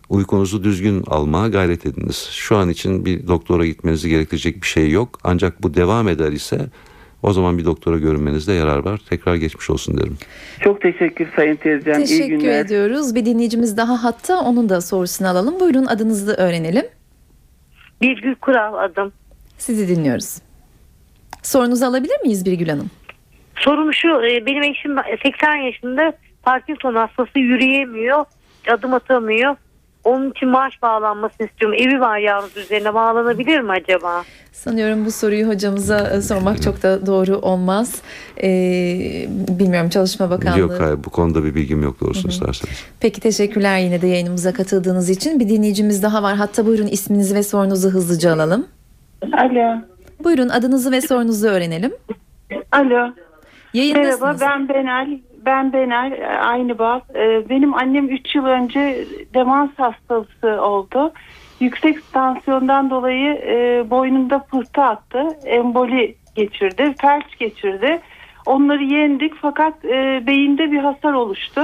uykunuzu 0.08 0.64
düzgün 0.64 1.04
almaya 1.06 1.48
gayret 1.48 1.86
ediniz. 1.86 2.28
Şu 2.32 2.56
an 2.56 2.68
için 2.68 3.04
bir 3.04 3.26
doktora 3.28 3.66
gitmenizi 3.66 4.08
gerektirecek 4.08 4.62
bir 4.62 4.66
şey 4.66 4.90
yok. 4.90 5.18
Ancak 5.24 5.62
bu 5.62 5.74
devam 5.74 6.08
eder 6.08 6.32
ise 6.32 6.58
o 7.22 7.32
zaman 7.32 7.58
bir 7.58 7.64
doktora 7.64 7.98
görünmenizde 7.98 8.52
yarar 8.52 8.78
var. 8.84 9.00
Tekrar 9.10 9.34
geçmiş 9.34 9.70
olsun 9.70 9.98
derim. 9.98 10.18
Çok 10.60 10.80
teşekkür 10.80 11.26
Sayın 11.36 11.56
Tezcan. 11.56 11.94
Teşekkür 11.94 12.24
İyi 12.24 12.38
günler. 12.38 12.64
ediyoruz. 12.64 13.14
Bir 13.14 13.24
dinleyicimiz 13.26 13.76
daha 13.76 14.04
hatta 14.04 14.40
onun 14.40 14.68
da 14.68 14.80
sorusunu 14.80 15.28
alalım. 15.28 15.60
Buyurun 15.60 15.86
adınızı 15.86 16.34
öğrenelim. 16.34 16.84
Birgül 18.00 18.34
Kural 18.34 18.74
adım. 18.74 19.12
Sizi 19.58 19.88
dinliyoruz. 19.88 20.38
Sorunuzu 21.42 21.84
alabilir 21.84 22.20
miyiz 22.22 22.44
Birgül 22.46 22.68
Hanım? 22.68 22.90
Sorum 23.56 23.94
şu 23.94 24.08
e, 24.08 24.46
benim 24.46 24.62
eşim 24.62 24.96
80 25.22 25.56
yaşında 25.56 26.12
Parkinson 26.44 26.94
hastası 26.94 27.38
yürüyemiyor 27.38 28.24
adım 28.70 28.94
atamıyor. 28.94 29.56
Onun 30.04 30.30
için 30.30 30.48
maaş 30.48 30.82
bağlanmasını 30.82 31.46
istiyorum. 31.46 31.78
Evi 31.80 32.00
var 32.00 32.18
yalnız 32.18 32.56
üzerine 32.56 32.94
bağlanabilir 32.94 33.60
mi 33.60 33.70
acaba? 33.72 34.22
Sanıyorum 34.52 35.04
bu 35.04 35.10
soruyu 35.10 35.48
hocamıza 35.48 36.10
e, 36.10 36.20
sormak 36.20 36.62
çok 36.62 36.82
da 36.82 37.06
doğru 37.06 37.36
olmaz. 37.36 38.02
Ee, 38.42 39.26
bilmiyorum 39.28 39.88
Çalışma 39.90 40.30
Bakanlığı. 40.30 40.58
Yok 40.58 40.72
hayır 40.80 41.04
bu 41.04 41.10
konuda 41.10 41.44
bir 41.44 41.54
bilgim 41.54 41.82
yok 41.82 42.00
doğrusunu 42.00 42.30
isterseniz. 42.30 42.84
Peki 43.00 43.20
teşekkürler 43.20 43.78
yine 43.78 44.02
de 44.02 44.06
yayınımıza 44.06 44.52
katıldığınız 44.52 45.10
için. 45.10 45.40
Bir 45.40 45.48
dinleyicimiz 45.48 46.02
daha 46.02 46.22
var. 46.22 46.36
Hatta 46.36 46.66
buyurun 46.66 46.86
isminizi 46.86 47.34
ve 47.34 47.42
sorunuzu 47.42 47.90
hızlıca 47.90 48.32
alalım. 48.32 48.66
Alo. 49.32 49.80
Buyurun 50.24 50.48
adınızı 50.48 50.92
ve 50.92 51.00
sorunuzu 51.00 51.46
öğrenelim. 51.46 51.92
Alo. 52.72 53.12
Yayındasınız. 53.74 54.20
Merhaba 54.20 54.40
ben 54.40 54.68
Benel. 54.68 55.18
Ben 55.46 55.72
Benel. 55.72 56.12
e, 56.12 56.26
Aynı 56.26 56.78
bal. 56.78 57.00
E, 57.14 57.48
Benim 57.48 57.74
annem 57.74 58.08
3 58.08 58.34
yıl 58.34 58.44
önce 58.44 59.04
demans 59.34 59.70
hastası 59.76 60.62
oldu. 60.62 61.12
Yüksek 61.60 62.12
tansiyondan 62.12 62.90
dolayı 62.90 63.34
e, 63.34 63.90
boynunda 63.90 64.38
pıhtı 64.38 64.82
attı. 64.82 65.28
Emboli 65.44 66.16
geçirdi. 66.34 66.94
Felç 67.00 67.38
geçirdi. 67.38 67.98
Onları 68.46 68.84
yendik 68.84 69.34
fakat 69.34 69.84
beyinde 70.26 70.72
bir 70.72 70.78
hasar 70.78 71.12
oluştu. 71.12 71.60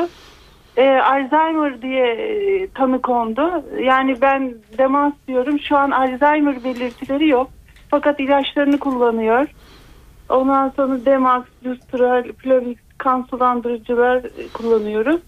Alzheimer 1.03 1.83
diye 1.83 2.16
tanı 2.74 3.03
kondu. 3.03 3.64
Yani 3.83 4.14
ben 4.22 4.55
demans 4.78 5.12
diyorum. 5.28 5.59
Şu 5.61 5.76
an 5.76 5.91
Alzheimer 5.91 6.64
belirtileri 6.64 7.28
yok. 7.28 7.51
Fakat 7.91 8.20
ilaçlarını 8.20 8.78
kullanıyor. 8.78 9.47
Ondan 10.28 10.68
sonra 10.68 11.05
Demax, 11.05 11.43
Lustral, 11.66 12.22
Plavix, 12.33 12.76
kan 13.01 13.22
sulandırıcılar 13.30 14.16
e, 14.16 14.48
kullanıyoruz. 14.55 15.20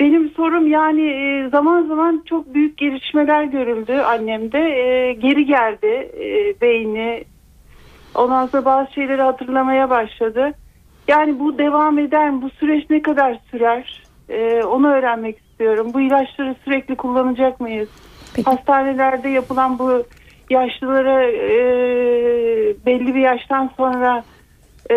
Benim 0.00 0.30
sorum 0.30 0.66
yani 0.66 1.02
e, 1.02 1.48
zaman 1.48 1.86
zaman 1.86 2.22
çok 2.26 2.54
büyük 2.54 2.78
gelişmeler 2.78 3.44
görüldü 3.44 3.92
annemde. 3.92 4.58
E, 4.58 5.12
Geri 5.12 5.46
geldi 5.46 6.10
e, 6.20 6.60
beyni. 6.60 7.24
Ondan 8.14 8.46
sonra 8.46 8.64
bazı 8.64 8.92
şeyleri 8.92 9.22
hatırlamaya 9.22 9.90
başladı. 9.90 10.52
Yani 11.08 11.40
bu 11.40 11.58
devam 11.58 11.98
eder 11.98 12.30
mi? 12.30 12.42
Bu 12.42 12.50
süreç 12.50 12.90
ne 12.90 13.02
kadar 13.02 13.38
sürer? 13.50 14.02
Ee, 14.28 14.62
onu 14.64 14.88
öğrenmek 14.88 15.38
istiyorum. 15.38 15.90
Bu 15.94 16.00
ilaçları 16.00 16.54
sürekli 16.64 16.96
kullanacak 16.96 17.60
mıyız? 17.60 17.88
Peki. 18.34 18.50
Hastanelerde 18.50 19.28
yapılan 19.28 19.78
bu 19.78 20.02
yaşlılara 20.50 21.22
e, 21.24 21.56
belli 22.86 23.14
bir 23.14 23.20
yaştan 23.20 23.70
sonra 23.76 24.24
e, 24.90 24.96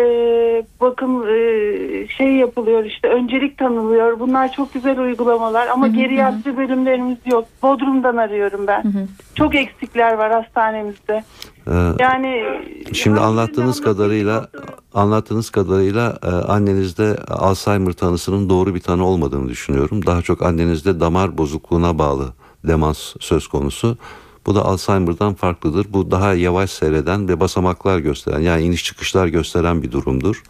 bakım 0.80 1.28
e, 1.28 2.08
şey 2.08 2.32
yapılıyor 2.32 2.84
işte 2.84 3.08
öncelik 3.08 3.58
tanılıyor. 3.58 4.20
Bunlar 4.20 4.52
çok 4.52 4.74
güzel 4.74 4.98
uygulamalar 4.98 5.66
ama 5.66 5.88
geriatri 5.88 6.56
bölümlerimiz 6.56 7.18
yok. 7.26 7.44
Bodrum'dan 7.62 8.16
arıyorum 8.16 8.66
ben. 8.66 9.08
Çok 9.34 9.54
eksikler 9.54 10.12
var 10.12 10.32
hastanemizde. 10.32 11.24
Ee, 11.66 11.72
Yani 11.98 12.44
Şimdi 12.92 13.20
anlattığınız 13.20 13.80
kadarıyla 13.80 14.48
anlattığınız 14.94 15.50
kadarıyla 15.50 16.18
e, 16.22 16.26
annenizde 16.26 17.16
Alzheimer 17.28 17.92
tanısının 17.92 18.50
doğru 18.50 18.74
bir 18.74 18.80
tanı 18.80 19.06
olmadığını 19.06 19.48
düşünüyorum. 19.48 20.06
Daha 20.06 20.22
çok 20.22 20.42
annenizde 20.42 21.00
damar 21.00 21.38
bozukluğuna 21.38 21.98
bağlı 21.98 22.24
demans 22.64 23.14
söz 23.20 23.46
konusu. 23.48 23.96
Bu 24.46 24.54
da 24.54 24.64
Alzheimer'dan 24.64 25.34
farklıdır. 25.34 25.86
Bu 25.88 26.10
daha 26.10 26.34
yavaş 26.34 26.70
seyreden 26.70 27.28
ve 27.28 27.40
basamaklar 27.40 27.98
gösteren 27.98 28.40
yani 28.40 28.62
iniş 28.62 28.84
çıkışlar 28.84 29.26
gösteren 29.26 29.82
bir 29.82 29.92
durumdur. 29.92 30.42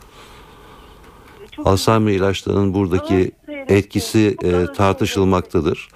Çok 1.53 1.67
Alzheimer 1.67 2.13
ilaçlarının 2.13 2.75
buradaki 2.75 3.33
etkisi 3.69 4.37
e, 4.43 4.73
tartışılmaktadır. 4.73 5.89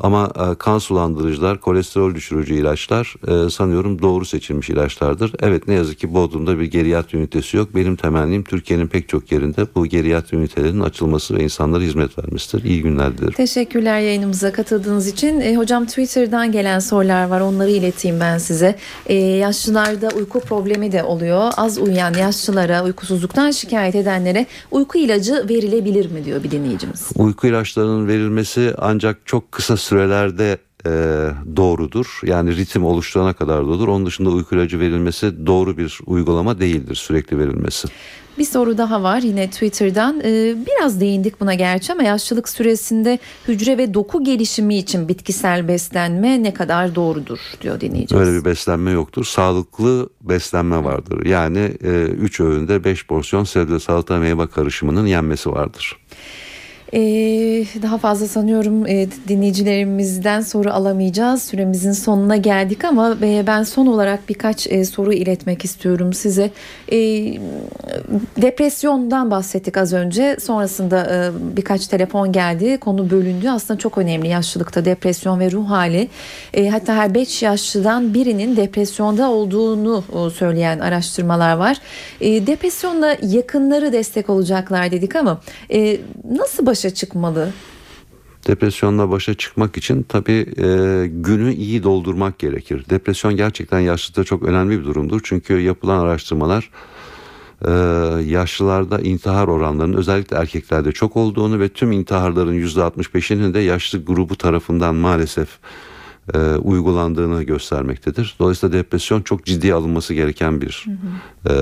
Ama 0.00 0.32
e, 0.36 0.54
kan 0.54 0.78
sulandırıcılar, 0.78 1.60
kolesterol 1.60 2.14
düşürücü 2.14 2.54
ilaçlar 2.54 3.14
e, 3.28 3.50
sanıyorum 3.50 4.02
doğru 4.02 4.24
seçilmiş 4.24 4.70
ilaçlardır. 4.70 5.32
Evet 5.40 5.68
ne 5.68 5.74
yazık 5.74 5.98
ki 5.98 6.14
Bodrum'da 6.14 6.58
bir 6.58 6.64
geriyatri 6.64 7.18
ünitesi 7.18 7.56
yok. 7.56 7.74
Benim 7.74 7.96
temennim 7.96 8.44
Türkiye'nin 8.44 8.86
pek 8.86 9.08
çok 9.08 9.32
yerinde 9.32 9.66
bu 9.74 9.86
geriyatri 9.86 10.36
ünitelerinin 10.36 10.80
açılması 10.80 11.36
ve 11.36 11.42
insanlara 11.42 11.82
hizmet 11.82 12.18
vermesidir. 12.18 12.64
İyi 12.64 12.82
günler 12.82 13.18
dilerim. 13.18 13.32
Teşekkürler 13.32 14.00
yayınımıza 14.00 14.52
katıldığınız 14.52 15.06
için. 15.06 15.40
E, 15.40 15.56
hocam 15.56 15.86
Twitter'dan 15.86 16.52
gelen 16.52 16.78
sorular 16.78 17.28
var. 17.28 17.40
Onları 17.40 17.70
ileteyim 17.70 18.20
ben 18.20 18.38
size. 18.38 18.76
E, 19.06 19.14
yaşlılarda 19.14 20.08
uyku 20.16 20.40
problemi 20.40 20.92
de 20.92 21.02
oluyor. 21.02 21.52
Az 21.56 21.78
uyuyan 21.78 22.14
yaşlılara, 22.14 22.84
uykusuzluktan 22.84 23.50
şikayet 23.50 23.94
edenlere 23.94 24.46
uyku 24.70 24.98
ilacı 24.98 25.46
verilebilir 25.48 26.10
mi 26.10 26.24
diyor 26.24 26.42
bir 26.42 26.50
dinleyicimiz. 26.50 27.08
Uyku 27.14 27.46
ilaçlarının 27.46 28.08
verilmesi 28.08 28.74
ancak 28.78 29.18
çok 29.26 29.52
kısa 29.52 29.76
sürelerde 29.88 30.58
e, 30.86 30.90
doğrudur. 31.56 32.20
Yani 32.24 32.56
ritim 32.56 32.84
oluşturana 32.84 33.32
kadar 33.32 33.64
doğrudur. 33.64 33.88
Onun 33.88 34.06
dışında 34.06 34.30
uyku 34.30 34.54
ilacı 34.54 34.80
verilmesi 34.80 35.46
doğru 35.46 35.76
bir 35.76 35.98
uygulama 36.06 36.60
değildir 36.60 36.94
sürekli 36.94 37.38
verilmesi. 37.38 37.88
Bir 38.38 38.44
soru 38.44 38.78
daha 38.78 39.02
var 39.02 39.18
yine 39.18 39.50
Twitter'dan. 39.50 40.20
Ee, 40.24 40.54
biraz 40.66 41.00
değindik 41.00 41.40
buna 41.40 41.54
gerçi 41.54 41.92
ama 41.92 42.02
yaşlılık 42.02 42.48
süresinde 42.48 43.18
hücre 43.48 43.78
ve 43.78 43.94
doku 43.94 44.24
gelişimi 44.24 44.78
için 44.78 45.08
bitkisel 45.08 45.68
beslenme 45.68 46.42
ne 46.42 46.54
kadar 46.54 46.94
doğrudur 46.94 47.38
diyor 47.62 47.80
dinleyicimiz. 47.80 48.26
Öyle 48.26 48.40
bir 48.40 48.44
beslenme 48.44 48.90
yoktur. 48.90 49.24
Sağlıklı 49.24 50.08
beslenme 50.20 50.84
vardır. 50.84 51.26
Yani 51.26 51.58
3 51.58 52.40
öğünde 52.40 52.84
5 52.84 53.06
porsiyon 53.06 53.44
sebze 53.44 53.80
salata 53.80 54.18
meyve 54.18 54.46
karışımının 54.46 55.06
yenmesi 55.06 55.50
vardır. 55.50 55.96
Ee, 56.92 57.64
daha 57.82 57.98
fazla 57.98 58.28
sanıyorum 58.28 58.86
e, 58.86 59.08
dinleyicilerimizden 59.28 60.40
soru 60.40 60.70
alamayacağız. 60.70 61.42
Süremizin 61.42 61.92
sonuna 61.92 62.36
geldik 62.36 62.84
ama 62.84 63.16
e, 63.22 63.44
ben 63.46 63.62
son 63.62 63.86
olarak 63.86 64.28
birkaç 64.28 64.66
e, 64.66 64.84
soru 64.84 65.12
iletmek 65.12 65.64
istiyorum 65.64 66.12
size. 66.12 66.50
E, 66.92 66.98
depresyondan 68.36 69.30
bahsettik 69.30 69.76
az 69.76 69.92
önce. 69.92 70.36
Sonrasında 70.40 71.06
e, 71.14 71.56
birkaç 71.56 71.86
telefon 71.86 72.32
geldi. 72.32 72.78
Konu 72.78 73.10
bölündü. 73.10 73.48
Aslında 73.48 73.78
çok 73.78 73.98
önemli 73.98 74.28
yaşlılıkta 74.28 74.84
depresyon 74.84 75.40
ve 75.40 75.50
ruh 75.50 75.70
hali. 75.70 76.08
E, 76.54 76.68
hatta 76.68 76.94
her 76.94 77.14
5 77.14 77.42
yaşlıdan 77.42 78.14
birinin 78.14 78.56
depresyonda 78.56 79.30
olduğunu 79.30 80.04
e, 80.26 80.30
söyleyen 80.30 80.78
araştırmalar 80.78 81.56
var. 81.56 81.76
E, 82.20 82.46
depresyonla 82.46 83.16
yakınları 83.22 83.92
destek 83.92 84.30
olacaklar 84.30 84.90
dedik 84.90 85.16
ama 85.16 85.40
e, 85.72 86.00
nasıl 86.30 86.66
başa 86.78 86.94
çıkmalı? 86.94 87.52
Depresyonla 88.46 89.10
başa 89.10 89.34
çıkmak 89.34 89.76
için 89.76 90.02
tabii 90.02 90.46
e, 90.58 91.06
günü 91.06 91.54
iyi 91.54 91.82
doldurmak 91.82 92.38
gerekir. 92.38 92.84
Depresyon 92.90 93.36
gerçekten 93.36 93.78
yaşlıda 93.78 94.24
çok 94.24 94.42
önemli 94.42 94.80
bir 94.80 94.84
durumdur. 94.84 95.20
Çünkü 95.24 95.60
yapılan 95.60 95.98
araştırmalar 95.98 96.70
e, 97.66 97.70
yaşlılarda 98.30 99.00
intihar 99.00 99.48
oranlarının 99.48 99.96
özellikle 99.96 100.36
erkeklerde 100.36 100.92
çok 100.92 101.16
olduğunu 101.16 101.60
ve 101.60 101.68
tüm 101.68 101.92
intiharların 101.92 102.54
%65'inin 102.54 103.54
de 103.54 103.58
yaşlı 103.58 104.04
grubu 104.04 104.36
tarafından 104.36 104.94
maalesef 104.94 105.48
e, 106.34 106.38
uygulandığını 106.56 107.42
göstermektedir. 107.42 108.36
Dolayısıyla 108.38 108.78
depresyon 108.78 109.22
çok 109.22 109.44
ciddiye 109.44 109.74
alınması 109.74 110.14
gereken 110.14 110.60
bir 110.60 110.84
e, 111.46 111.52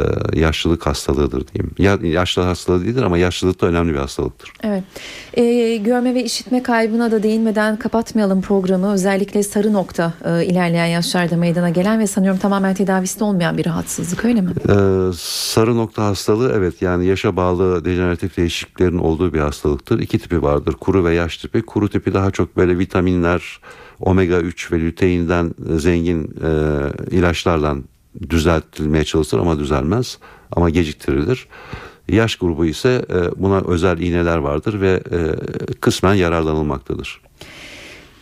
yaşlılık 0.41 0.87
hastalığıdır 0.87 1.45
diyeyim. 1.49 1.71
Ya, 1.79 1.99
yaşlı 2.03 2.43
hastalığı 2.43 2.85
değildir 2.85 3.03
ama 3.03 3.19
yaşlılık 3.19 3.61
da 3.61 3.67
önemli 3.67 3.95
bir 3.95 3.99
hastalıktır. 3.99 4.53
Evet. 4.63 4.85
Ee, 5.35 5.77
görme 5.77 6.15
ve 6.15 6.25
işitme 6.25 6.63
kaybına 6.63 7.11
da 7.11 7.23
değinmeden 7.23 7.77
kapatmayalım 7.77 8.43
programı. 8.43 8.93
Özellikle 8.93 9.43
sarı 9.43 9.73
nokta 9.73 10.15
e, 10.25 10.45
ilerleyen 10.45 10.87
yaşlarda 10.87 11.37
meydana 11.37 11.71
gelen 11.71 12.01
ve 12.01 12.07
sanıyorum 12.07 12.41
tamamen 12.41 12.75
tedavisi 12.75 13.25
olmayan 13.25 13.59
bir 13.59 13.67
rahatsızlık 13.67 14.25
öyle 14.25 14.41
mi? 14.41 14.51
Ee, 14.69 15.13
sarı 15.17 15.77
nokta 15.77 16.05
hastalığı 16.05 16.53
evet 16.57 16.83
yani 16.83 17.07
yaşa 17.07 17.37
bağlı 17.37 17.85
dejeneratif 17.85 18.37
değişikliklerin 18.37 18.99
olduğu 18.99 19.35
bir 19.35 19.41
hastalıktır. 19.41 19.99
İki 19.99 20.19
tipi 20.19 20.43
vardır 20.43 20.73
kuru 20.73 21.05
ve 21.05 21.15
yaş 21.15 21.37
tipi. 21.37 21.63
Kuru 21.63 21.89
tipi 21.89 22.15
daha 22.15 22.31
çok 22.31 22.57
böyle 22.57 22.79
vitaminler, 22.79 23.61
omega 24.01 24.41
3 24.41 24.73
ve 24.73 24.81
lüteinden 24.81 25.55
zengin 25.77 26.25
e, 26.25 26.51
ilaçlardan 27.17 27.85
düzeltilmeye 28.31 29.05
çalışılır 29.05 29.41
ama 29.43 29.59
düzelmez 29.59 30.19
ama 30.53 30.71
geciktirilir. 30.71 31.49
Yaş 32.09 32.37
grubu 32.37 32.67
ise 32.67 33.05
e, 33.11 33.43
buna 33.43 33.61
özel 33.61 33.99
iğneler 33.99 34.37
vardır 34.37 34.81
ve 34.81 35.03
e, 35.13 35.19
kısmen 35.81 36.15
yararlanılmaktadır. 36.15 37.21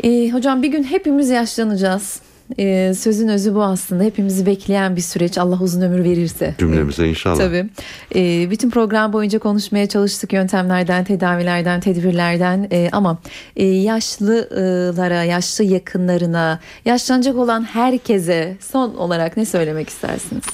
Ee, 0.04 0.30
hocam 0.30 0.62
bir 0.62 0.68
gün 0.68 0.82
hepimiz 0.82 1.30
yaşlanacağız. 1.30 2.20
Ee, 2.58 2.92
sözün 2.98 3.28
özü 3.28 3.54
bu 3.54 3.62
aslında. 3.62 4.04
Hepimizi 4.04 4.46
bekleyen 4.46 4.96
bir 4.96 5.00
süreç. 5.00 5.38
Allah 5.38 5.58
uzun 5.60 5.80
ömür 5.80 6.04
verirse. 6.04 6.54
Cümlemize 6.58 7.08
inşallah. 7.08 7.38
Tabii. 7.38 7.68
Ee, 8.14 8.50
bütün 8.50 8.70
program 8.70 9.12
boyunca 9.12 9.38
konuşmaya 9.38 9.88
çalıştık 9.88 10.32
yöntemlerden, 10.32 11.04
tedavilerden, 11.04 11.80
tedbirlerden 11.80 12.68
Ee, 12.72 12.88
ama 12.92 13.18
e, 13.56 13.66
yaşlılara, 13.66 15.24
yaşlı 15.24 15.64
yakınlarına, 15.64 16.60
yaşlanacak 16.84 17.36
olan 17.36 17.62
herkese 17.62 18.56
son 18.60 18.94
olarak 18.94 19.36
ne 19.36 19.44
söylemek 19.44 19.88
istersiniz? 19.88 20.44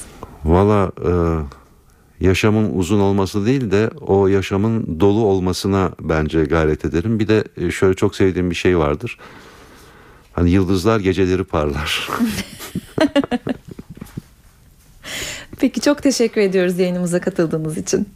Valla 0.45 0.91
e, 1.05 1.11
yaşamın 2.25 2.71
uzun 2.73 2.99
olması 2.99 3.45
değil 3.45 3.71
de 3.71 3.89
o 4.01 4.27
yaşamın 4.27 4.99
dolu 4.99 5.25
olmasına 5.25 5.91
bence 6.01 6.43
gayret 6.43 6.85
ederim. 6.85 7.19
Bir 7.19 7.27
de 7.27 7.43
e, 7.57 7.71
şöyle 7.71 7.93
çok 7.93 8.15
sevdiğim 8.15 8.49
bir 8.49 8.55
şey 8.55 8.77
vardır. 8.77 9.17
Hani 10.41 10.51
yıldızlar 10.51 10.99
geceleri 10.99 11.43
parlar. 11.43 12.09
Peki 15.59 15.81
çok 15.81 16.03
teşekkür 16.03 16.41
ediyoruz 16.41 16.79
yayınımıza 16.79 17.21
katıldığınız 17.21 17.77
için. 17.77 18.09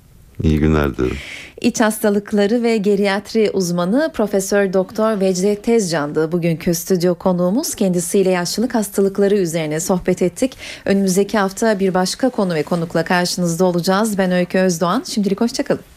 İyi 0.44 0.60
günler 0.60 0.98
dilerim. 0.98 1.18
İç 1.62 1.82
hastalıkları 1.82 2.64
ve 2.64 2.78
geriatri 2.78 3.52
uzmanı 3.54 4.12
Profesör 4.14 4.74
Doktor 4.74 5.20
Vecdet 5.20 5.64
Tezcan'dı 5.64 6.32
bugünkü 6.32 6.74
stüdyo 6.74 7.16
konuğumuz. 7.16 7.76
Kendisiyle 7.76 8.30
yaşlılık 8.30 8.76
hastalıkları 8.76 9.36
üzerine 9.38 9.80
sohbet 9.80 10.22
ettik. 10.22 10.58
Önümüzdeki 10.86 11.38
hafta 11.38 11.80
bir 11.80 11.94
başka 11.94 12.30
konu 12.30 12.56
ve 12.56 12.64
konukla 12.64 13.04
karşınızda 13.04 13.66
olacağız. 13.66 14.18
Ben 14.18 14.32
Öykü 14.32 14.58
Özdoğan. 14.58 15.04
Şimdilik 15.08 15.42
hoşçakalın. 15.42 15.95